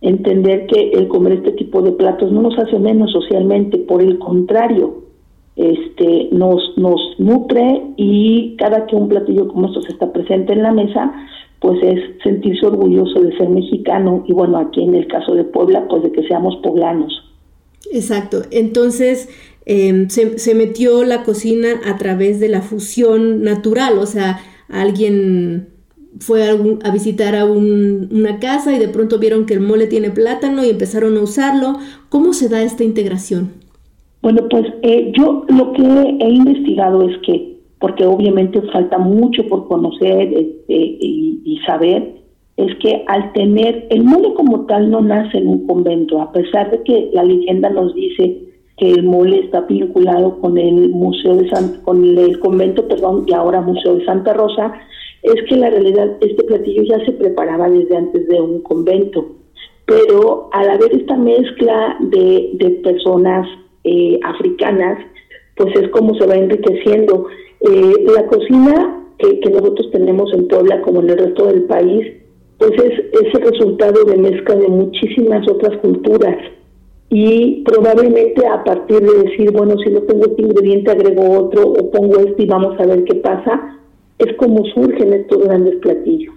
Entender 0.00 0.66
que 0.66 0.90
el 0.90 1.08
comer 1.08 1.34
este 1.34 1.52
tipo 1.52 1.82
de 1.82 1.92
platos 1.92 2.32
no 2.32 2.42
nos 2.42 2.58
hace 2.58 2.78
menos 2.78 3.12
socialmente, 3.12 3.78
por 3.78 4.02
el 4.02 4.18
contrario, 4.18 5.04
este 5.56 6.30
nos 6.32 6.76
nos 6.76 7.00
nutre 7.18 7.82
y 7.96 8.56
cada 8.56 8.86
que 8.86 8.96
un 8.96 9.08
platillo 9.08 9.46
como 9.46 9.68
estos 9.68 9.88
está 9.88 10.12
presente 10.12 10.52
en 10.52 10.62
la 10.62 10.72
mesa, 10.72 11.12
pues 11.64 11.82
es 11.82 12.22
sentirse 12.22 12.66
orgulloso 12.66 13.22
de 13.22 13.34
ser 13.38 13.48
mexicano 13.48 14.22
y 14.28 14.34
bueno, 14.34 14.58
aquí 14.58 14.84
en 14.84 14.94
el 14.94 15.06
caso 15.06 15.34
de 15.34 15.44
Puebla, 15.44 15.88
pues 15.88 16.02
de 16.02 16.12
que 16.12 16.22
seamos 16.28 16.56
poblanos. 16.56 17.10
Exacto. 17.90 18.42
Entonces, 18.50 19.30
Em, 19.66 20.10
se, 20.10 20.54
metió 20.54 21.04
la 21.04 21.22
cocina 21.22 21.68
a 21.86 21.96
través 21.96 22.38
de 22.38 22.48
la 22.48 22.60
fusión 22.60 23.42
natural, 23.42 23.98
o 23.98 24.04
sea, 24.04 24.40
alguien 24.68 25.68
fue 26.20 26.46
a, 26.48 26.90
visitar 26.90 27.34
a 27.34 27.46
una 27.46 28.38
casa 28.40 28.76
y 28.76 28.78
de 28.78 28.88
pronto 28.88 29.18
vieron 29.18 29.46
que 29.46 29.54
el 29.54 29.60
mole 29.60 29.86
tiene 29.86 30.10
plátano 30.10 30.62
y 30.64 30.68
empezaron 30.68 31.16
a 31.16 31.22
usarlo. 31.22 31.78
¿Cómo 32.10 32.34
se 32.34 32.48
da 32.48 32.62
esta 32.62 32.84
integración? 32.84 33.52
Bueno, 34.20 34.46
pues 34.50 34.66
eh, 34.82 35.12
yo 35.16 35.44
lo 35.48 35.72
que 35.72 35.82
he 35.82 36.28
investigado 36.28 37.08
es 37.08 37.16
que, 37.26 37.53
porque 37.78 38.04
obviamente 38.04 38.60
falta 38.72 38.98
mucho 38.98 39.46
por 39.48 39.68
conocer 39.68 40.32
este, 40.32 40.74
y, 40.74 41.58
saber, 41.66 42.16
es 42.56 42.74
que 42.76 43.04
al 43.06 43.32
tener, 43.32 43.86
el 43.90 44.04
mole 44.04 44.34
como 44.34 44.66
tal 44.66 44.90
no 44.90 45.00
nace 45.00 45.38
en 45.38 45.48
un 45.48 45.66
convento, 45.66 46.20
a 46.20 46.30
pesar 46.32 46.70
de 46.70 46.82
que 46.82 47.10
la 47.12 47.24
leyenda 47.24 47.70
nos 47.70 47.94
dice 47.94 48.42
que 48.76 48.90
el 48.90 49.04
mole 49.04 49.40
está 49.40 49.62
vinculado 49.62 50.40
con 50.40 50.58
el 50.58 50.90
museo 50.90 51.36
de 51.36 51.48
San, 51.48 51.80
con 51.82 52.04
el 52.04 52.38
convento, 52.40 52.86
perdón, 52.86 53.24
y 53.26 53.32
ahora 53.32 53.60
museo 53.60 53.96
de 53.96 54.04
Santa 54.04 54.34
Rosa, 54.34 54.74
es 55.22 55.42
que 55.48 55.56
la 55.56 55.70
realidad 55.70 56.16
este 56.20 56.44
platillo 56.44 56.82
ya 56.82 57.04
se 57.04 57.12
preparaba 57.12 57.68
desde 57.70 57.96
antes 57.96 58.28
de 58.28 58.40
un 58.40 58.60
convento, 58.62 59.26
pero 59.86 60.48
al 60.52 60.68
haber 60.70 60.92
esta 60.92 61.16
mezcla 61.16 61.96
de, 62.00 62.50
de 62.54 62.70
personas 62.82 63.46
eh, 63.84 64.18
africanas, 64.22 64.98
pues 65.56 65.74
es 65.76 65.88
como 65.90 66.14
se 66.14 66.26
va 66.26 66.36
enriqueciendo. 66.36 67.26
Eh, 67.64 68.06
la 68.14 68.26
cocina 68.26 69.00
que, 69.18 69.50
nosotros 69.50 69.90
tenemos 69.90 70.32
en 70.34 70.48
Puebla, 70.48 70.82
como 70.82 71.00
en 71.00 71.10
el 71.10 71.18
resto 71.18 71.46
del 71.46 71.62
país, 71.64 72.06
pues 72.58 72.72
es, 72.72 72.98
es 73.22 73.34
el 73.34 73.42
resultado 73.42 74.04
de 74.04 74.16
mezcla 74.16 74.54
de 74.54 74.68
muchísimas 74.68 75.48
otras 75.48 75.78
culturas 75.78 76.36
y 77.10 77.62
probablemente 77.64 78.46
a 78.46 78.64
partir 78.64 79.00
de 79.00 79.22
decir, 79.22 79.50
bueno, 79.52 79.76
si 79.78 79.90
no 79.90 80.02
tengo 80.02 80.26
este 80.26 80.42
ingrediente, 80.42 80.90
agrego 80.90 81.30
otro 81.38 81.68
o 81.68 81.90
pongo 81.90 82.18
este 82.18 82.42
y 82.42 82.46
vamos 82.46 82.78
a 82.80 82.86
ver 82.86 83.04
qué 83.04 83.14
pasa, 83.14 83.78
es 84.18 84.36
como 84.36 84.64
surgen 84.66 85.12
estos 85.12 85.44
grandes 85.44 85.76
platillos. 85.76 86.34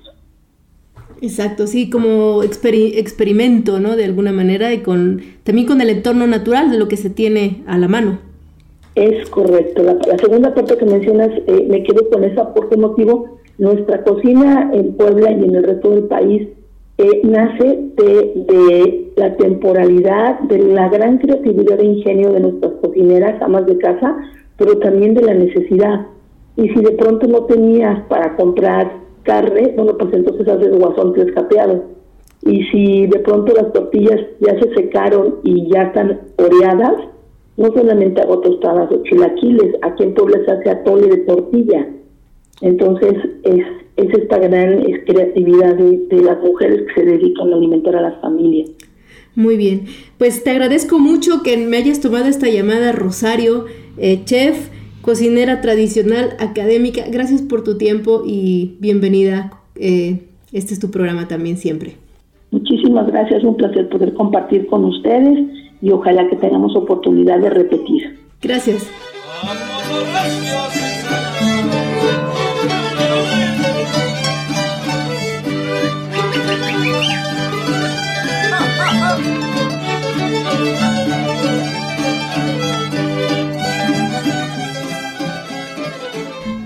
Exacto, 1.19 1.65
sí, 1.65 1.89
como 1.89 2.43
experimento, 2.43 3.79
¿no? 3.79 3.95
De 3.95 4.05
alguna 4.05 4.31
manera 4.31 4.71
y 4.73 4.79
con 4.79 5.21
también 5.43 5.67
con 5.67 5.81
el 5.81 5.89
entorno 5.89 6.27
natural 6.27 6.69
de 6.69 6.77
lo 6.77 6.87
que 6.87 6.97
se 6.97 7.09
tiene 7.09 7.63
a 7.65 7.77
la 7.79 7.87
mano. 7.87 8.19
Es 8.97 9.29
correcto. 9.29 9.83
La, 9.83 10.17
segunda 10.17 10.55
parte 10.55 10.75
que 10.75 10.85
mencionas, 10.85 11.29
eh, 11.45 11.67
me 11.69 11.83
quedo 11.83 12.09
con 12.09 12.23
esa 12.23 12.51
por 12.51 12.67
qué 12.67 12.77
motivo 12.77 13.37
nuestra 13.59 14.03
cocina 14.03 14.71
en 14.73 14.93
Puebla 14.93 15.29
y 15.33 15.43
en 15.43 15.53
el 15.53 15.63
resto 15.63 15.91
del 15.91 16.05
país 16.05 16.47
eh, 16.97 17.21
nace 17.23 17.91
de, 17.95 19.11
la 19.15 19.35
temporalidad, 19.35 20.39
de 20.39 20.57
la 20.57 20.89
gran 20.89 21.19
creatividad 21.19 21.79
e 21.79 21.85
ingenio 21.85 22.33
de 22.33 22.39
nuestras 22.39 22.73
cocineras, 22.81 23.39
amas 23.39 23.67
de 23.67 23.77
casa, 23.77 24.17
pero 24.57 24.79
también 24.79 25.13
de 25.13 25.21
la 25.21 25.35
necesidad. 25.35 26.07
Y 26.55 26.67
si 26.69 26.81
de 26.81 26.93
pronto 26.93 27.27
no 27.27 27.43
tenías 27.43 28.01
para 28.07 28.35
comprar 28.35 28.91
carne, 29.21 29.73
bueno, 29.75 29.95
pues 29.95 30.11
entonces 30.11 30.47
haces 30.47 30.75
guasón 30.75 31.13
escapeado. 31.19 31.83
Y 32.41 32.63
si 32.71 33.05
de 33.05 33.19
pronto 33.19 33.53
las 33.53 33.71
tortillas 33.73 34.21
ya 34.39 34.59
se 34.59 34.73
secaron 34.73 35.35
y 35.43 35.69
ya 35.69 35.83
están 35.83 36.19
oreadas, 36.39 36.95
no 37.57 37.73
solamente 37.73 38.21
hago 38.21 38.39
tostadas 38.39 38.91
o 38.91 39.03
chilaquiles, 39.03 39.75
aquí 39.81 40.03
en 40.03 40.13
Puebla 40.13 40.39
se 40.45 40.51
hace 40.51 40.69
atole 40.69 41.07
de 41.07 41.17
tortilla. 41.17 41.87
Entonces 42.61 43.13
es 43.43 43.65
es 43.97 44.13
esta 44.13 44.37
gran 44.37 44.83
creatividad 45.05 45.75
de, 45.75 46.21
las 46.21 46.39
mujeres 46.41 46.83
que 46.87 47.01
se 47.01 47.05
dedican 47.05 47.51
a 47.51 47.55
alimentar 47.55 47.95
a 47.95 48.01
las 48.01 48.21
familias. 48.21 48.69
Muy 49.35 49.57
bien, 49.57 49.85
pues 50.17 50.43
te 50.43 50.51
agradezco 50.51 50.99
mucho 50.99 51.43
que 51.43 51.57
me 51.57 51.77
hayas 51.77 51.99
tomado 51.99 52.25
esta 52.25 52.47
llamada, 52.47 52.91
Rosario, 52.91 53.65
eh, 53.97 54.21
chef, 54.23 54.69
cocinera 55.01 55.61
tradicional, 55.61 56.31
académica. 56.39 57.03
Gracias 57.11 57.41
por 57.41 57.63
tu 57.63 57.77
tiempo 57.77 58.23
y 58.25 58.77
bienvenida 58.79 59.51
eh, 59.75 60.21
Este 60.53 60.73
es 60.73 60.79
tu 60.79 60.89
programa 60.89 61.27
también 61.27 61.57
siempre. 61.57 61.95
Muchísimas 62.51 63.07
gracias, 63.07 63.43
un 63.43 63.57
placer 63.57 63.89
poder 63.89 64.13
compartir 64.13 64.67
con 64.67 64.85
ustedes 64.85 65.39
y 65.81 65.91
ojalá 65.91 66.27
que 66.29 66.35
tengamos 66.35 66.75
oportunidad 66.75 67.39
de 67.39 67.49
repetir. 67.49 68.19
Gracias. 68.41 68.87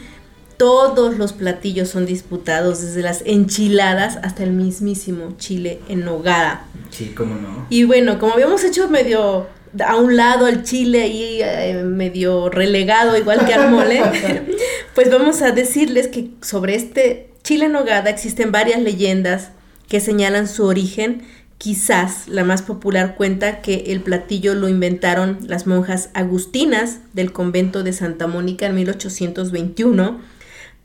Todos 0.58 1.18
los 1.18 1.34
platillos 1.34 1.89
son 1.89 2.06
disputados, 2.06 2.82
desde 2.82 3.01
las 3.01 3.24
enchiladas 3.26 4.18
hasta 4.24 4.43
el 4.43 4.51
mismísimo 4.51 5.36
chile 5.38 5.80
en 5.89 6.06
nogada. 6.06 6.66
Sí, 6.91 7.14
cómo 7.16 7.36
no. 7.36 7.68
Y 7.70 7.84
bueno, 7.84 8.20
como 8.20 8.34
habíamos 8.34 8.64
hecho 8.64 8.88
medio 8.89 9.47
a 9.84 9.97
un 9.97 10.16
lado 10.16 10.47
el 10.47 10.64
chile 10.64 11.03
ahí 11.03 11.39
eh, 11.41 11.84
medio 11.84 12.49
relegado, 12.49 13.18
igual 13.18 13.45
que 13.45 13.53
al 13.53 13.72
mole, 13.72 14.01
pues 14.95 15.12
vamos 15.12 15.41
a 15.41 15.51
decirles 15.51 16.08
que 16.08 16.30
sobre 16.41 16.76
este 16.76 17.30
chile 17.43 17.66
en 17.66 17.74
nogada 17.74 18.10
existen 18.10 18.51
varias 18.51 18.82
leyendas 18.82 19.49
que 19.88 19.99
señalan 19.99 20.47
su 20.47 20.66
origen. 20.66 21.24
Quizás 21.58 22.28
la 22.28 22.43
más 22.43 22.62
popular 22.62 23.16
cuenta 23.16 23.62
que 23.62 23.86
el 23.88 24.01
platillo 24.01 24.56
lo 24.56 24.68
inventaron 24.68 25.39
las 25.47 25.68
monjas 25.68 26.10
agustinas 26.14 26.99
del 27.14 27.32
convento 27.32 27.82
de 27.82 27.93
Santa 27.93 28.28
Mónica 28.28 28.66
en 28.66 28.76
1821 28.76 30.34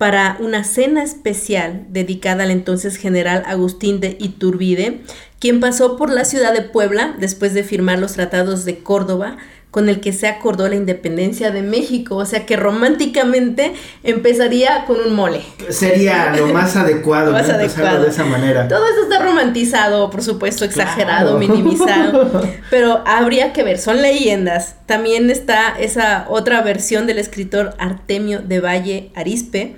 para 0.00 0.38
una 0.40 0.64
cena 0.64 1.02
especial 1.02 1.84
dedicada 1.90 2.44
al 2.44 2.50
entonces 2.50 2.96
general 2.96 3.42
Agustín 3.46 4.00
de 4.00 4.16
Iturbide, 4.18 5.02
quien 5.38 5.60
pasó 5.60 5.98
por 5.98 6.08
la 6.08 6.24
ciudad 6.24 6.54
de 6.54 6.62
Puebla 6.62 7.14
después 7.18 7.52
de 7.52 7.64
firmar 7.64 7.98
los 7.98 8.14
tratados 8.14 8.64
de 8.64 8.78
Córdoba 8.78 9.36
con 9.70 9.90
el 9.90 10.00
que 10.00 10.14
se 10.14 10.26
acordó 10.26 10.66
la 10.70 10.76
independencia 10.76 11.50
de 11.50 11.60
México, 11.60 12.16
o 12.16 12.24
sea 12.24 12.46
que 12.46 12.56
románticamente 12.56 13.74
empezaría 14.02 14.86
con 14.86 15.02
un 15.02 15.12
mole. 15.14 15.42
Sería 15.68 16.34
lo 16.34 16.46
más 16.46 16.76
adecuado, 16.76 17.32
más 17.32 17.50
adecuado. 17.50 18.02
de 18.02 18.08
esa 18.08 18.24
manera. 18.24 18.68
Todo 18.68 18.86
eso 18.86 19.02
está 19.02 19.22
romantizado, 19.22 20.08
por 20.08 20.22
supuesto, 20.22 20.64
exagerado, 20.64 21.38
minimizado, 21.38 22.42
pero 22.70 23.02
habría 23.04 23.52
que 23.52 23.64
ver, 23.64 23.76
son 23.76 24.00
leyendas. 24.00 24.76
También 24.86 25.28
está 25.28 25.78
esa 25.78 26.24
otra 26.30 26.62
versión 26.62 27.06
del 27.06 27.18
escritor 27.18 27.74
Artemio 27.78 28.40
de 28.40 28.60
Valle 28.60 29.12
Arispe, 29.14 29.76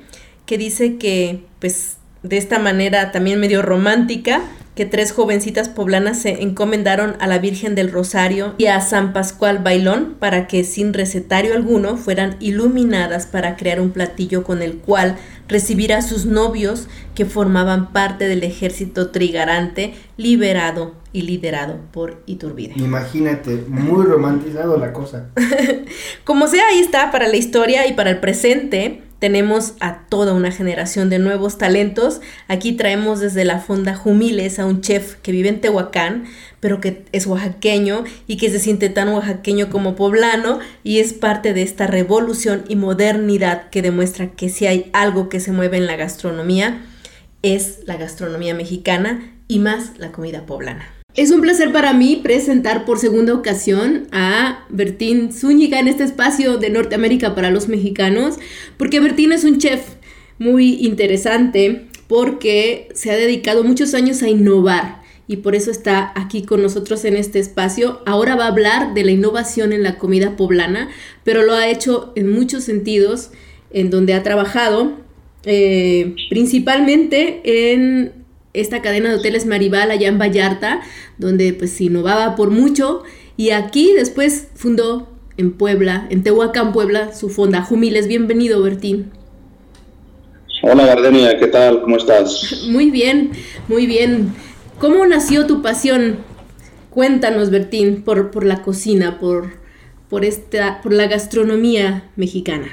que 0.52 0.58
dice 0.58 0.98
que, 0.98 1.46
pues, 1.60 1.96
de 2.22 2.36
esta 2.36 2.58
manera 2.58 3.10
también 3.10 3.40
medio 3.40 3.62
romántica, 3.62 4.42
que 4.74 4.84
tres 4.84 5.10
jovencitas 5.10 5.70
poblanas 5.70 6.18
se 6.18 6.42
encomendaron 6.42 7.16
a 7.20 7.26
la 7.26 7.38
Virgen 7.38 7.74
del 7.74 7.90
Rosario 7.90 8.54
y 8.58 8.66
a 8.66 8.78
San 8.82 9.14
Pascual 9.14 9.60
Bailón 9.60 10.16
para 10.18 10.46
que 10.48 10.64
sin 10.64 10.92
recetario 10.92 11.54
alguno 11.54 11.96
fueran 11.96 12.36
iluminadas 12.38 13.24
para 13.24 13.56
crear 13.56 13.80
un 13.80 13.92
platillo 13.92 14.44
con 14.44 14.60
el 14.60 14.76
cual 14.76 15.16
recibir 15.52 15.92
a 15.92 16.02
sus 16.02 16.26
novios 16.26 16.88
que 17.14 17.24
formaban 17.26 17.92
parte 17.92 18.26
del 18.26 18.42
ejército 18.42 19.10
trigarante 19.10 19.94
liberado 20.16 20.94
y 21.12 21.22
liderado 21.22 21.78
por 21.92 22.22
Iturbide. 22.26 22.74
Imagínate, 22.76 23.64
muy 23.68 24.04
romantizado 24.04 24.78
la 24.78 24.92
cosa. 24.92 25.28
Como 26.24 26.46
sea, 26.46 26.66
ahí 26.68 26.80
está 26.80 27.10
para 27.10 27.28
la 27.28 27.36
historia 27.36 27.86
y 27.86 27.92
para 27.92 28.10
el 28.10 28.18
presente 28.18 29.02
tenemos 29.22 29.74
a 29.78 30.00
toda 30.08 30.32
una 30.34 30.50
generación 30.50 31.08
de 31.08 31.20
nuevos 31.20 31.56
talentos. 31.56 32.20
Aquí 32.48 32.72
traemos 32.72 33.20
desde 33.20 33.44
la 33.44 33.60
Fonda 33.60 33.94
Jumiles 33.94 34.58
a 34.58 34.66
un 34.66 34.80
chef 34.80 35.14
que 35.22 35.30
vive 35.30 35.48
en 35.48 35.60
Tehuacán, 35.60 36.24
pero 36.58 36.80
que 36.80 37.04
es 37.12 37.28
oaxaqueño 37.28 38.02
y 38.26 38.36
que 38.36 38.50
se 38.50 38.58
siente 38.58 38.88
tan 38.88 39.10
oaxaqueño 39.10 39.70
como 39.70 39.94
poblano 39.94 40.58
y 40.82 40.98
es 40.98 41.12
parte 41.12 41.52
de 41.54 41.62
esta 41.62 41.86
revolución 41.86 42.64
y 42.66 42.74
modernidad 42.74 43.70
que 43.70 43.80
demuestra 43.80 44.32
que 44.32 44.48
si 44.48 44.66
hay 44.66 44.90
algo 44.92 45.28
que 45.28 45.38
se 45.42 45.52
mueve 45.52 45.76
en 45.76 45.86
la 45.86 45.96
gastronomía, 45.96 46.80
es 47.42 47.80
la 47.84 47.96
gastronomía 47.96 48.54
mexicana 48.54 49.32
y 49.48 49.58
más 49.58 49.98
la 49.98 50.12
comida 50.12 50.46
poblana. 50.46 50.88
Es 51.14 51.30
un 51.30 51.42
placer 51.42 51.72
para 51.72 51.92
mí 51.92 52.20
presentar 52.22 52.86
por 52.86 52.98
segunda 52.98 53.34
ocasión 53.34 54.08
a 54.12 54.64
Bertín 54.70 55.30
Zúñiga 55.30 55.78
en 55.78 55.88
este 55.88 56.04
espacio 56.04 56.56
de 56.56 56.70
Norteamérica 56.70 57.34
para 57.34 57.50
los 57.50 57.68
mexicanos, 57.68 58.38
porque 58.78 59.00
Bertín 59.00 59.32
es 59.32 59.44
un 59.44 59.58
chef 59.58 59.82
muy 60.38 60.76
interesante 60.86 61.88
porque 62.06 62.88
se 62.94 63.10
ha 63.10 63.16
dedicado 63.16 63.62
muchos 63.62 63.92
años 63.92 64.22
a 64.22 64.28
innovar 64.28 65.02
y 65.28 65.36
por 65.36 65.54
eso 65.54 65.70
está 65.70 66.12
aquí 66.14 66.42
con 66.42 66.62
nosotros 66.62 67.04
en 67.04 67.16
este 67.16 67.38
espacio. 67.38 68.00
Ahora 68.06 68.34
va 68.34 68.44
a 68.44 68.48
hablar 68.48 68.94
de 68.94 69.04
la 69.04 69.12
innovación 69.12 69.72
en 69.72 69.82
la 69.82 69.98
comida 69.98 70.36
poblana, 70.36 70.88
pero 71.24 71.42
lo 71.42 71.54
ha 71.54 71.68
hecho 71.68 72.12
en 72.16 72.30
muchos 72.32 72.64
sentidos, 72.64 73.30
en 73.70 73.90
donde 73.90 74.14
ha 74.14 74.22
trabajado 74.22 75.01
eh, 75.44 76.14
principalmente 76.30 77.40
en 77.44 78.12
esta 78.52 78.82
cadena 78.82 79.10
de 79.10 79.16
hoteles 79.16 79.46
Maribal 79.46 79.90
allá 79.90 80.08
en 80.08 80.18
Vallarta, 80.18 80.82
donde 81.18 81.52
pues 81.52 81.80
innovaba 81.80 82.36
por 82.36 82.50
mucho. 82.50 83.02
Y 83.36 83.50
aquí 83.50 83.92
después 83.94 84.48
fundó 84.54 85.08
en 85.36 85.52
Puebla, 85.52 86.06
en 86.10 86.22
Tehuacán, 86.22 86.72
Puebla, 86.72 87.14
su 87.14 87.28
fonda 87.28 87.62
Jumiles. 87.62 88.06
Bienvenido, 88.06 88.62
Bertín. 88.62 89.10
Hola, 90.62 90.86
Gardenia, 90.86 91.38
¿qué 91.38 91.48
tal? 91.48 91.80
¿Cómo 91.82 91.96
estás? 91.96 92.64
Muy 92.68 92.90
bien, 92.90 93.32
muy 93.66 93.86
bien. 93.86 94.32
¿Cómo 94.78 95.04
nació 95.06 95.46
tu 95.46 95.60
pasión? 95.60 96.18
Cuéntanos, 96.90 97.50
Bertín, 97.50 98.02
por, 98.02 98.30
por 98.30 98.44
la 98.44 98.62
cocina, 98.62 99.18
por, 99.18 99.54
por, 100.08 100.24
esta, 100.24 100.80
por 100.82 100.92
la 100.92 101.06
gastronomía 101.06 102.10
mexicana. 102.16 102.68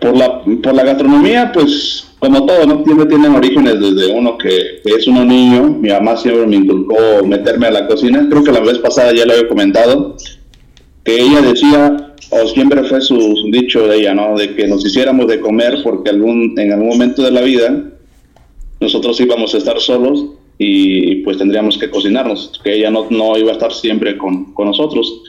Por 0.00 0.16
la, 0.16 0.42
por 0.42 0.74
la 0.74 0.84
gastronomía, 0.84 1.52
pues 1.52 2.10
como 2.20 2.44
todo, 2.44 2.66
¿no? 2.66 2.84
Siempre 2.84 3.06
tienen 3.06 3.34
orígenes 3.34 3.80
desde 3.80 4.12
uno 4.12 4.36
que, 4.36 4.82
es 4.84 5.06
uno 5.06 5.24
niño. 5.24 5.70
Mi 5.80 5.88
mamá 5.88 6.18
siempre 6.18 6.46
me 6.46 6.56
inculcó 6.56 7.24
meterme 7.26 7.66
a 7.66 7.70
la 7.70 7.86
cocina. 7.86 8.26
Creo 8.30 8.44
que 8.44 8.52
la 8.52 8.60
vez 8.60 8.78
pasada 8.78 9.12
ya 9.14 9.24
lo 9.24 9.32
había 9.32 9.48
comentado, 9.48 10.16
que 11.02 11.18
ella 11.18 11.40
decía, 11.40 12.14
o 12.30 12.46
siempre 12.48 12.84
fue 12.84 13.00
su, 13.00 13.18
dicho 13.50 13.88
de 13.88 14.00
ella, 14.00 14.14
¿no? 14.14 14.36
De 14.36 14.54
que 14.54 14.68
nos 14.68 14.84
hiciéramos 14.84 15.28
de 15.28 15.40
comer 15.40 15.78
porque 15.82 16.10
algún, 16.10 16.54
en 16.58 16.72
algún 16.72 16.88
momento 16.88 17.22
de 17.22 17.30
la 17.30 17.40
vida 17.40 17.90
nosotros 18.80 19.18
íbamos 19.18 19.54
a 19.54 19.58
estar 19.58 19.80
solos 19.80 20.26
y 20.58 21.16
pues 21.22 21.38
tendríamos 21.38 21.78
que 21.78 21.90
cocinarnos, 21.90 22.60
que 22.62 22.74
ella 22.74 22.90
no, 22.90 23.06
no 23.08 23.38
iba 23.38 23.50
a 23.50 23.54
estar 23.54 23.72
siempre 23.72 24.18
con, 24.18 24.52
con 24.52 24.66
nosotros. 24.66 25.22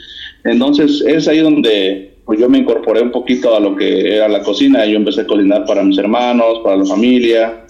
Entonces 0.44 1.02
es 1.08 1.26
ahí 1.30 1.40
donde 1.40 2.11
pues 2.32 2.40
yo 2.40 2.48
me 2.48 2.60
incorporé 2.60 3.02
un 3.02 3.12
poquito 3.12 3.54
a 3.54 3.60
lo 3.60 3.76
que 3.76 4.16
era 4.16 4.30
la 4.30 4.42
cocina. 4.42 4.86
Yo 4.86 4.96
empecé 4.96 5.20
a 5.20 5.28
cocinar 5.28 5.66
para 5.66 5.84
mis 5.84 5.98
hermanos, 5.98 6.62
para 6.64 6.78
la 6.78 6.86
familia. 6.86 7.66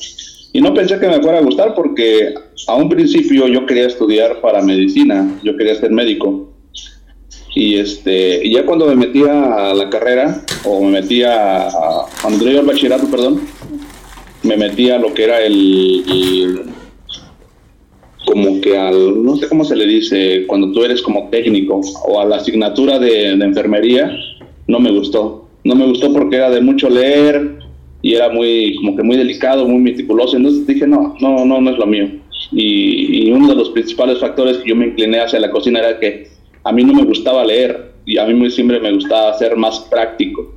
Y 0.53 0.62
no 0.62 0.72
pensé 0.72 0.99
que 0.99 1.07
me 1.07 1.20
fuera 1.20 1.39
a 1.39 1.41
gustar 1.41 1.74
porque 1.74 2.36
a 2.68 2.76
un 2.76 2.88
principio 2.88 3.47
yo 3.47 3.66
quería 3.66 3.88
estudiar 3.88 4.39
para 4.39 4.62
medicina, 4.62 5.36
yo 5.41 5.57
quería 5.57 5.74
ser 5.74 5.89
médico. 5.89 6.53
Y 7.55 7.80
este, 7.80 8.45
y 8.45 8.53
ya 8.53 8.64
cuando 8.68 8.86
me 8.86 8.95
metía 8.95 9.72
a 9.72 9.74
la 9.74 9.89
carrera, 9.89 10.45
o 10.64 10.84
me 10.84 10.91
metía 10.91 11.68
a, 11.68 12.05
cuando 12.22 12.47
el 12.47 12.64
bachillerato, 12.64 13.09
perdón, 13.09 13.41
me 14.43 14.57
metía 14.57 14.97
a 14.97 14.99
lo 14.99 15.12
que 15.12 15.24
era 15.24 15.41
el, 15.41 16.66
como 18.28 18.62
que 18.62 18.78
al, 18.78 19.24
no 19.24 19.38
sé 19.38 19.49
cómo 19.49 19.66
se 19.66 19.76
le 19.76 19.88
dice, 19.88 20.45
cuando 20.45 20.72
tú 20.72 20.84
eres 20.84 21.01
como 21.01 21.30
técnico, 21.30 21.82
o 22.05 22.22
a 22.22 22.26
la 22.26 22.36
asignatura 22.36 22.99
de 22.99 23.32
enfermería, 23.32 24.16
no 24.68 24.80
me 24.80 24.91
gustó. 24.91 25.47
No 25.64 25.76
me 25.76 25.86
gustó 25.86 26.12
porque 26.12 26.38
era 26.38 26.49
de 26.49 26.62
mucho 26.62 26.89
leer 26.89 27.59
y 28.01 28.14
era 28.14 28.30
muy, 28.30 28.76
como 28.76 28.95
que 28.95 29.03
muy 29.03 29.18
delicado, 29.18 29.68
muy 29.68 29.80
meticuloso. 29.80 30.38
Entonces 30.38 30.66
dije, 30.66 30.88
no, 30.88 31.16
no, 31.20 31.45
no, 31.45 31.62
no 31.62 31.70
es 31.70 31.78
lo 31.78 31.86
mío. 31.86 32.07
y, 32.51 33.32
uno 33.32 33.47
de 33.47 33.55
los 33.55 33.70
principales 33.70 34.20
factores 34.20 34.57
que 34.57 34.70
yo 34.70 34.76
me 34.76 34.88
incliné 34.88 35.20
hacia 35.20 35.39
la 35.39 35.51
cocina 35.51 35.80
era 35.80 35.99
que 35.99 36.28
a 36.64 36.72
mí 36.72 36.84
no 36.84 36.93
me 36.93 37.03
gustaba 37.03 37.45
leer 37.45 37.91
y 38.05 38.18
a 38.18 38.26
mí 38.26 38.49
siempre 38.49 38.80
me 38.80 38.91
gustaba 38.91 39.34
ser 39.36 39.55
más 39.55 39.80
práctico. 39.91 40.53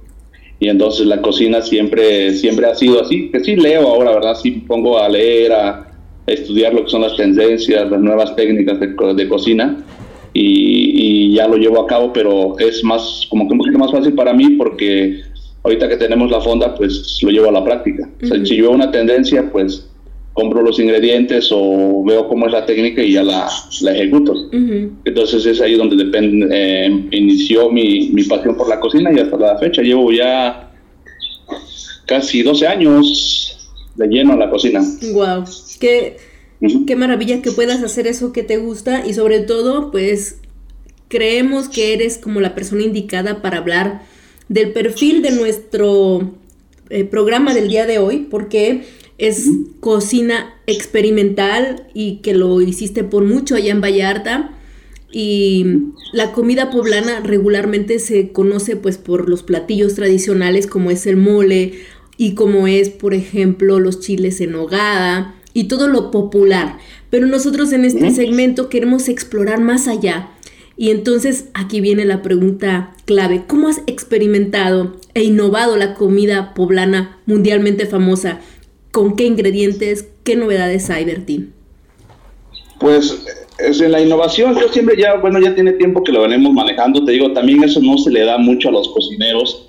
Y 0.61 0.69
entonces 0.69 1.07
la 1.07 1.21
cocina 1.21 1.61
siempre, 1.61 2.33
siempre 2.33 2.67
ha 2.67 2.75
sido 2.75 3.03
así, 3.03 3.31
que 3.31 3.41
sí 3.41 3.57
leo 3.57 3.89
ahora, 3.89 4.13
¿verdad? 4.13 4.35
Sí 4.35 4.51
pongo 4.67 4.99
a 4.99 5.09
leer, 5.09 5.53
a, 5.53 5.91
estudiar 6.27 6.73
lo 6.73 6.85
que 6.85 6.91
son 6.91 7.03
las 7.03 7.17
tendencias, 7.17 7.91
las 7.91 8.01
nuevas 8.01 8.35
técnicas 8.35 8.81
de, 8.81 9.29
cocina 9.29 9.85
y, 10.33 11.29
y, 11.29 11.35
ya 11.35 11.47
lo 11.47 11.59
llevo 11.59 11.83
a 11.83 11.87
cabo, 11.87 12.15
pero 12.15 12.59
es 12.59 12.83
más, 12.83 13.27
como 13.29 13.47
que 13.47 13.55
poquito 13.75 13.79
más 13.79 13.91
fácil 13.93 14.15
para 14.15 14.33
mí 14.33 14.51
porque 14.51 15.23
ahorita 15.63 15.89
que 15.89 15.97
tenemos 15.97 16.31
la 16.31 16.41
fonda, 16.41 16.75
pues 16.75 17.19
lo 17.23 17.31
llevo 17.31 17.49
a 17.49 17.53
la 17.53 17.65
práctica. 17.65 18.09
o 18.23 18.27
sea, 18.27 18.45
si 18.45 18.57
yo 18.57 18.65
veo 18.65 18.73
una 18.73 18.91
tendencia, 18.91 19.51
pues 19.51 19.89
compro 20.33 20.63
los 20.63 20.79
ingredientes 20.81 21.49
o 21.53 22.03
veo 22.05 22.29
cómo 22.29 22.47
es 22.47 22.53
la 22.53 22.67
técnica 22.67 23.03
y 23.03 23.13
ya 23.13 23.23
la, 23.23 23.49
la 23.83 23.93
ejecuto. 23.93 24.35
Entonces 25.05 25.47
es 25.47 25.61
ahí 25.61 25.77
donde 25.77 25.97
depende, 25.97 26.49
eh, 26.51 27.07
inició 27.13 27.71
mi, 27.71 28.11
mi, 28.11 28.25
pasión 28.25 28.57
por 28.57 28.69
la 28.69 28.81
cocina 28.81 29.13
y 29.13 29.21
hasta 29.21 29.37
la 29.37 29.59
fecha 29.59 29.83
llevo 29.83 30.11
ya 30.13 30.73
casi 32.07 32.43
12 32.43 32.67
años 32.67 33.71
de 33.95 34.09
lleno 34.09 34.33
en 34.33 34.41
la 34.41 34.51
cocina. 34.51 34.83
Wow, 35.13 35.45
qué, 35.81 36.17
qué 36.87 36.97
maravilla 36.97 37.41
que 37.41 37.53
puedas 37.53 37.83
hacer 37.83 38.09
eso 38.09 38.33
que 38.33 38.43
te 38.43 38.57
gusta 38.57 39.07
y 39.07 39.15
sobre 39.15 39.41
todo 39.41 39.93
pues 39.93 40.41
creemos 41.15 41.69
que 41.69 41.93
eres 41.93 42.19
como 42.19 42.41
la 42.41 42.57
persona 42.57 42.83
indicada 42.83 43.41
para 43.41 43.59
hablar 43.59 44.03
del 44.49 44.73
perfil 44.73 45.23
de 45.23 45.31
nuestro 45.31 46.35
eh, 46.91 47.05
programa 47.05 47.55
del 47.55 47.69
día 47.69 47.87
de 47.87 47.99
hoy 47.99 48.27
porque 48.29 48.83
es 49.17 49.49
cocina 49.79 50.57
experimental 50.67 51.87
y 51.95 52.17
que 52.17 52.35
lo 52.35 52.61
hiciste 52.61 53.05
por 53.05 53.23
mucho 53.23 53.55
allá 53.55 53.71
en 53.71 53.81
Vallarta. 53.81 54.59
Y 55.13 55.67
la 56.13 56.33
comida 56.33 56.73
poblana 56.73 57.21
regularmente 57.21 58.01
se 58.01 58.33
conoce 58.33 58.75
pues 58.75 58.99
por 58.99 59.29
los 59.29 59.45
platillos 59.45 59.95
tradicionales 59.95 60.67
como 60.67 60.91
es 60.91 61.07
el 61.07 61.17
mole 61.17 61.75
y 62.17 62.35
como 62.35 62.67
es 62.67 62.89
por 62.89 63.15
ejemplo 63.15 63.79
los 63.79 64.01
chiles 64.01 64.41
en 64.41 64.57
hogada 64.57 65.37
y 65.53 65.69
todo 65.69 65.87
lo 65.87 66.11
popular. 66.11 66.79
Pero 67.09 67.29
nosotros 67.29 67.73
en 67.73 67.85
este 67.85 68.11
segmento 68.11 68.69
queremos 68.69 69.09
explorar 69.09 69.61
más 69.61 69.87
allá. 69.87 70.34
Y 70.77 70.91
entonces 70.91 71.51
aquí 71.55 71.81
viene 71.81 72.05
la 72.05 72.23
pregunta 72.23 72.95
clave. 73.05 73.45
¿Cómo 73.47 73.69
has 73.69 73.83
experimentado 73.87 74.97
e 75.15 75.23
innovado 75.23 75.77
la 75.77 75.95
comida 75.95 76.55
poblana 76.55 77.19
mundialmente 77.27 77.87
famosa? 77.87 78.41
¿Con 78.91 79.17
qué 79.17 79.25
ingredientes? 79.25 80.09
¿Qué 80.25 80.37
novedades 80.37 80.91
hay, 80.91 81.05
Bertín? 81.05 81.53
Pues 82.81 83.25
es 83.59 83.81
en 83.81 83.93
la 83.93 84.01
innovación, 84.01 84.59
yo 84.59 84.69
siempre 84.69 84.97
ya, 85.01 85.15
bueno, 85.17 85.39
ya 85.39 85.55
tiene 85.55 85.73
tiempo 85.75 86.03
que 86.03 86.13
lo 86.13 86.23
venimos 86.23 86.53
manejando, 86.53 87.05
te 87.05 87.13
digo, 87.13 87.33
también 87.33 87.63
eso 87.63 87.81
no 87.81 87.97
se 87.99 88.11
le 88.11 88.25
da 88.25 88.37
mucho 88.37 88.69
a 88.69 88.73
los 88.73 88.89
cocineros, 88.89 89.64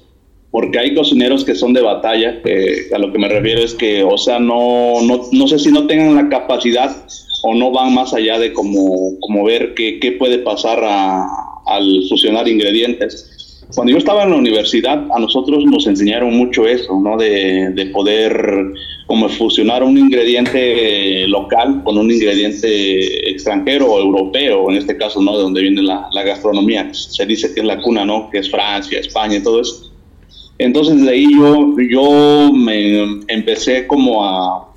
porque 0.56 0.80
hay 0.80 0.96
cocineros 0.96 1.44
que 1.44 1.54
son 1.54 1.74
de 1.74 1.82
batalla, 1.82 2.42
a 2.94 2.98
lo 2.98 3.12
que 3.12 3.20
me 3.20 3.28
refiero 3.28 3.62
es 3.62 3.74
que, 3.74 4.04
o 4.04 4.18
sea, 4.18 4.40
no, 4.40 5.02
no, 5.02 5.24
no 5.30 5.48
sé 5.50 5.60
si 5.60 5.70
no 5.70 5.86
tengan 5.86 6.16
la 6.16 6.30
capacidad 6.30 6.96
o 7.44 7.54
no 7.54 7.72
van 7.72 7.94
más 7.94 8.14
allá 8.14 8.40
de 8.40 8.54
como, 8.54 9.20
como 9.20 9.44
ver 9.44 9.74
qué, 9.74 10.00
qué 10.00 10.14
puede 10.14 10.38
pasar 10.38 10.80
a, 10.82 11.26
al 11.66 12.04
fusionar 12.08 12.48
ingredientes. 12.48 13.66
Cuando 13.76 13.92
yo 13.92 13.98
estaba 13.98 14.24
en 14.24 14.30
la 14.30 14.38
universidad, 14.38 15.06
a 15.14 15.20
nosotros 15.20 15.66
nos 15.66 15.88
enseñaron 15.88 16.34
mucho 16.34 16.66
eso, 16.66 16.98
¿no? 17.02 17.18
De, 17.18 17.72
de 17.72 17.88
poder 17.88 18.40
como 19.08 19.28
fusionar 19.28 19.84
un 19.84 19.98
ingrediente 19.98 21.28
local 21.28 21.82
con 21.84 21.98
un 21.98 22.10
ingrediente 22.10 23.30
extranjero 23.30 23.92
o 23.92 24.00
europeo, 24.00 24.72
en 24.72 24.78
este 24.78 24.96
caso, 24.96 25.22
¿no? 25.22 25.36
De 25.36 25.44
donde 25.44 25.64
viene 25.64 25.82
la, 25.82 26.08
la 26.14 26.24
gastronomía. 26.24 26.94
Se 26.94 27.26
dice 27.26 27.54
que 27.54 27.60
es 27.60 27.66
la 27.66 27.82
cuna, 27.82 28.06
¿no? 28.06 28.30
Que 28.30 28.38
es 28.38 28.50
Francia, 28.50 29.02
España 29.02 29.36
y 29.36 29.44
todo 29.44 29.60
eso. 29.60 29.92
Entonces 30.58 31.04
de 31.04 31.10
ahí 31.10 31.28
yo, 31.34 31.76
yo 31.90 32.52
me 32.54 33.22
empecé 33.28 33.88
como 33.88 34.26
a, 34.26 34.74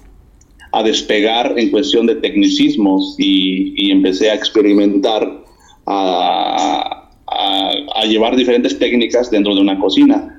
a 0.73 0.83
despegar 0.83 1.55
en 1.57 1.71
cuestión 1.71 2.07
de 2.07 2.17
tecnicismos 2.17 3.15
y, 3.19 3.75
y 3.77 3.91
empecé 3.91 4.31
a 4.31 4.35
experimentar, 4.35 5.45
a, 5.87 7.11
a, 7.27 7.71
a 7.95 8.05
llevar 8.05 8.37
diferentes 8.37 8.79
técnicas 8.79 9.31
dentro 9.31 9.55
de 9.55 9.61
una 9.61 9.79
cocina 9.79 10.35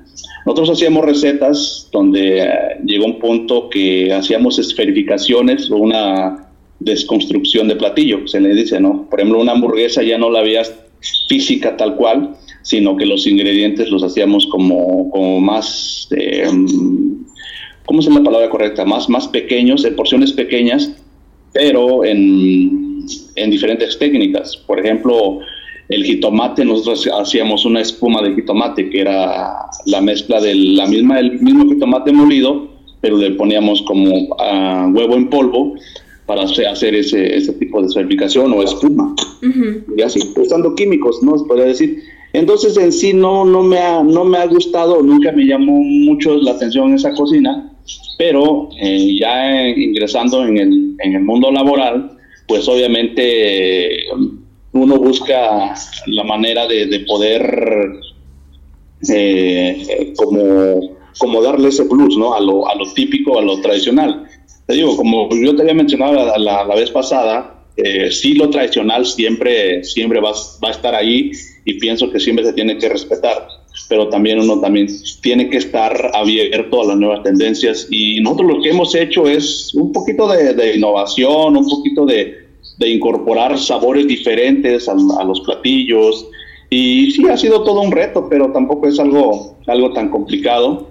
nosotros 0.46 0.70
hacíamos 0.70 1.04
recetas 1.04 1.88
donde 1.92 2.42
eh, 2.42 2.48
llegó 2.84 3.04
un 3.06 3.18
punto 3.18 3.68
que 3.68 4.12
hacíamos 4.12 4.58
esferificaciones 4.58 5.70
o 5.70 5.76
una 5.76 6.46
desconstrucción 6.78 7.68
de 7.68 7.76
platillo, 7.76 8.26
se 8.26 8.40
le 8.40 8.54
dice, 8.54 8.80
¿no? 8.80 9.06
Por 9.10 9.20
ejemplo, 9.20 9.40
una 9.40 9.52
hamburguesa 9.52 10.02
ya 10.02 10.16
no 10.16 10.30
la 10.30 10.42
veías 10.42 10.74
física 11.28 11.76
tal 11.76 11.96
cual, 11.96 12.36
sino 12.62 12.96
que 12.96 13.06
los 13.06 13.26
ingredientes 13.26 13.90
los 13.90 14.02
hacíamos 14.02 14.46
como, 14.46 15.10
como 15.10 15.40
más, 15.40 16.08
eh, 16.16 16.46
¿cómo 17.86 18.00
es 18.00 18.06
la 18.06 18.22
palabra 18.22 18.50
correcta? 18.50 18.84
Más, 18.84 19.08
más 19.08 19.28
pequeños, 19.28 19.84
en 19.84 19.96
porciones 19.96 20.32
pequeñas, 20.32 20.94
pero 21.52 22.04
en, 22.04 23.06
en 23.36 23.50
diferentes 23.50 23.98
técnicas. 23.98 24.56
Por 24.56 24.78
ejemplo, 24.78 25.40
el 25.88 26.04
jitomate, 26.04 26.64
nosotros 26.64 27.08
hacíamos 27.18 27.64
una 27.64 27.80
espuma 27.80 28.22
de 28.22 28.34
jitomate, 28.34 28.90
que 28.90 29.00
era 29.00 29.52
la 29.86 30.00
mezcla 30.00 30.40
del 30.40 30.76
la 30.76 30.86
misma, 30.86 31.18
el 31.18 31.40
mismo 31.40 31.68
jitomate 31.68 32.12
molido, 32.12 32.68
pero 33.00 33.16
le 33.16 33.30
poníamos 33.32 33.82
como 33.82 34.10
uh, 34.10 34.90
huevo 34.92 35.16
en 35.16 35.28
polvo 35.30 35.74
para 36.26 36.42
hacer 36.42 36.94
ese, 36.94 37.36
ese 37.36 37.52
tipo 37.54 37.82
de 37.82 37.88
certificación 37.88 38.52
o 38.52 38.62
espuma. 38.62 39.16
Y 39.96 40.02
así, 40.02 40.20
usando 40.36 40.74
químicos, 40.76 41.20
¿no? 41.22 41.36
Se 41.38 41.44
podría 41.44 41.66
decir. 41.66 42.02
Entonces 42.32 42.76
en 42.76 42.92
sí 42.92 43.12
no, 43.12 43.44
no, 43.44 43.62
me 43.62 43.78
ha, 43.78 44.02
no 44.02 44.24
me 44.24 44.38
ha 44.38 44.46
gustado, 44.46 45.02
nunca 45.02 45.32
me 45.32 45.44
llamó 45.44 45.72
mucho 45.72 46.34
la 46.36 46.52
atención 46.52 46.94
esa 46.94 47.12
cocina, 47.12 47.72
pero 48.18 48.68
eh, 48.80 49.18
ya 49.18 49.68
ingresando 49.68 50.44
en 50.44 50.58
el, 50.58 50.96
en 51.00 51.14
el 51.14 51.22
mundo 51.24 51.50
laboral, 51.50 52.16
pues 52.46 52.68
obviamente 52.68 54.04
uno 54.72 54.96
busca 54.98 55.74
la 56.06 56.24
manera 56.24 56.68
de, 56.68 57.04
poder 57.06 58.00
eh, 59.08 60.12
como, 60.16 60.96
como 61.18 61.42
darle 61.42 61.68
ese 61.68 61.84
plus 61.86 62.16
¿no? 62.16 62.34
a, 62.34 62.40
lo, 62.40 62.68
a 62.68 62.76
lo 62.76 62.92
típico, 62.92 63.38
a 63.38 63.42
lo 63.42 63.60
tradicional. 63.60 64.24
Te 64.66 64.74
digo, 64.74 64.96
como 64.96 65.28
yo 65.34 65.56
te 65.56 65.62
había 65.62 65.74
mencionado 65.74 66.12
la, 66.38 66.38
la, 66.64 66.74
vez 66.76 66.92
pasada, 66.92 67.64
eh, 67.76 68.12
sí 68.12 68.34
lo 68.34 68.50
tradicional 68.50 69.04
siempre, 69.04 69.82
siempre 69.82 70.20
va, 70.20 70.30
va, 70.62 70.68
a 70.68 70.72
estar 70.72 70.94
ahí 70.94 71.32
y 71.64 71.74
pienso 71.78 72.10
que 72.10 72.20
siempre 72.20 72.44
se 72.44 72.52
tiene 72.52 72.78
que 72.78 72.88
respetar, 72.88 73.46
pero 73.88 74.08
también 74.08 74.40
uno 74.40 74.60
también 74.60 74.88
tiene 75.22 75.50
que 75.50 75.58
estar 75.58 76.10
abierto 76.14 76.82
a 76.82 76.86
las 76.86 76.96
nuevas 76.96 77.22
tendencias 77.22 77.86
y 77.90 78.20
nosotros 78.20 78.56
lo 78.56 78.62
que 78.62 78.70
hemos 78.70 78.94
hecho 78.94 79.28
es 79.28 79.74
un 79.74 79.92
poquito 79.92 80.28
de, 80.28 80.54
de 80.54 80.76
innovación, 80.76 81.56
un 81.56 81.68
poquito 81.68 82.06
de, 82.06 82.50
de 82.80 82.88
incorporar 82.88 83.58
sabores 83.58 84.08
diferentes 84.08 84.88
a, 84.88 84.94
los 84.94 85.40
platillos. 85.42 86.26
Y 86.70 87.10
sí, 87.10 87.26
ha 87.28 87.36
sido 87.36 87.62
todo 87.62 87.82
un 87.82 87.92
reto, 87.92 88.26
pero 88.28 88.52
tampoco 88.52 88.88
es 88.88 88.98
algo, 88.98 89.56
algo 89.66 89.92
tan 89.92 90.08
complicado. 90.08 90.88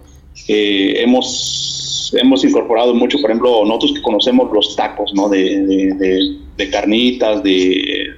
Eh, 0.48 1.02
hemos, 1.02 2.14
hemos 2.22 2.44
incorporado 2.44 2.94
mucho, 2.94 3.20
por 3.20 3.32
ejemplo, 3.32 3.66
nosotros 3.66 3.94
que 3.94 4.02
conocemos 4.04 4.52
los 4.54 4.76
tacos, 4.76 5.12
¿no? 5.16 5.30
De, 5.30 6.38
de, 6.58 6.70
carnitas, 6.70 7.42
de 7.42 8.14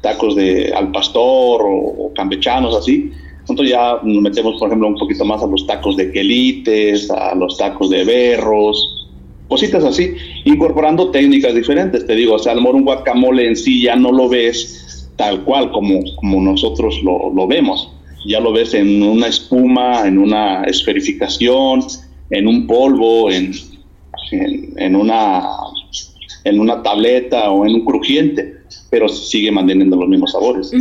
tacos 0.00 0.36
de 0.36 0.72
al 0.74 0.90
pastor 0.92 1.62
o, 1.64 2.12
campechanos, 2.14 2.74
así. 2.74 3.12
Nosotros 3.42 3.68
ya 3.68 3.98
nos 4.02 4.22
metemos, 4.22 4.58
por 4.58 4.68
ejemplo, 4.68 4.88
un 4.88 4.96
poquito 4.96 5.24
más 5.24 5.42
a 5.42 5.46
los 5.46 5.66
tacos 5.66 5.96
de 5.96 6.12
quelites, 6.12 7.10
a 7.10 7.34
los 7.34 7.56
tacos 7.56 7.90
de 7.90 8.04
berros, 8.04 9.08
cositas 9.48 9.82
así, 9.84 10.14
incorporando 10.44 11.10
técnicas 11.10 11.54
diferentes. 11.54 12.06
Te 12.06 12.14
digo, 12.14 12.34
o 12.34 12.38
sea, 12.38 12.52
a 12.52 12.54
lo 12.54 12.70
un 12.70 12.84
guacamole 12.84 13.48
en 13.48 13.56
sí 13.56 13.82
ya 13.82 13.96
no 13.96 14.12
lo 14.12 14.28
ves 14.28 15.10
tal 15.16 15.42
cual 15.44 15.70
como, 15.72 16.00
como 16.16 16.40
nosotros 16.40 17.00
lo, 17.02 17.30
lo 17.34 17.46
vemos. 17.46 17.90
Ya 18.26 18.38
lo 18.40 18.52
ves 18.52 18.74
en 18.74 19.02
una 19.02 19.26
espuma, 19.26 20.06
en 20.06 20.18
una 20.18 20.64
esferificación, 20.64 21.82
en 22.30 22.46
un 22.46 22.66
polvo, 22.66 23.30
en, 23.30 23.52
en, 24.30 24.96
una, 24.96 25.42
en 26.44 26.60
una 26.60 26.82
tableta 26.82 27.50
o 27.50 27.66
en 27.66 27.74
un 27.74 27.84
crujiente, 27.84 28.59
pero 28.90 29.08
sigue 29.08 29.50
manteniendo 29.50 29.96
los 29.96 30.08
mismos 30.08 30.32
sabores. 30.32 30.72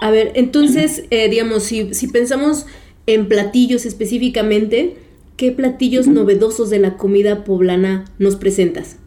A 0.00 0.10
ver, 0.10 0.32
entonces, 0.34 1.04
eh, 1.10 1.28
digamos, 1.28 1.64
si, 1.64 1.94
si 1.94 2.08
pensamos 2.08 2.66
en 3.06 3.28
platillos 3.28 3.86
específicamente, 3.86 4.96
¿qué 5.36 5.52
platillos 5.52 6.06
novedosos 6.06 6.70
de 6.70 6.78
la 6.78 6.96
comida 6.96 7.44
poblana 7.44 8.04
nos 8.18 8.36
presentas? 8.36 8.98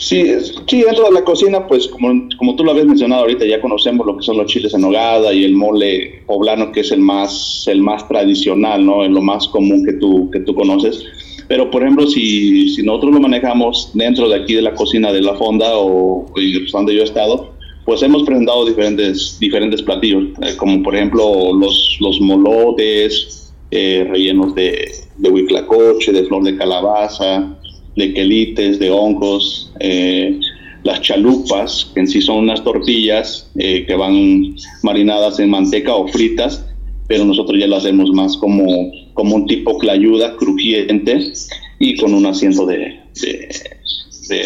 Sí, 0.00 0.24
sí, 0.66 0.82
dentro 0.82 1.04
de 1.04 1.12
la 1.12 1.24
cocina, 1.24 1.68
pues 1.68 1.86
como, 1.86 2.26
como 2.38 2.56
tú 2.56 2.64
lo 2.64 2.70
habías 2.70 2.86
mencionado 2.86 3.20
ahorita, 3.20 3.44
ya 3.44 3.60
conocemos 3.60 4.06
lo 4.06 4.16
que 4.16 4.22
son 4.22 4.38
los 4.38 4.46
chiles 4.46 4.72
en 4.72 4.80
nogada 4.80 5.30
y 5.32 5.44
el 5.44 5.54
mole 5.54 6.22
poblano, 6.26 6.72
que 6.72 6.80
es 6.80 6.90
el 6.90 7.00
más, 7.00 7.64
el 7.66 7.82
más 7.82 8.08
tradicional, 8.08 8.84
¿no? 8.84 9.04
Es 9.04 9.10
lo 9.10 9.20
más 9.20 9.46
común 9.48 9.84
que 9.84 9.92
tú, 9.92 10.30
que 10.30 10.40
tú 10.40 10.54
conoces. 10.54 11.04
Pero, 11.50 11.68
por 11.68 11.82
ejemplo, 11.82 12.06
si, 12.06 12.68
si 12.68 12.84
nosotros 12.84 13.14
lo 13.14 13.20
manejamos 13.20 13.90
dentro 13.94 14.28
de 14.28 14.36
aquí 14.36 14.54
de 14.54 14.62
la 14.62 14.72
cocina 14.72 15.10
de 15.10 15.20
la 15.20 15.34
fonda 15.34 15.66
o, 15.74 16.24
donde 16.72 16.94
yo 16.94 17.00
he 17.00 17.04
estado, 17.04 17.50
pues 17.84 18.04
hemos 18.04 18.22
presentado 18.22 18.64
diferentes, 18.64 19.36
diferentes 19.40 19.82
platillos, 19.82 20.28
eh, 20.42 20.54
como 20.56 20.80
por 20.80 20.94
ejemplo 20.94 21.52
los, 21.52 21.98
los 22.00 22.20
molotes 22.20 23.52
eh, 23.72 24.06
rellenos 24.08 24.54
de, 24.54 24.92
de 25.16 25.28
huiclacoche, 25.28 26.12
de 26.12 26.22
flor 26.22 26.44
de 26.44 26.56
calabaza, 26.56 27.58
de 27.96 28.14
quelites, 28.14 28.78
de 28.78 28.88
hongos, 28.92 29.72
eh, 29.80 30.38
las 30.84 31.00
chalupas, 31.00 31.90
que 31.92 31.98
en 31.98 32.06
sí 32.06 32.20
son 32.20 32.44
unas 32.44 32.62
tortillas 32.62 33.50
eh, 33.56 33.84
que 33.88 33.94
van 33.96 34.54
marinadas 34.84 35.40
en 35.40 35.50
manteca 35.50 35.96
o 35.96 36.06
fritas, 36.06 36.64
pero 37.08 37.24
nosotros 37.24 37.58
ya 37.58 37.66
las 37.66 37.80
hacemos 37.80 38.12
más 38.12 38.36
como, 38.36 38.92
como 39.20 39.36
un 39.36 39.46
tipo 39.46 39.76
clayuda, 39.76 40.34
crujiente 40.36 41.34
y 41.78 41.94
con 41.98 42.14
un 42.14 42.24
asiento 42.24 42.64
de, 42.64 43.00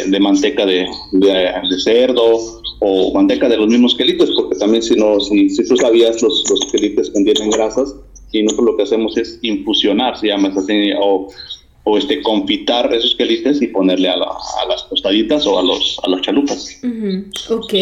de, 0.09 0.19
manteca 0.19 0.67
de, 0.67 0.85
de, 1.13 1.81
cerdo 1.81 2.41
o 2.81 3.15
manteca 3.15 3.49
de 3.49 3.57
los 3.57 3.69
mismos 3.69 3.95
quelites, 3.95 4.31
porque 4.35 4.57
también 4.57 4.83
si, 4.83 4.97
no, 4.97 5.21
si, 5.21 5.49
tú 5.69 5.77
sabías, 5.77 6.21
los, 6.21 6.43
los 6.51 6.73
quelites 6.73 7.11
contienen 7.11 7.51
grasas 7.51 7.95
y 8.33 8.43
nosotros 8.43 8.67
lo 8.67 8.77
que 8.77 8.83
hacemos 8.83 9.17
es 9.17 9.39
infusionar, 9.43 10.19
se 10.19 10.27
llama 10.27 10.53
así, 10.57 10.91
o 11.01 11.29
o 11.87 11.99
este 11.99 12.23
confitar 12.23 12.93
esos 12.95 13.15
quelites 13.15 13.61
y 13.61 13.67
ponerle 13.69 14.09
a, 14.09 14.17
las 14.17 14.89
tostaditas 14.89 15.47
o 15.47 15.59
a 15.59 15.63
los 15.63 16.01
a 16.03 16.09
las 16.09 16.23
chalupas. 16.23 16.81
Ok, 17.51 17.75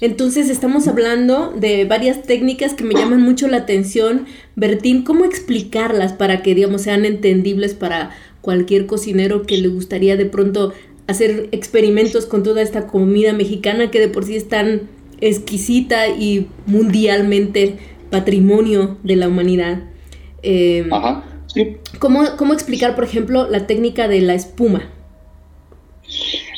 entonces 0.00 0.50
estamos 0.50 0.88
hablando 0.88 1.52
de 1.56 1.84
varias 1.84 2.22
técnicas 2.24 2.74
que 2.74 2.82
me 2.82 2.94
llaman 2.94 3.22
mucho 3.22 3.46
la 3.46 3.58
atención. 3.58 4.26
Bertín, 4.56 5.04
¿cómo 5.04 5.24
explicarlas 5.24 6.12
para 6.12 6.42
que 6.42 6.56
digamos 6.56 6.82
sean 6.82 7.04
entendibles 7.04 7.74
para 7.74 8.10
cualquier 8.40 8.86
cocinero 8.86 9.42
que 9.42 9.56
le 9.56 9.68
gustaría 9.68 10.16
de 10.16 10.26
pronto 10.26 10.72
hacer 11.06 11.48
experimentos 11.52 12.26
con 12.26 12.42
toda 12.42 12.60
esta 12.60 12.88
comida 12.88 13.32
mexicana 13.32 13.90
que 13.90 14.00
de 14.00 14.08
por 14.08 14.24
sí 14.24 14.34
es 14.34 14.48
tan 14.48 14.88
exquisita 15.20 16.08
y 16.08 16.48
mundialmente 16.66 17.76
patrimonio 18.10 18.98
de 19.04 19.14
la 19.14 19.28
humanidad? 19.28 19.84
Eh, 20.42 20.88
Ajá 20.90 21.24
¿Cómo, 21.98 22.52
explicar, 22.52 22.94
por 22.94 23.04
ejemplo, 23.04 23.48
la 23.48 23.66
técnica 23.66 24.08
de 24.08 24.20
la 24.20 24.34
espuma? 24.34 24.90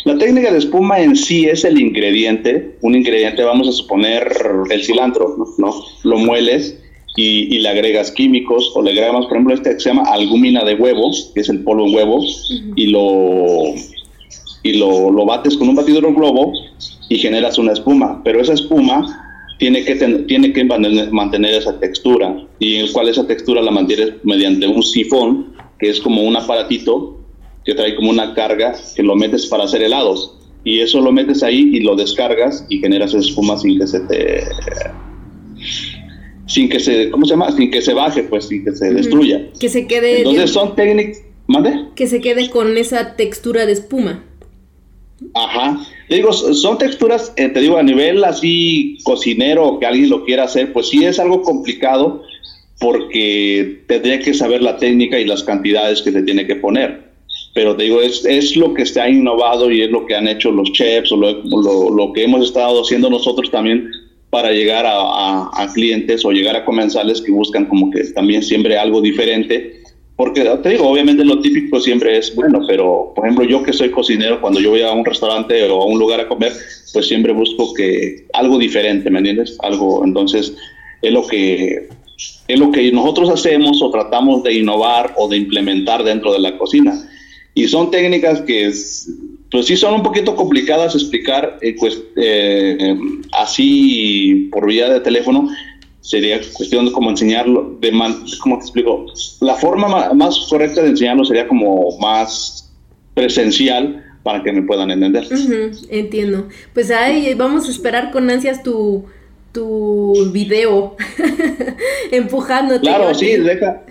La 0.04 0.16
técnica 0.16 0.52
de 0.52 0.58
espuma 0.58 1.00
en 1.00 1.16
sí 1.16 1.46
es 1.46 1.64
el 1.64 1.80
ingrediente, 1.80 2.76
un 2.80 2.94
ingrediente, 2.94 3.42
vamos 3.42 3.68
a 3.68 3.72
suponer 3.72 4.28
el 4.70 4.84
cilantro, 4.84 5.36
¿no? 5.58 5.74
Lo 6.04 6.18
mueles 6.18 6.78
y, 7.16 7.58
le 7.58 7.68
agregas 7.68 8.10
químicos 8.10 8.72
o 8.74 8.82
le 8.82 8.92
agregas, 8.92 9.26
por 9.26 9.32
ejemplo, 9.32 9.54
este 9.54 9.74
que 9.74 9.80
se 9.80 9.88
llama 9.88 10.04
albúmina 10.10 10.64
de 10.64 10.74
huevo, 10.74 11.10
que 11.34 11.40
es 11.40 11.48
el 11.48 11.62
polvo 11.64 11.86
en 11.86 11.94
huevo, 11.94 12.24
y 12.76 12.86
lo 12.86 13.74
y 14.62 14.78
lo, 14.78 15.12
lo 15.12 15.24
bates 15.24 15.56
con 15.56 15.68
un 15.68 15.76
batidor 15.76 16.12
globo 16.12 16.52
y 17.08 17.18
generas 17.18 17.56
una 17.56 17.72
espuma, 17.72 18.20
pero 18.24 18.40
esa 18.40 18.54
espuma 18.54 19.25
tiene 19.58 19.84
que, 19.84 19.94
tiene 20.26 20.52
que 20.52 20.64
mantener 20.64 21.54
esa 21.54 21.78
textura 21.78 22.46
y 22.58 22.76
el 22.76 22.92
cual 22.92 23.08
esa 23.08 23.26
textura 23.26 23.62
la 23.62 23.70
mantienes 23.70 24.14
mediante 24.22 24.66
un 24.66 24.82
sifón 24.82 25.54
que 25.78 25.90
es 25.90 26.00
como 26.00 26.22
un 26.22 26.36
aparatito 26.36 27.18
que 27.64 27.74
trae 27.74 27.96
como 27.96 28.10
una 28.10 28.34
carga 28.34 28.74
que 28.94 29.02
lo 29.02 29.16
metes 29.16 29.46
para 29.46 29.64
hacer 29.64 29.82
helados 29.82 30.36
y 30.64 30.80
eso 30.80 31.00
lo 31.00 31.12
metes 31.12 31.42
ahí 31.42 31.70
y 31.72 31.80
lo 31.80 31.96
descargas 31.96 32.66
y 32.68 32.78
generas 32.78 33.14
espuma 33.14 33.56
sin 33.56 33.78
que 33.78 33.86
se 33.86 34.00
te 34.00 34.44
sin 36.46 36.68
que 36.68 36.78
se 36.78 37.10
¿cómo 37.10 37.24
se 37.24 37.30
llama? 37.30 37.50
sin 37.52 37.70
que 37.70 37.80
se 37.80 37.94
baje 37.94 38.24
pues 38.24 38.48
sin 38.48 38.64
que 38.64 38.72
se 38.72 38.92
destruya 38.92 39.48
que 39.58 39.68
se 39.68 39.86
quede 39.86 40.18
entonces 40.18 40.50
son 40.50 40.76
técnicas 40.76 41.22
¿Mande? 41.46 41.86
que 41.94 42.08
se 42.08 42.20
quede 42.20 42.50
con 42.50 42.76
esa 42.76 43.14
textura 43.16 43.66
de 43.66 43.72
espuma 43.72 44.24
Ajá. 45.34 45.78
Te 46.08 46.16
digo, 46.16 46.32
son 46.32 46.78
texturas, 46.78 47.32
eh, 47.36 47.48
te 47.48 47.60
digo, 47.60 47.78
a 47.78 47.82
nivel 47.82 48.22
así 48.24 48.98
cocinero, 49.04 49.78
que 49.78 49.86
alguien 49.86 50.10
lo 50.10 50.24
quiera 50.24 50.44
hacer, 50.44 50.72
pues 50.72 50.88
sí 50.88 51.04
es 51.04 51.18
algo 51.18 51.42
complicado 51.42 52.22
porque 52.78 53.82
tendría 53.86 54.18
que 54.20 54.34
saber 54.34 54.62
la 54.62 54.76
técnica 54.76 55.18
y 55.18 55.24
las 55.24 55.42
cantidades 55.42 56.02
que 56.02 56.12
se 56.12 56.22
tiene 56.22 56.46
que 56.46 56.56
poner. 56.56 57.06
Pero 57.54 57.74
te 57.74 57.84
digo, 57.84 58.02
es, 58.02 58.24
es 58.26 58.54
lo 58.56 58.74
que 58.74 58.84
se 58.84 59.00
ha 59.00 59.08
innovado 59.08 59.70
y 59.70 59.80
es 59.80 59.90
lo 59.90 60.04
que 60.06 60.14
han 60.14 60.28
hecho 60.28 60.50
los 60.50 60.70
chefs 60.72 61.10
o 61.10 61.16
lo, 61.16 61.42
lo, 61.90 62.12
que 62.12 62.24
hemos 62.24 62.46
estado 62.46 62.82
haciendo 62.82 63.08
nosotros 63.08 63.50
también 63.50 63.90
para 64.28 64.50
llegar 64.50 64.84
a, 64.84 65.48
a, 65.54 65.72
clientes 65.72 66.24
o 66.26 66.32
llegar 66.32 66.54
a 66.54 66.66
comensales 66.66 67.22
que 67.22 67.32
buscan 67.32 67.64
como 67.64 67.90
que 67.90 68.04
también 68.12 68.42
siempre 68.42 68.76
algo 68.76 69.00
diferente 69.00 69.80
porque 70.16 70.44
te 70.62 70.70
digo, 70.70 70.88
obviamente 70.88 71.24
lo 71.24 71.40
típico 71.40 71.78
siempre 71.78 72.16
es 72.16 72.34
bueno, 72.34 72.60
pero 72.66 73.12
por 73.14 73.26
ejemplo 73.26 73.44
yo 73.44 73.62
que 73.62 73.72
soy 73.72 73.90
cocinero, 73.90 74.40
cuando 74.40 74.60
yo 74.60 74.70
voy 74.70 74.82
a 74.82 74.92
un 74.92 75.04
restaurante 75.04 75.62
o 75.64 75.82
a 75.82 75.86
un 75.86 75.98
lugar 75.98 76.20
a 76.20 76.28
comer, 76.28 76.52
pues 76.92 77.06
siempre 77.06 77.32
busco 77.32 77.74
que 77.74 78.24
algo 78.32 78.58
diferente, 78.58 79.10
¿me 79.10 79.18
entiendes? 79.18 79.58
Algo, 79.60 80.02
entonces 80.04 80.54
es 81.02 81.12
lo 81.12 81.26
que 81.26 81.88
es 82.48 82.58
lo 82.58 82.70
que 82.70 82.90
nosotros 82.92 83.28
hacemos 83.28 83.82
o 83.82 83.90
tratamos 83.90 84.42
de 84.42 84.54
innovar 84.54 85.12
o 85.16 85.28
de 85.28 85.36
implementar 85.36 86.02
dentro 86.02 86.32
de 86.32 86.38
la 86.38 86.56
cocina. 86.56 86.94
Y 87.54 87.68
son 87.68 87.90
técnicas 87.90 88.40
que 88.42 88.72
pues 89.50 89.66
sí 89.66 89.76
son 89.76 89.94
un 89.94 90.02
poquito 90.02 90.34
complicadas 90.34 90.94
explicar 90.94 91.58
eh, 91.60 91.74
pues, 91.78 92.02
eh, 92.16 92.96
así 93.32 94.48
por 94.50 94.66
vía 94.66 94.88
de 94.88 95.00
teléfono, 95.00 95.48
sería 96.06 96.40
cuestión 96.52 96.86
de 96.86 96.92
cómo 96.92 97.10
enseñarlo, 97.10 97.76
de 97.80 97.90
man, 97.90 98.24
¿cómo 98.40 98.58
te 98.58 98.62
explico? 98.62 99.06
La 99.40 99.56
forma 99.56 100.12
más, 100.14 100.38
correcta 100.48 100.82
de 100.82 100.90
enseñarlo 100.90 101.24
sería 101.24 101.48
como 101.48 101.98
más 101.98 102.72
presencial 103.14 104.04
para 104.22 104.40
que 104.44 104.52
me 104.52 104.62
puedan 104.62 104.92
entender. 104.92 105.26
entiendo. 105.90 106.46
Pues 106.72 106.92
ahí 106.92 107.34
vamos 107.34 107.66
a 107.66 107.72
esperar 107.72 108.12
con 108.12 108.30
ansias 108.30 108.62
tu, 108.62 109.04
tu 109.50 110.30
video 110.30 110.94
empujándote. 112.12 112.82
Claro, 112.82 113.12
sí, 113.12 113.38
deja, 113.38 113.82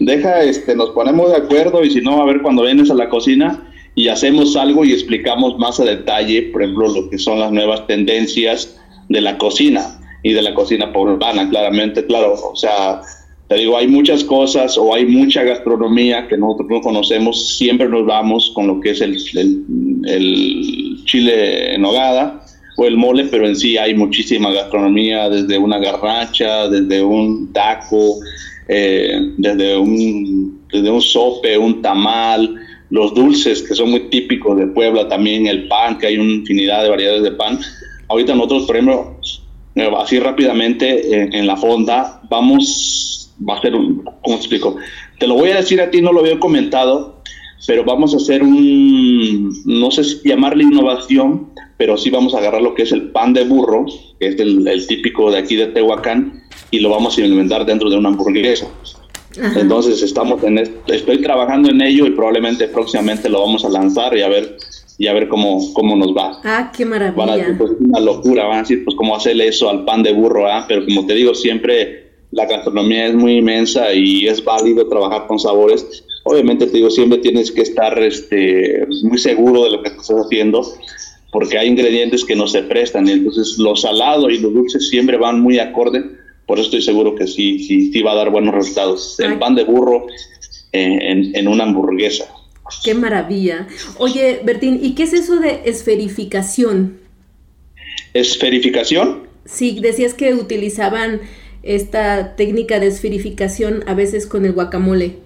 deja, 0.00 0.42
este, 0.42 0.74
nos 0.74 0.90
ponemos 0.90 1.30
de 1.30 1.36
acuerdo 1.36 1.84
y 1.84 1.90
si 1.90 2.00
no, 2.00 2.20
a 2.20 2.26
ver 2.26 2.42
cuando 2.42 2.64
vienes 2.64 2.90
a 2.90 2.94
la 2.94 3.08
cocina 3.08 3.70
y 3.94 4.08
hacemos 4.08 4.56
algo 4.56 4.84
y 4.84 4.92
explicamos 4.92 5.56
más 5.56 5.78
a 5.78 5.84
detalle, 5.84 6.50
por 6.50 6.64
ejemplo, 6.64 6.88
lo 6.88 7.08
que 7.10 7.18
son 7.18 7.38
las 7.38 7.52
nuevas 7.52 7.86
tendencias 7.86 8.76
de 9.08 9.20
la 9.20 9.38
cocina 9.38 10.00
y 10.24 10.32
de 10.32 10.42
la 10.42 10.54
cocina 10.54 10.90
poblana, 10.90 11.48
claramente, 11.48 12.04
claro, 12.06 12.32
o 12.32 12.56
sea, 12.56 13.02
te 13.46 13.56
digo, 13.56 13.76
hay 13.76 13.86
muchas 13.86 14.24
cosas 14.24 14.78
o 14.78 14.94
hay 14.94 15.04
mucha 15.04 15.42
gastronomía 15.42 16.26
que 16.26 16.38
nosotros 16.38 16.68
no 16.70 16.80
conocemos, 16.80 17.56
siempre 17.58 17.88
nos 17.90 18.06
vamos 18.06 18.50
con 18.54 18.66
lo 18.66 18.80
que 18.80 18.90
es 18.92 19.02
el, 19.02 19.18
el, 20.06 21.04
chile 21.04 21.74
en 21.74 21.84
hogada 21.84 22.42
o 22.78 22.86
el 22.86 22.96
mole, 22.96 23.24
pero 23.24 23.46
en 23.46 23.54
sí 23.54 23.76
hay 23.76 23.94
muchísima 23.94 24.50
gastronomía, 24.50 25.28
desde 25.28 25.58
una 25.58 25.78
garracha, 25.78 26.68
desde 26.68 27.02
un 27.02 27.52
taco, 27.52 28.16
eh, 28.68 29.30
desde, 29.36 29.76
un, 29.76 30.62
desde 30.72 30.90
un 30.90 31.02
sope, 31.02 31.58
un 31.58 31.82
tamal, 31.82 32.54
los 32.88 33.12
dulces 33.12 33.62
que 33.62 33.74
son 33.74 33.90
muy 33.90 34.08
típicos 34.08 34.56
de 34.58 34.68
Puebla, 34.68 35.06
también 35.06 35.46
el 35.46 35.68
pan, 35.68 35.98
que 35.98 36.06
hay 36.06 36.16
una 36.16 36.32
infinidad 36.32 36.82
de 36.82 36.88
variedades 36.88 37.22
de 37.22 37.32
pan. 37.32 37.58
Ahorita 38.08 38.34
nosotros, 38.34 38.64
por 38.64 38.76
ejemplo, 38.76 39.18
así 39.98 40.18
rápidamente 40.18 41.36
en, 41.36 41.46
la 41.46 41.56
fonda, 41.56 42.20
vamos, 42.30 43.30
va 43.48 43.58
a 43.58 43.60
ser 43.60 43.74
un, 43.74 44.04
¿cómo 44.22 44.36
te 44.36 44.42
explico? 44.42 44.76
Te 45.18 45.26
lo 45.26 45.34
voy 45.34 45.50
a 45.50 45.56
decir 45.56 45.80
a 45.80 45.90
ti, 45.90 46.00
no 46.00 46.12
lo 46.12 46.20
había 46.20 46.38
comentado, 46.38 47.22
pero 47.66 47.84
vamos 47.84 48.14
a 48.14 48.18
hacer 48.18 48.42
un, 48.42 49.52
no 49.64 49.90
sé 49.90 50.04
si 50.04 50.28
llamarle 50.28 50.64
innovación, 50.64 51.48
pero 51.76 51.96
sí 51.96 52.10
vamos 52.10 52.34
a 52.34 52.38
agarrar 52.38 52.62
lo 52.62 52.74
que 52.74 52.82
es 52.82 52.92
el 52.92 53.10
pan 53.10 53.32
de 53.32 53.44
burro, 53.44 53.86
que 54.20 54.28
es 54.28 54.38
el, 54.38 54.86
típico 54.86 55.30
de 55.30 55.38
aquí 55.38 55.56
de 55.56 55.66
Tehuacán, 55.66 56.42
y 56.70 56.80
lo 56.80 56.90
vamos 56.90 57.16
a 57.18 57.20
implementar 57.20 57.66
dentro 57.66 57.90
de 57.90 57.96
una 57.96 58.10
hamburguesa. 58.10 58.66
Entonces 59.56 60.00
estamos 60.02 60.44
en 60.44 60.58
estoy 60.86 61.20
trabajando 61.20 61.68
en 61.68 61.82
ello 61.82 62.06
y 62.06 62.10
probablemente 62.10 62.68
próximamente 62.68 63.28
lo 63.28 63.40
vamos 63.40 63.64
a 63.64 63.68
lanzar 63.68 64.16
y 64.16 64.22
a 64.22 64.28
ver 64.28 64.56
y 64.98 65.06
a 65.08 65.12
ver 65.12 65.28
cómo, 65.28 65.72
cómo 65.74 65.96
nos 65.96 66.16
va. 66.16 66.40
Ah, 66.44 66.72
qué 66.76 66.84
maravilla. 66.84 67.56
pues, 67.58 67.72
una 67.80 68.00
locura, 68.00 68.44
van 68.44 68.58
a 68.58 68.60
decir, 68.60 68.84
pues 68.84 68.96
cómo 68.96 69.16
hacerle 69.16 69.48
eso 69.48 69.68
al 69.68 69.84
pan 69.84 70.02
de 70.02 70.12
burro, 70.12 70.46
¿ah? 70.46 70.64
Pero 70.68 70.84
como 70.84 71.06
te 71.06 71.14
digo, 71.14 71.34
siempre 71.34 72.04
la 72.30 72.46
gastronomía 72.46 73.06
es 73.06 73.14
muy 73.14 73.38
inmensa 73.38 73.92
y 73.92 74.26
es 74.26 74.44
válido 74.44 74.88
trabajar 74.88 75.26
con 75.26 75.38
sabores. 75.38 76.04
Obviamente 76.24 76.66
te 76.66 76.76
digo, 76.76 76.90
siempre 76.90 77.18
tienes 77.18 77.50
que 77.50 77.62
estar 77.62 77.98
este, 78.02 78.86
muy 79.02 79.18
seguro 79.18 79.64
de 79.64 79.70
lo 79.70 79.82
que 79.82 79.90
estás 79.90 80.10
haciendo 80.10 80.62
porque 81.34 81.58
hay 81.58 81.66
ingredientes 81.66 82.24
que 82.24 82.36
no 82.36 82.46
se 82.46 82.62
prestan 82.62 83.08
y 83.08 83.10
entonces 83.10 83.58
lo 83.58 83.74
salado 83.74 84.30
y 84.30 84.38
los 84.38 84.54
dulces 84.54 84.88
siempre 84.88 85.16
van 85.16 85.40
muy 85.40 85.58
acorde. 85.58 86.04
Por 86.46 86.58
eso 86.58 86.66
estoy 86.66 86.82
seguro 86.82 87.16
que 87.16 87.26
sí, 87.26 87.58
sí, 87.58 87.90
sí 87.90 88.02
va 88.02 88.12
a 88.12 88.16
dar 88.16 88.30
buenos 88.30 88.54
resultados. 88.54 89.18
El 89.18 89.38
pan 89.40 89.56
de 89.56 89.64
burro 89.64 90.06
en, 90.70 91.34
en 91.34 91.48
una 91.48 91.64
hamburguesa. 91.64 92.26
Qué 92.82 92.94
maravilla. 92.94 93.66
Oye, 93.98 94.40
Bertín, 94.44 94.78
¿y 94.82 94.94
qué 94.94 95.04
es 95.04 95.12
eso 95.12 95.36
de 95.36 95.62
esferificación? 95.64 96.98
¿Esferificación? 98.14 99.24
Sí, 99.44 99.78
decías 99.80 100.14
que 100.14 100.34
utilizaban 100.34 101.20
esta 101.62 102.36
técnica 102.36 102.80
de 102.80 102.86
esferificación 102.86 103.84
a 103.86 103.94
veces 103.94 104.26
con 104.26 104.44
el 104.44 104.52
guacamole. 104.52 105.16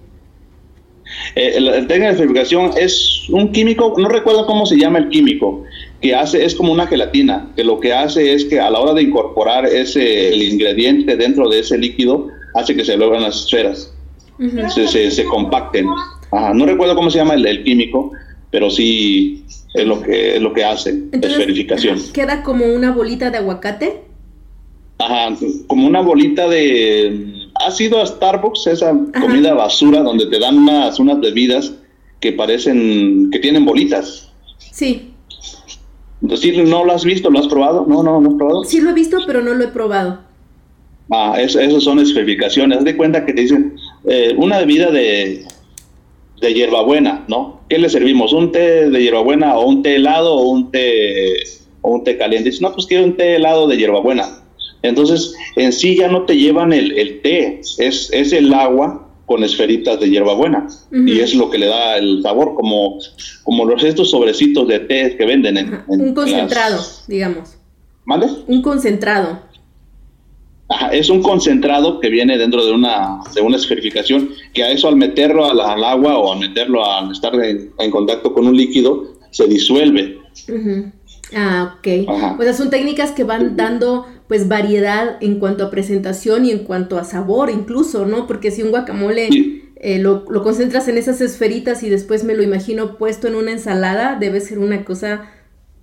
Eh, 1.35 1.53
el 1.55 1.87
técnica 1.87 2.07
de 2.07 2.11
esferificación 2.11 2.71
es 2.77 3.27
un 3.29 3.51
químico, 3.51 3.95
no 3.97 4.09
recuerdo 4.09 4.45
cómo 4.45 4.65
se 4.65 4.77
llama 4.77 4.99
el 4.99 5.09
químico, 5.09 5.63
que 6.01 6.13
hace, 6.13 6.43
es 6.43 6.55
como 6.55 6.71
una 6.71 6.87
gelatina, 6.87 7.51
que 7.55 7.63
lo 7.63 7.79
que 7.79 7.93
hace 7.93 8.33
es 8.33 8.45
que 8.45 8.59
a 8.59 8.69
la 8.69 8.79
hora 8.79 8.93
de 8.93 9.03
incorporar 9.03 9.65
ese, 9.65 10.33
el 10.33 10.41
ingrediente 10.41 11.15
dentro 11.15 11.49
de 11.49 11.59
ese 11.59 11.77
líquido, 11.77 12.27
hace 12.53 12.75
que 12.75 12.85
se 12.85 12.97
logren 12.97 13.23
las 13.23 13.45
esferas, 13.45 13.93
se, 14.73 14.87
se, 14.87 15.11
se 15.11 15.23
compacten. 15.25 15.87
Ajá, 16.31 16.53
no 16.53 16.65
recuerdo 16.65 16.95
cómo 16.95 17.09
se 17.09 17.17
llama 17.17 17.33
el, 17.33 17.45
el 17.45 17.63
químico, 17.63 18.11
pero 18.51 18.69
sí 18.69 19.45
es 19.73 19.85
lo 19.85 20.01
que, 20.01 20.35
es 20.35 20.41
lo 20.41 20.53
que 20.53 20.63
hace, 20.63 20.89
Entonces, 20.89 21.31
esferificación. 21.31 21.99
Queda 22.13 22.43
como 22.43 22.65
una 22.65 22.91
bolita 22.91 23.29
de 23.29 23.37
aguacate. 23.37 24.01
Ajá, 24.97 25.35
como 25.67 25.87
una 25.87 26.01
bolita 26.01 26.47
de... 26.47 27.47
¿Has 27.55 27.79
ido 27.81 28.01
a 28.01 28.05
Starbucks, 28.05 28.67
esa 28.67 28.91
Ajá. 28.91 29.21
comida 29.21 29.53
basura 29.53 30.01
donde 30.01 30.27
te 30.27 30.39
dan 30.39 30.57
unas, 30.57 30.99
unas 30.99 31.19
bebidas 31.19 31.73
que 32.19 32.33
parecen, 32.33 33.29
que 33.31 33.39
tienen 33.39 33.65
bolitas? 33.65 34.31
Sí, 34.57 35.13
¿Sí, 36.35 36.51
¿No 36.51 36.83
lo 36.83 36.93
has 36.93 37.05
visto? 37.05 37.29
¿Lo 37.29 37.39
has 37.39 37.47
probado? 37.47 37.85
No, 37.87 38.03
no, 38.03 38.19
no 38.19 38.29
has 38.29 38.35
probado. 38.35 38.63
sí 38.65 38.81
lo 38.81 38.89
he 38.89 38.93
visto, 38.93 39.17
pero 39.25 39.41
no 39.41 39.53
lo 39.53 39.63
he 39.63 39.69
probado. 39.69 40.19
Ah, 41.11 41.35
eso 41.39 41.81
son 41.81 41.99
esferificaciones. 41.99 42.79
Haz 42.79 42.83
de 42.83 42.97
cuenta 42.97 43.25
que 43.25 43.33
te 43.33 43.41
dicen 43.41 43.75
eh, 44.05 44.35
una 44.37 44.59
bebida 44.59 44.91
de, 44.91 45.45
de 46.41 46.53
hierbabuena, 46.53 47.25
¿no? 47.27 47.61
¿Qué 47.69 47.77
le 47.77 47.89
servimos? 47.89 48.33
¿Un 48.33 48.51
té 48.51 48.89
de 48.89 49.01
hierbabuena 49.01 49.57
o 49.57 49.67
un 49.67 49.83
té 49.83 49.95
helado 49.95 50.33
o 50.35 50.49
un 50.49 50.71
té, 50.71 51.35
o 51.81 51.91
un 51.93 52.03
té 52.03 52.17
caliente? 52.17 52.49
Dices, 52.49 52.61
no, 52.61 52.73
pues 52.73 52.85
quiero 52.87 53.03
un 53.05 53.15
té 53.17 53.35
helado 53.35 53.67
de 53.67 53.77
hierbabuena. 53.77 54.41
Entonces, 54.81 55.33
en 55.57 55.73
sí 55.73 55.95
ya 55.97 56.07
no 56.07 56.23
te 56.23 56.37
llevan 56.37 56.71
el, 56.73 56.97
el 56.97 57.21
té, 57.21 57.59
es, 57.77 58.09
es 58.13 58.31
el 58.33 58.53
agua 58.53 59.07
con 59.25 59.43
esferitas 59.43 59.99
de 59.99 60.09
hierbabuena. 60.09 60.67
Y 60.91 61.19
es 61.19 61.35
lo 61.35 61.49
que 61.49 61.57
le 61.59 61.67
da 61.67 61.97
el 61.97 62.21
sabor, 62.23 62.55
como, 62.55 62.97
como 63.43 63.65
los 63.65 63.83
estos 63.83 64.09
sobrecitos 64.09 64.67
de 64.67 64.79
té 64.79 65.15
que 65.17 65.25
venden 65.25 65.57
en, 65.57 65.83
Un 65.87 66.13
concentrado, 66.13 66.77
las- 66.77 67.03
digamos. 67.07 67.55
¿Mande? 68.05 68.27
Un 68.47 68.61
concentrado. 68.63 69.39
Ajá, 70.69 70.89
es 70.93 71.09
un 71.09 71.21
concentrado 71.23 71.99
que 71.99 72.09
viene 72.09 72.37
dentro 72.37 72.63
de 72.65 72.71
una, 72.71 73.19
de 73.33 73.41
una 73.41 73.57
esferificación, 73.57 74.29
que 74.53 74.63
a 74.63 74.71
eso 74.71 74.87
al 74.87 74.95
meterlo 74.97 75.45
al, 75.45 75.59
al 75.59 75.83
agua 75.83 76.17
o 76.17 76.31
al 76.33 76.39
meterlo 76.39 76.85
al 76.85 77.11
estar 77.11 77.33
en, 77.35 77.71
en 77.79 77.91
contacto 77.91 78.33
con 78.33 78.45
un 78.47 78.55
líquido, 78.55 79.15
se 79.31 79.47
disuelve. 79.47 80.19
Ah, 81.33 81.75
ok. 81.77 81.87
Ajá. 82.09 82.35
O 82.39 82.43
sea, 82.43 82.53
son 82.53 82.69
técnicas 82.69 83.11
que 83.11 83.23
van 83.23 83.55
dando 83.55 84.05
pues 84.27 84.47
variedad 84.47 85.17
en 85.21 85.39
cuanto 85.39 85.63
a 85.65 85.71
presentación 85.71 86.45
y 86.45 86.51
en 86.51 86.59
cuanto 86.65 86.97
a 86.97 87.03
sabor 87.03 87.49
incluso, 87.49 88.05
¿no? 88.05 88.27
Porque 88.27 88.51
si 88.51 88.61
un 88.63 88.69
guacamole 88.71 89.29
Sí. 89.29 89.73
eh, 89.75 89.99
lo, 89.99 90.25
lo 90.29 90.43
concentras 90.43 90.87
en 90.87 90.97
esas 90.97 91.21
esferitas 91.21 91.83
y 91.83 91.89
después 91.89 92.23
me 92.23 92.35
lo 92.35 92.43
imagino 92.43 92.97
puesto 92.97 93.27
en 93.27 93.35
una 93.35 93.51
ensalada, 93.51 94.17
debe 94.19 94.39
ser 94.41 94.59
una 94.59 94.85
cosa 94.85 95.31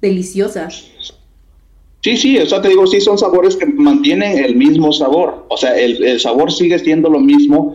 deliciosa. 0.01 0.87
Sí, 2.03 2.17
sí, 2.17 2.39
o 2.39 2.47
sea, 2.47 2.63
te 2.63 2.69
digo, 2.69 2.87
sí 2.87 3.01
son 3.01 3.19
sabores 3.19 3.57
que 3.57 3.67
mantienen 3.67 4.45
el 4.45 4.55
mismo 4.55 4.93
sabor. 4.93 5.47
O 5.49 5.57
sea, 5.57 5.77
el, 5.77 6.21
sabor 6.21 6.53
sigue 6.53 6.79
siendo 6.79 7.09
lo 7.11 7.19
mismo, 7.19 7.75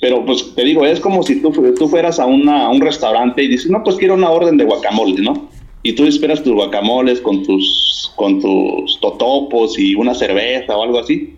pero 0.00 0.24
pues 0.24 0.54
te 0.54 0.64
digo, 0.64 0.84
es 0.84 1.00
como 1.00 1.22
si 1.22 1.40
tú, 1.40 1.52
tú 1.78 1.88
fueras 1.88 2.18
a, 2.18 2.26
una, 2.26 2.66
a 2.66 2.70
un 2.70 2.80
restaurante 2.80 3.42
y 3.42 3.48
dices, 3.48 3.70
no, 3.70 3.82
pues 3.84 3.96
quiero 3.96 4.14
una 4.14 4.30
orden 4.30 4.56
de 4.56 4.64
guacamole, 4.64 5.22
¿no? 5.22 5.48
Y 5.82 5.92
tú 5.92 6.04
esperas 6.04 6.42
tus 6.42 6.54
guacamoles 6.54 7.20
con 7.20 7.44
tus, 7.44 8.12
con 8.16 8.40
tus 8.40 8.98
totopos 9.00 9.78
y 9.78 9.94
una 9.94 10.14
cerveza 10.14 10.76
o 10.76 10.82
algo 10.82 10.98
así, 10.98 11.34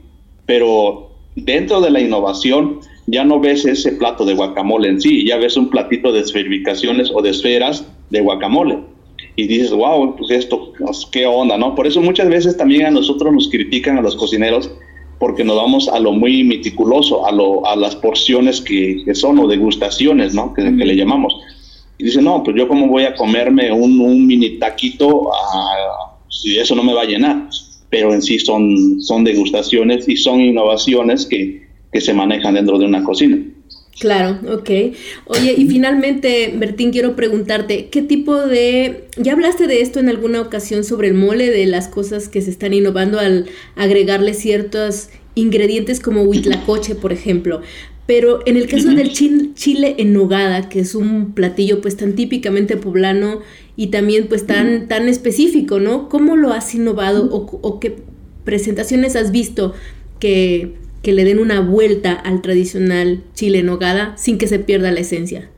pero 0.47 1.11
dentro 1.37 1.81
de 1.81 1.91
la 1.91 2.01
innovación 2.01 2.81
ya 3.07 3.25
no 3.25 3.39
ves 3.39 3.67
ese 3.67 3.93
plato 3.93 4.25
de 4.25 4.35
guacamole 4.35 4.89
en 4.89 5.01
sí, 5.01 5.27
ya 5.27 5.37
ves 5.37 5.57
un 5.57 5.69
platito 5.69 6.13
de 6.13 6.21
esferificaciones 6.21 7.11
o 7.15 7.21
de 7.21 7.31
esferas 7.31 7.87
de 8.09 8.21
guacamole 8.21 8.79
y 9.37 9.47
dices, 9.47 9.71
wow, 9.73 10.17
pues 10.17 10.31
esto, 10.31 10.73
pues, 10.79 11.07
qué 11.11 11.27
onda, 11.27 11.57
¿no? 11.57 11.75
Por 11.75 11.87
eso 11.87 12.01
muchas 12.01 12.29
veces 12.29 12.57
también 12.57 12.87
a 12.87 12.91
nosotros 12.91 13.33
nos 13.33 13.49
critican 13.49 13.99
a 13.99 14.03
los 14.03 14.17
cocineros 14.17 14.71
porque 15.19 15.45
nos 15.45 15.57
vamos 15.57 15.89
a 15.89 15.99
lo 15.99 16.13
muy 16.13 16.43
meticuloso, 16.45 17.27
a, 17.27 17.33
lo, 17.33 17.67
a 17.67 17.77
las 17.77 17.95
porciones 17.95 18.61
que, 18.61 19.03
que 19.05 19.15
son 19.15 19.39
o 19.39 19.47
degustaciones, 19.47 20.35
¿no? 20.35 20.55
Que, 20.55 20.63
que 20.63 20.85
le 20.85 20.97
llamamos. 20.97 21.37
Y 21.99 22.05
dicen, 22.05 22.25
no, 22.25 22.43
pues 22.43 22.57
yo 22.57 22.67
cómo 22.67 22.89
voy 22.89 23.05
a 23.05 23.15
comerme 23.15 23.71
un, 23.71 24.01
un 24.01 24.27
mini 24.27 24.59
taquito 24.59 25.31
ah, 25.33 26.17
si 26.31 26.59
eso 26.59 26.75
no 26.75 26.83
me 26.83 26.95
va 26.95 27.03
a 27.03 27.05
llenar. 27.05 27.49
Pero 27.91 28.15
en 28.15 28.23
sí 28.23 28.39
son, 28.39 29.03
son 29.03 29.25
degustaciones 29.25 30.09
y 30.09 30.17
son 30.17 30.41
innovaciones 30.41 31.27
que, 31.27 31.69
que 31.93 32.01
se 32.01 32.15
manejan 32.15 32.55
dentro 32.55 32.79
de 32.79 32.87
una 32.87 33.05
cocina. 33.05 33.39
Claro, 34.01 34.39
ok. 34.51 34.71
Oye, 35.27 35.55
y 35.59 35.67
finalmente, 35.67 36.55
Bertín, 36.57 36.91
quiero 36.91 37.15
preguntarte, 37.17 37.89
¿qué 37.91 38.01
tipo 38.01 38.35
de... 38.35 39.05
Ya 39.19 39.35
hablaste 39.35 39.67
de 39.67 39.83
esto 39.83 40.01
en 40.01 40.09
alguna 40.09 40.41
ocasión 40.41 40.85
sobre 40.85 41.09
el 41.09 41.15
mole, 41.15 41.51
de 41.51 41.67
las 41.67 41.87
cosas 41.87 42.31
que 42.31 42.41
se 42.41 42.51
están 42.51 42.73
innovando 42.73 43.19
al 43.21 43.47
agregarle 43.77 44.33
ciertos 44.33 45.11
ingredientes 45.35 46.01
como 46.01 46.23
huitlacoche, 46.23 46.95
por 46.95 47.13
ejemplo. 47.13 47.61
Pero 48.07 48.41
en 48.47 48.57
el 48.57 48.69
caso 48.69 48.89
del 48.89 49.11
chil- 49.13 49.53
chile 49.55 49.97
en 49.99 50.15
nogada, 50.15 50.71
que 50.71 50.81
es 50.81 50.95
un 50.95 51.33
platillo 51.35 51.83
pues 51.83 51.99
tan 51.99 52.15
típicamente 52.15 52.79
poblano 52.79 53.41
y 53.77 53.89
también 53.89 54.29
pues 54.29 54.47
tan, 54.47 54.89
tan 54.89 55.09
específico, 55.11 55.79
¿no? 55.79 56.09
¿Cómo 56.09 56.37
lo 56.37 56.55
has 56.55 56.75
innovado 56.75 57.27
o, 57.31 57.59
o 57.61 57.81
qué 57.81 57.97
presentaciones 58.45 59.15
has 59.15 59.31
visto 59.31 59.75
que, 60.19 60.73
que 61.03 61.13
le 61.13 61.25
den 61.25 61.39
una 61.39 61.61
vuelta 61.61 62.13
al 62.13 62.43
tradicional 62.43 63.23
chile 63.35 63.61
en 63.61 63.67
nogada 63.67 64.17
sin 64.17 64.39
que 64.39 64.47
se 64.47 64.59
pierda 64.59 64.91
la 64.91 65.01
esencia? 65.01 65.51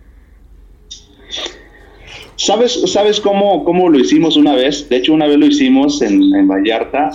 ¿Sabes, 2.37 2.73
sabes 2.93 3.21
cómo, 3.21 3.65
cómo 3.65 3.89
lo 3.89 3.99
hicimos 3.99 4.37
una 4.37 4.55
vez? 4.55 4.89
De 4.89 4.97
hecho, 4.97 5.13
una 5.13 5.27
vez 5.27 5.39
lo 5.39 5.47
hicimos 5.47 6.03
en, 6.03 6.35
en 6.35 6.49
Vallarta 6.49 7.11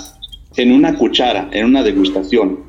en 0.56 0.72
una 0.72 0.98
cuchara, 0.98 1.50
en 1.52 1.66
una 1.66 1.84
degustación. 1.84 2.66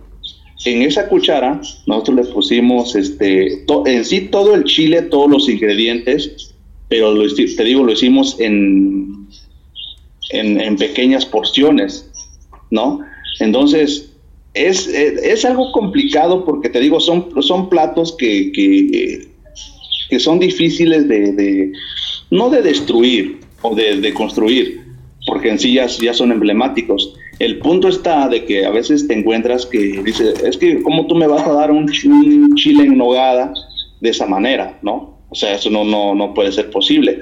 En 0.64 0.82
esa 0.82 1.08
cuchara 1.08 1.60
nosotros 1.86 2.16
le 2.16 2.24
pusimos 2.32 2.96
este, 2.96 3.64
to- 3.66 3.86
en 3.86 4.04
sí 4.04 4.22
todo 4.22 4.54
el 4.54 4.64
chile, 4.64 5.02
todos 5.02 5.30
los 5.30 5.48
ingredientes, 5.48 6.54
pero 6.88 7.14
lo, 7.14 7.32
te 7.32 7.64
digo, 7.64 7.84
lo 7.84 7.92
hicimos 7.92 8.36
en, 8.40 9.28
en, 10.30 10.60
en 10.60 10.76
pequeñas 10.76 11.24
porciones, 11.24 12.10
¿no? 12.70 13.00
Entonces, 13.38 14.07
es, 14.66 14.86
es, 14.88 15.22
es 15.22 15.44
algo 15.44 15.70
complicado 15.72 16.44
porque 16.44 16.68
te 16.68 16.80
digo, 16.80 17.00
son, 17.00 17.28
son 17.42 17.68
platos 17.68 18.14
que, 18.18 18.50
que, 18.52 19.28
que 20.10 20.18
son 20.18 20.38
difíciles 20.38 21.06
de, 21.08 21.32
de- 21.32 21.72
no 22.30 22.50
de 22.50 22.62
destruir 22.62 23.40
o 23.62 23.74
de, 23.74 24.00
de 24.00 24.12
construir, 24.14 24.80
porque 25.26 25.50
en 25.50 25.58
sí 25.58 25.74
ya, 25.74 25.86
ya 25.86 26.12
son 26.12 26.32
emblemáticos. 26.32 27.14
El 27.38 27.58
punto 27.60 27.88
está 27.88 28.28
de 28.28 28.44
que 28.44 28.66
a 28.66 28.70
veces 28.70 29.06
te 29.06 29.14
encuentras 29.14 29.64
que 29.66 29.78
dices, 30.04 30.42
es 30.42 30.56
que 30.56 30.82
¿cómo 30.82 31.06
tú 31.06 31.14
me 31.14 31.26
vas 31.26 31.46
a 31.46 31.52
dar 31.52 31.70
un, 31.70 31.84
un 32.06 32.54
chile 32.56 32.84
en 32.84 32.98
nogada 32.98 33.52
de 34.00 34.10
esa 34.10 34.26
manera? 34.26 34.78
¿No? 34.82 35.18
O 35.30 35.34
sea, 35.34 35.54
eso 35.54 35.70
no, 35.70 35.84
no, 35.84 36.14
no 36.14 36.34
puede 36.34 36.50
ser 36.52 36.70
posible. 36.70 37.20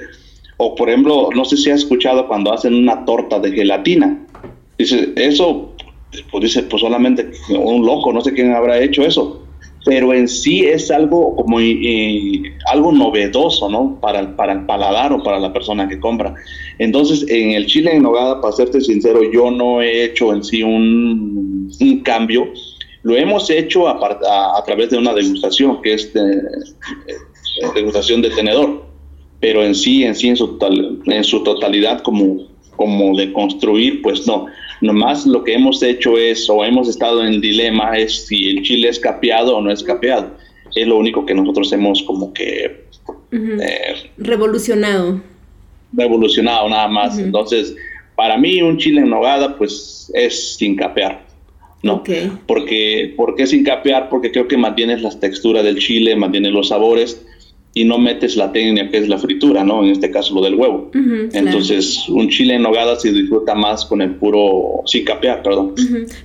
O 0.57 0.73
por 0.73 0.89
ejemplo, 0.89 1.29
no 1.35 1.45
sé 1.45 1.55
si 1.57 1.69
has 1.69 1.81
escuchado 1.81 2.27
cuando 2.27 2.51
hacen 2.51 2.73
una 2.73 3.05
torta 3.05 3.39
de 3.39 3.51
gelatina. 3.51 4.25
Dice, 4.77 5.13
eso, 5.15 5.75
pues 6.31 6.43
dice, 6.43 6.63
pues 6.63 6.81
solamente 6.81 7.31
un 7.49 7.85
loco, 7.85 8.11
no 8.13 8.21
sé 8.21 8.33
quién 8.33 8.53
habrá 8.53 8.79
hecho 8.81 9.03
eso. 9.03 9.43
Pero 9.85 10.13
en 10.13 10.27
sí 10.27 10.65
es 10.65 10.91
algo 10.91 11.35
como 11.37 11.61
y- 11.61 11.79
y 11.81 12.43
algo 12.71 12.91
novedoso, 12.91 13.69
¿no? 13.69 13.99
Para, 14.01 14.35
para 14.35 14.53
el 14.53 14.65
paladar 14.65 15.13
o 15.13 15.23
para 15.23 15.39
la 15.39 15.53
persona 15.53 15.87
que 15.87 15.99
compra. 15.99 16.33
Entonces, 16.77 17.25
en 17.29 17.51
el 17.51 17.67
chile 17.67 17.95
en 17.95 18.03
nogada, 18.03 18.41
para 18.41 18.53
serte 18.53 18.81
sincero, 18.81 19.21
yo 19.31 19.49
no 19.49 19.81
he 19.81 20.03
hecho 20.03 20.33
en 20.33 20.43
sí 20.43 20.61
un, 20.61 21.69
un 21.79 21.99
cambio. 22.01 22.47
Lo 23.03 23.15
hemos 23.15 23.49
hecho 23.49 23.87
a, 23.87 23.91
a- 23.93 24.57
a 24.59 24.63
través 24.65 24.89
de 24.89 24.97
una 24.97 25.13
degustación, 25.13 25.81
que 25.81 25.93
es 25.93 26.11
eh, 26.15 26.21
degustación 27.75 28.21
de 28.21 28.29
tenedor 28.31 28.85
pero 29.39 29.63
en 29.63 29.75
sí, 29.75 30.03
en 30.03 30.15
sí, 30.15 30.29
en 30.29 30.35
su, 30.35 30.57
en 31.05 31.23
su 31.23 31.43
totalidad 31.43 32.01
como, 32.01 32.47
como 32.75 33.15
de 33.15 33.31
construir, 33.31 34.01
pues 34.01 34.25
no. 34.25 34.47
Nomás 34.81 35.25
lo 35.25 35.43
que 35.43 35.53
hemos 35.55 35.81
hecho 35.83 36.17
es, 36.17 36.49
o 36.49 36.63
hemos 36.63 36.87
estado 36.87 37.25
en 37.25 37.41
dilema, 37.41 37.97
es 37.97 38.27
si 38.27 38.49
el 38.49 38.61
chile 38.63 38.89
es 38.89 38.99
capeado 38.99 39.57
o 39.57 39.61
no 39.61 39.71
es 39.71 39.81
capeado. 39.83 40.31
Es 40.75 40.87
lo 40.87 40.97
único 40.97 41.25
que 41.25 41.33
nosotros 41.33 41.71
hemos 41.73 42.03
como 42.03 42.33
que 42.33 42.85
Ujú. 43.31 43.61
eh, 43.61 44.11
Revolucionado. 44.17 45.21
revolucionado 45.93 46.69
nada 46.69 46.87
más. 46.87 47.17
Entonces, 47.17 47.75
para 48.15 48.37
mí 48.37 48.61
un 48.61 48.77
chile 48.77 49.01
en 49.01 49.09
nogada, 49.09 49.57
pues 49.57 50.11
es 50.13 50.55
sin 50.57 50.75
capear, 50.75 51.25
¿no? 51.83 51.95
Ok. 51.95 52.09
Porque, 52.45 53.13
¿Por 53.15 53.35
qué 53.35 53.47
sin 53.47 53.63
capear? 53.63 54.09
Porque 54.09 54.31
creo 54.31 54.47
que 54.47 54.57
mantienes 54.57 55.01
las 55.01 55.19
texturas 55.19 55.63
del 55.63 55.77
chile, 55.79 56.15
mantienes 56.15 56.51
los 56.51 56.67
sabores 56.69 57.25
y 57.77 57.85
no 57.85 57.99
metes 57.99 58.35
la 58.35 58.51
técnica 58.51 58.89
que 58.89 58.97
es 58.97 59.07
la 59.07 59.17
fritura, 59.17 59.63
¿no? 59.63 59.83
En 59.83 59.91
este 59.91 60.09
caso 60.09 60.33
lo 60.33 60.41
del 60.41 60.55
huevo. 60.55 60.89
Entonces, 61.33 62.09
un 62.09 62.27
chile 62.29 62.55
en 62.55 62.63
nogada 62.63 62.99
se 62.99 63.11
disfruta 63.11 63.53
más 63.53 63.85
con 63.85 64.01
el 64.01 64.15
puro, 64.15 64.81
sin 64.85 65.05
capear, 65.05 65.43
perdón. 65.43 65.75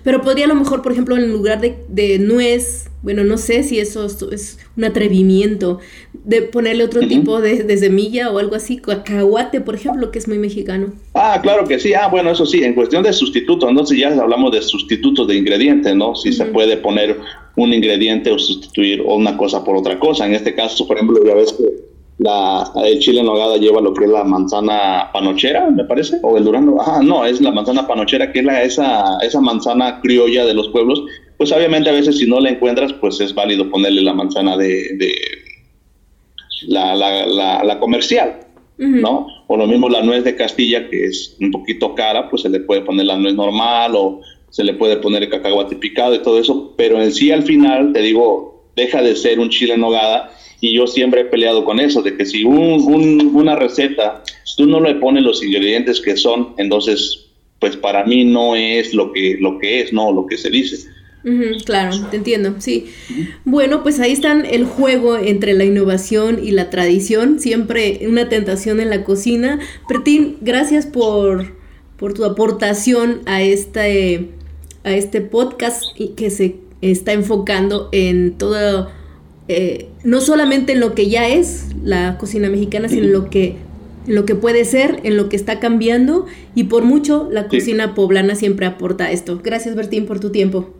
Pero 0.03 0.23
podría 0.23 0.47
a 0.47 0.49
lo 0.49 0.55
mejor, 0.55 0.83
por 0.83 0.93
ejemplo, 0.93 1.17
en 1.17 1.31
lugar 1.31 1.61
de, 1.61 1.77
de 1.89 2.19
nuez 2.19 2.89
bueno, 3.03 3.25
no 3.25 3.37
sé 3.37 3.63
si 3.65 3.79
eso 3.81 4.07
es- 4.33 4.59
un 4.77 4.85
atrevimiento 4.85 5.81
de 6.25 6.43
ponerle 6.43 6.85
otro 6.85 7.07
tipo 7.07 7.41
de, 7.41 7.63
de 7.65 7.77
semilla 7.77 8.31
o 8.31 8.39
algo 8.39 8.55
así, 8.55 8.79
cacahuate, 8.79 9.61
por 9.61 9.75
ejemplo, 9.75 10.11
que 10.11 10.19
es 10.19 10.29
muy 10.29 10.39
mexicano. 10.39 10.93
Ah, 11.15 11.41
claro 11.43 11.67
que 11.67 11.79
sí. 11.79 11.93
Ah, 11.95 12.09
bueno, 12.09 12.31
eso 12.31 12.47
sí, 12.47 12.63
en 12.65 12.75
cuestión 12.75 13.03
de 13.03 13.13
sustituto, 13.13 13.69
entonces 13.69 13.99
ya 13.99 14.09
hablamos 14.09 14.53
de 14.53 14.63
sustitutos 14.63 15.27
de 15.29 15.37
ingredientes, 15.37 15.95
¿no? 15.95 16.15
Si 16.15 16.33
se 16.33 16.47
puede 16.47 16.77
poner 16.79 17.19
un 17.57 17.73
ingrediente 17.75 18.31
o 18.31 18.39
sustituir 18.39 19.03
una 19.03 19.37
cosa 19.37 19.63
por 19.63 19.77
otra 19.77 19.99
cosa. 19.99 20.27
En 20.27 20.35
este 20.35 20.55
caso, 20.55 20.87
por 20.87 20.97
ejemplo, 20.97 21.19
ya 21.25 21.35
ves 21.35 21.53
que 21.53 21.65
la, 22.19 22.71
el 22.87 22.99
chile 23.01 23.21
en 23.21 23.27
nogada 23.27 23.57
lleva 23.57 23.81
lo 23.81 23.93
que 23.93 24.05
es 24.05 24.11
la 24.11 24.25
manzana 24.25 25.11
panochera, 25.13 25.69
me 25.71 25.85
parece, 25.85 26.19
o 26.23 26.39
el 26.39 26.45
durazno. 26.45 26.77
Ah, 26.81 27.01
no, 27.03 27.25
es 27.27 27.41
la 27.41 27.51
manzana 27.51 27.87
panochera, 27.87 28.33
que 28.33 28.39
es 28.41 28.45
la, 28.45 28.63
esa, 28.63 29.19
esa 29.23 29.41
manzana 29.41 30.01
criolla 30.01 30.47
de 30.47 30.55
los 30.55 30.69
pueblos. 30.69 31.03
Pues 31.39 31.51
obviamente 31.53 31.91
a 31.91 31.93
veces 31.93 32.19
si 32.19 32.27
no 32.27 32.41
la 32.41 32.51
encuentras, 32.51 32.93
pues 32.95 33.21
es 33.21 33.35
válido 33.35 33.69
ponerle 33.71 34.03
la 34.03 34.13
manzana 34.15 34.57
de, 34.57 34.97
de 34.97 35.13
la, 36.69 36.95
la, 36.95 37.27
la, 37.27 37.65
la 37.65 37.79
comercial. 37.79 38.39
¿no? 39.01 39.27
O 39.47 39.57
lo 39.57 39.67
mismo 39.67 39.89
la 39.89 40.03
nuez 40.03 40.25
de 40.25 40.35
Castilla, 40.35 40.89
que 40.89 41.05
es 41.05 41.37
un 41.41 41.51
poquito 41.53 41.95
cara, 41.95 42.29
pues 42.29 42.43
se 42.43 42.49
le 42.49 42.61
puede 42.61 42.81
poner 42.81 43.07
la 43.07 43.17
nuez 43.17 43.35
normal 43.35 43.93
o 43.95 44.21
se 44.51 44.65
le 44.65 44.75
puede 44.75 44.97
poner 44.97 45.23
el 45.23 45.31
cacahuate 45.31 45.77
picado 45.77 46.15
y 46.15 46.19
todo 46.23 46.39
eso, 46.41 46.75
pero 46.77 47.01
en 47.01 47.13
sí 47.13 47.31
al 47.31 47.43
final, 47.43 47.93
te 47.93 48.01
digo, 48.03 48.65
deja 48.75 49.01
de 49.03 49.15
ser 49.15 49.39
un 49.39 49.51
chile 49.51 49.75
en 49.75 49.81
nogada 49.83 50.33
y 50.61 50.73
yo 50.75 50.87
siempre 50.87 51.21
he 51.21 51.25
peleado 51.27 51.65
con 51.65 51.81
eso, 51.81 52.03
de 52.03 52.17
que 52.17 52.25
si 52.25 52.45
un, 52.45 52.57
un- 52.83 53.31
una 53.35 53.55
receta, 53.57 54.23
tú 54.57 54.67
no 54.67 54.81
le 54.81 54.95
pones 54.97 55.23
los 55.23 55.43
ingredientes 55.45 56.01
que 56.01 56.17
son, 56.17 56.55
entonces, 56.57 57.27
pues 57.61 57.77
para 57.77 58.05
mí 58.05 58.25
no 58.25 58.57
es 58.57 58.95
lo 58.95 59.13
que, 59.13 59.37
lo 59.41 59.59
que 59.59 59.81
es, 59.81 59.93
no 59.93 60.13
lo 60.13 60.27
que 60.27 60.37
se 60.39 60.51
dice. 60.51 60.89
Claro, 61.65 61.97
te 62.11 62.17
entiendo, 62.17 62.57
sí. 62.59 62.87
Bueno, 63.45 63.83
pues 63.83 64.01
ahí 64.01 64.13
están 64.13 64.45
el 64.45 64.65
juego 64.65 65.17
entre 65.17 65.55
la 65.55 65.65
innovación 65.65 66.41
y 66.43 66.51
la 66.51 66.69
tradición, 66.71 67.39
siempre 67.39 68.01
una 68.09 68.29
tentación 68.29 68.81
en 68.81 68.91
la 68.91 69.05
cocina. 69.05 69.61
Bertín, 69.89 70.37
gracias 70.41 70.87
por, 70.87 71.55
por 71.97 72.15
tu 72.15 72.25
aportación 72.25 73.21
a 73.27 73.41
este, 73.43 74.31
a 74.85 74.93
este 74.95 75.21
podcast 75.21 75.83
que 76.17 76.31
se 76.31 76.57
está 76.81 77.13
enfocando 77.13 77.89
en 77.93 78.33
todo, 78.37 78.91
eh, 79.47 79.87
no 80.03 80.21
solamente 80.21 80.73
en 80.73 80.81
lo 80.81 80.95
que 80.97 81.09
ya 81.09 81.29
es 81.29 81.67
la 81.85 82.19
cocina 82.19 82.49
mexicana, 82.51 82.89
sino 82.89 83.05
en 83.05 83.13
lo 83.13 83.31
que, 83.31 83.57
en 84.09 84.15
lo 84.17 84.25
que 84.27 84.35
puede 84.35 84.65
ser, 84.65 84.99
en 85.05 85.17
lo 85.17 85.29
que 85.29 85.37
está 85.37 85.61
cambiando 85.61 86.27
y 86.57 86.65
por 86.65 86.83
mucho 86.83 87.29
la 87.31 87.49
Sí. 87.49 87.59
cocina 87.59 87.95
poblana 87.95 88.35
siempre 88.35 88.67
aporta 88.67 89.13
esto. 89.13 89.41
Gracias, 89.45 89.77
Bertín, 89.77 90.07
por 90.07 90.19
tu 90.19 90.31
tiempo. 90.31 90.75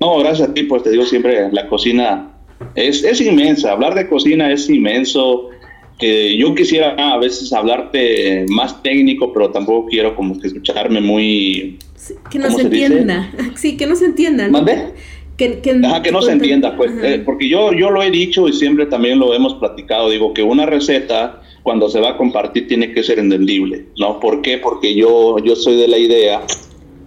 No, 0.00 0.18
gracias 0.18 0.48
a 0.48 0.54
ti, 0.54 0.64
pues 0.64 0.82
te 0.82 0.90
digo 0.90 1.04
siempre, 1.04 1.50
la 1.52 1.68
cocina 1.68 2.32
es, 2.74 3.02
es 3.04 3.20
inmensa, 3.20 3.72
hablar 3.72 3.94
de 3.94 4.08
cocina 4.08 4.50
es 4.52 4.68
inmenso. 4.68 5.50
que 5.98 6.36
yo 6.36 6.54
quisiera 6.54 6.94
a 6.98 7.16
veces 7.18 7.52
hablarte 7.54 8.44
más 8.50 8.82
técnico, 8.82 9.32
pero 9.32 9.50
tampoco 9.50 9.88
quiero 9.88 10.14
como 10.14 10.38
que 10.38 10.48
escucharme 10.48 11.00
muy... 11.00 11.78
Sí, 11.94 12.14
que 12.30 12.38
no 12.38 12.46
¿Cómo 12.46 12.58
se, 12.58 12.64
se 12.64 12.68
dice? 12.68 12.84
entienda. 12.86 13.30
Sí, 13.56 13.76
que 13.78 13.86
no 13.86 13.96
se 13.96 14.04
entienda. 14.04 14.46
¿no? 14.46 14.52
¿Mandé? 14.52 14.92
Que, 15.38 15.60
que, 15.60 15.80
Ajá, 15.84 16.02
que 16.02 16.12
no 16.12 16.22
se 16.22 16.32
entienda, 16.32 16.76
pues, 16.76 16.92
eh, 17.02 17.22
porque 17.24 17.48
yo, 17.48 17.72
yo 17.72 17.90
lo 17.90 18.02
he 18.02 18.10
dicho 18.10 18.48
y 18.48 18.52
siempre 18.54 18.86
también 18.86 19.18
lo 19.18 19.34
hemos 19.34 19.54
platicado, 19.54 20.08
digo 20.10 20.32
que 20.32 20.42
una 20.42 20.64
receta 20.64 21.42
cuando 21.62 21.88
se 21.90 22.00
va 22.00 22.10
a 22.10 22.16
compartir 22.16 22.68
tiene 22.68 22.92
que 22.92 23.02
ser 23.02 23.18
entendible, 23.18 23.86
¿no? 23.98 24.18
¿Por 24.20 24.40
qué? 24.40 24.56
Porque 24.56 24.94
yo, 24.94 25.38
yo 25.38 25.56
soy 25.56 25.76
de 25.76 25.88
la 25.88 25.98
idea 25.98 26.42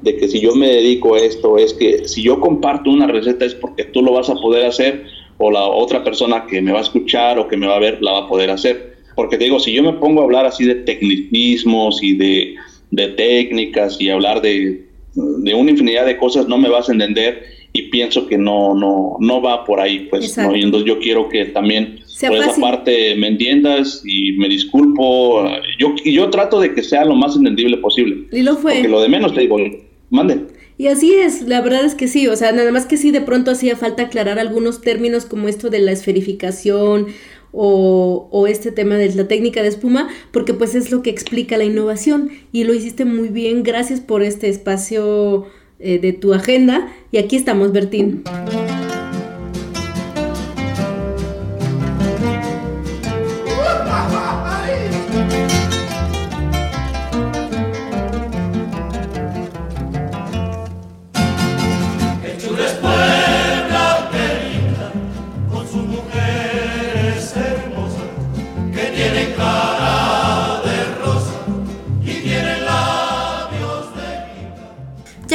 de 0.02 0.16
que 0.18 0.28
si 0.28 0.39
yo 0.39 0.56
me 0.56 0.68
dedico 0.68 1.16
a 1.16 1.20
esto 1.20 1.58
es 1.58 1.74
que 1.74 2.08
si 2.08 2.24
yo 2.24 2.39
comparto 2.39 2.89
una 2.89 3.08
receta 3.08 3.45
es 3.45 3.54
porque 3.54 3.84
tú 3.84 4.02
lo 4.02 4.14
vas 4.14 4.30
a 4.30 4.36
poder 4.36 4.66
hacer 4.66 5.06
o 5.38 5.52
la 5.52 5.66
otra 5.66 6.04
persona 6.04 6.45
que 6.47 6.62
me 6.62 6.72
va 6.72 6.80
a 6.80 6.84
escuchar 6.84 7.39
o 7.39 7.47
que 7.47 7.58
me 7.58 7.68
va 7.68 7.76
a 7.76 7.80
ver 7.80 8.02
la 8.02 8.12
va 8.12 8.20
a 8.20 8.28
poder 8.28 8.50
hacer. 8.50 8.97
Porque 9.16 9.38
te 9.38 9.45
digo, 9.45 9.60
si 9.60 9.74
yo 9.74 9.84
me 9.84 9.93
pongo 9.93 10.22
a 10.22 10.24
hablar 10.26 10.45
así 10.45 10.66
de 10.66 10.76
tecnicismos 10.76 12.02
y 12.04 12.16
de, 12.16 12.56
de 12.91 13.08
técnicas 13.10 14.00
y 14.00 14.10
hablar 14.10 14.41
de, 14.41 14.86
de 15.14 15.54
una 15.54 15.72
infinidad 15.72 16.06
de 16.06 16.18
cosas, 16.18 16.47
no 16.47 16.58
me 16.58 16.70
vas 16.70 16.89
a 16.89 16.93
entender 16.93 17.43
y 17.72 17.84
pienso 17.84 18.28
que 18.28 18.38
no, 18.38 18.74
no, 18.74 19.18
no 19.20 19.41
va 19.41 19.64
por 19.64 19.80
ahí, 19.80 20.08
pues. 20.10 20.38
¿no? 20.38 20.56
Y 20.56 20.62
entonces 20.62 20.88
yo 20.88 21.00
quiero 21.00 21.30
que 21.30 21.45
también 21.45 22.00
Sea 22.06 22.30
por 22.30 22.39
esa 22.39 22.60
parte 22.60 23.16
me 23.16 23.28
entiendas 23.28 24.02
y 24.06 24.34
me 24.34 24.50
disculpo. 24.50 25.45
Yo, 25.78 25.93
y 26.04 26.14
yo 26.14 26.30
trato 26.30 26.60
de 26.60 26.74
que 26.74 26.84
sea 26.84 27.06
lo 27.06 27.16
más 27.16 27.36
entendible 27.36 27.78
posible. 27.78 28.26
Y 28.32 28.41
lo 28.41 28.56
fue. 28.56 28.74
Porque 28.74 28.88
lo 28.88 29.02
de 29.02 29.10
menos 29.10 29.34
te 29.34 29.41
digo, 29.41 29.58
mande. 30.10 30.47
Y 30.78 30.88
así 30.88 31.14
es, 31.14 31.41
la 31.41 31.60
verdad 31.60 31.84
es 31.84 31.93
que 31.93 32.07
sí, 32.07 32.28
o 32.28 32.36
sea, 32.38 32.53
nada 32.53 32.72
más 32.72 32.86
que 32.86 32.95
sí 32.95 33.12
de 33.12 33.20
pronto 33.20 33.51
hacía 33.51 33.76
falta 33.76 34.03
aclarar 34.03 34.39
algunos 34.39 34.80
términos 34.80 35.26
como 35.26 35.49
esto 35.49 35.70
de 35.70 35.80
la 35.80 35.91
esferificación 35.91 37.07
o, 37.51 38.45
este 38.47 38.72
tema 38.72 38.95
de 38.95 39.14
la 39.14 39.28
técnica 39.28 39.62
de 39.62 39.68
espuma, 39.68 40.07
porque 40.32 40.53
pues 40.53 40.76
es 40.76 40.89
lo 40.91 41.01
que 41.01 41.10
explica 41.10 41.57
la 41.57 41.66
innovación 41.66 42.30
y 42.53 42.64
lo 42.64 42.74
hiciste 42.74 43.03
muy 43.05 43.28
bien, 43.28 43.64
gracias 43.64 43.99
por 43.99 44.24
este 44.24 44.47
espacio 44.47 45.47
eh, 45.80 45.99
de 45.99 46.14
tu 46.14 46.34
agenda 46.34 46.88
y 47.12 47.18
aquí 47.18 47.36
estamos, 47.36 47.74
Bertín. 47.74 48.24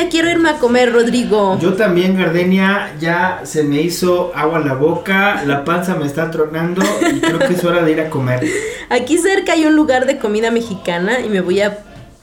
Ya 0.05 0.11
quiero 0.11 0.29
irme 0.29 0.51
a 0.51 0.59
comer, 0.59 0.93
Rodrigo. 0.93 1.59
Yo 1.59 1.73
también, 1.73 2.15
Gardenia, 2.15 2.95
ya 3.01 3.41
se 3.45 3.63
me 3.63 3.81
hizo 3.81 4.33
agua 4.35 4.59
en 4.59 4.69
la 4.69 4.75
boca, 4.75 5.43
la 5.47 5.65
panza 5.65 5.95
me 5.95 6.05
está 6.05 6.31
tronando 6.31 6.83
y 7.11 7.21
creo 7.21 7.39
que 7.39 7.55
es 7.55 7.65
hora 7.65 7.83
de 7.83 7.93
ir 7.93 8.01
a 8.03 8.11
comer. 8.11 8.45
Aquí 8.91 9.17
cerca 9.17 9.55
hay 9.55 9.65
un 9.65 9.77
lugar 9.77 10.05
de 10.05 10.19
comida 10.19 10.51
mexicana 10.51 11.21
y 11.21 11.31
me 11.31 11.41
voy 11.41 11.63
a 11.63 11.79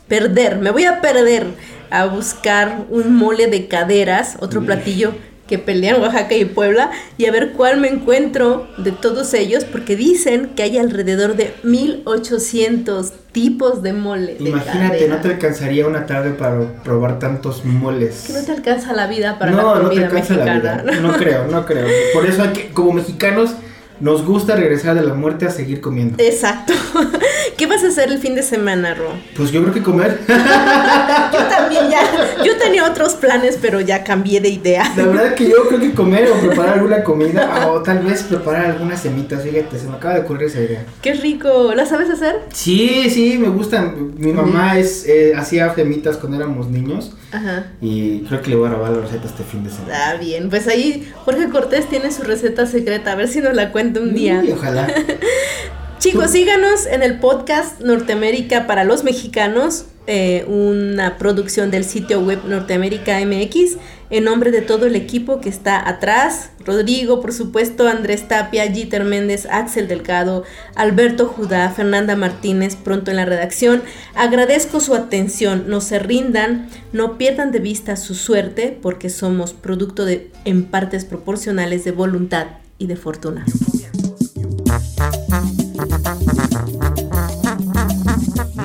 perder, 0.07 0.59
me 0.59 0.69
voy 0.69 0.85
a 0.85 1.01
perder 1.01 1.47
a 1.89 2.05
buscar 2.05 2.85
un 2.91 3.15
mole 3.15 3.47
de 3.47 3.67
caderas, 3.67 4.37
otro 4.41 4.61
platillo 4.61 5.15
que 5.51 5.59
pelea 5.59 5.95
en 5.97 6.01
Oaxaca 6.01 6.33
y 6.33 6.45
Puebla, 6.45 6.91
y 7.17 7.25
a 7.25 7.31
ver 7.33 7.51
cuál 7.51 7.77
me 7.77 7.89
encuentro 7.89 8.69
de 8.77 8.93
todos 8.93 9.33
ellos, 9.33 9.65
porque 9.65 9.97
dicen 9.97 10.51
que 10.55 10.63
hay 10.63 10.77
alrededor 10.77 11.35
de 11.35 11.53
1800 11.63 13.11
tipos 13.33 13.83
de 13.83 13.91
mole. 13.91 14.37
Imagínate, 14.39 15.09
no 15.09 15.17
te 15.17 15.27
alcanzaría 15.27 15.85
una 15.85 16.05
tarde 16.05 16.29
para 16.31 16.81
probar 16.85 17.19
tantos 17.19 17.65
moles. 17.65 18.23
Que 18.27 18.33
no 18.33 18.43
te 18.45 18.53
alcanza 18.53 18.93
la 18.93 19.07
vida 19.07 19.37
para 19.37 19.51
no, 19.51 19.75
la 19.75 19.81
no 19.81 19.89
te 19.89 19.95
comida 19.95 20.05
alcanza 20.07 20.37
la 20.37 20.45
mexicana. 20.45 20.83
vida. 20.83 21.01
No 21.01 21.17
creo, 21.17 21.47
no 21.47 21.65
creo. 21.65 21.87
Por 22.13 22.25
eso 22.25 22.43
hay 22.43 22.49
que, 22.53 22.69
como 22.69 22.93
mexicanos, 22.93 23.51
nos 23.99 24.25
gusta 24.25 24.55
regresar 24.55 24.95
de 24.95 25.01
la 25.03 25.15
muerte 25.15 25.45
a 25.47 25.49
seguir 25.51 25.81
comiendo. 25.81 26.15
Exacto. 26.23 26.73
¿Qué 27.57 27.67
vas 27.67 27.83
a 27.83 27.87
hacer 27.87 28.09
el 28.11 28.19
fin 28.19 28.35
de 28.35 28.43
semana, 28.43 28.93
Ro? 28.93 29.11
Pues 29.35 29.51
yo 29.51 29.61
creo 29.61 29.73
que 29.73 29.83
comer. 29.83 30.19
Yo 30.27 31.39
también 31.47 31.89
ya. 31.89 32.01
Yo 32.43 32.57
tenía 32.57 32.85
otros 32.85 33.13
planes, 33.15 33.57
pero 33.61 33.79
ya 33.81 34.03
cambié 34.03 34.41
de 34.41 34.49
idea. 34.49 34.91
La 34.95 35.05
verdad 35.05 35.35
que 35.35 35.49
yo 35.49 35.67
creo 35.67 35.79
que 35.79 35.93
comer 35.93 36.29
o 36.31 36.35
preparar 36.47 36.75
alguna 36.79 37.03
comida 37.03 37.69
o 37.69 37.81
tal 37.81 37.99
vez 37.99 38.23
preparar 38.23 38.65
algunas 38.65 39.01
semitas, 39.01 39.43
fíjate, 39.43 39.77
se 39.77 39.87
me 39.87 39.95
acaba 39.95 40.15
de 40.15 40.21
ocurrir 40.21 40.47
esa 40.47 40.59
idea. 40.59 40.85
Qué 41.01 41.13
rico. 41.13 41.73
¿La 41.75 41.85
sabes 41.85 42.09
hacer? 42.09 42.41
Sí, 42.53 43.09
sí, 43.09 43.37
me 43.37 43.49
gustan. 43.49 44.13
Mi 44.17 44.33
mamá 44.33 44.77
es 44.77 45.05
eh, 45.07 45.33
hacía 45.35 45.73
semitas 45.73 46.17
cuando 46.17 46.37
éramos 46.37 46.67
niños 46.69 47.11
Ajá. 47.31 47.67
y 47.81 48.21
creo 48.21 48.41
que 48.41 48.49
le 48.49 48.55
voy 48.55 48.67
a 48.69 48.73
robar 48.73 48.91
la 48.91 49.01
receta 49.01 49.27
este 49.27 49.43
fin 49.43 49.63
de 49.63 49.69
semana. 49.69 49.93
Ah, 50.09 50.15
bien. 50.15 50.49
Pues 50.49 50.67
ahí 50.67 51.11
Jorge 51.25 51.49
Cortés 51.49 51.87
tiene 51.87 52.11
su 52.11 52.23
receta 52.23 52.65
secreta. 52.65 53.11
A 53.11 53.15
ver 53.15 53.27
si 53.27 53.39
nos 53.41 53.53
la 53.53 53.71
cuenta 53.71 53.99
un 53.99 54.13
día. 54.13 54.43
Y 54.43 54.51
ojalá. 54.51 54.87
Chicos, 56.01 56.31
síganos 56.31 56.87
en 56.87 57.03
el 57.03 57.19
podcast 57.19 57.79
Norteamérica 57.79 58.65
para 58.65 58.83
los 58.83 59.03
mexicanos, 59.03 59.85
eh, 60.07 60.45
una 60.47 61.19
producción 61.19 61.69
del 61.69 61.85
sitio 61.85 62.21
web 62.21 62.39
Norteamérica 62.47 63.19
MX, 63.23 63.77
en 64.09 64.23
nombre 64.23 64.49
de 64.49 64.63
todo 64.63 64.87
el 64.87 64.95
equipo 64.95 65.41
que 65.41 65.49
está 65.49 65.87
atrás, 65.87 66.49
Rodrigo, 66.65 67.21
por 67.21 67.33
supuesto, 67.33 67.87
Andrés 67.87 68.27
Tapia, 68.27 68.63
Jeter 68.63 69.03
Méndez, 69.03 69.45
Axel 69.45 69.87
Delgado, 69.87 70.43
Alberto 70.73 71.27
Judá, 71.27 71.69
Fernanda 71.69 72.15
Martínez, 72.15 72.75
pronto 72.75 73.11
en 73.11 73.17
la 73.17 73.25
redacción. 73.25 73.83
Agradezco 74.15 74.79
su 74.79 74.95
atención, 74.95 75.65
no 75.67 75.81
se 75.81 75.99
rindan, 75.99 76.67
no 76.93 77.19
pierdan 77.19 77.51
de 77.51 77.59
vista 77.59 77.95
su 77.95 78.15
suerte, 78.15 78.75
porque 78.81 79.11
somos 79.11 79.53
producto 79.53 80.05
de, 80.05 80.31
en 80.45 80.65
partes 80.65 81.05
proporcionales 81.05 81.83
de 81.83 81.91
voluntad 81.91 82.47
y 82.79 82.87
de 82.87 82.95
fortuna. 82.95 83.45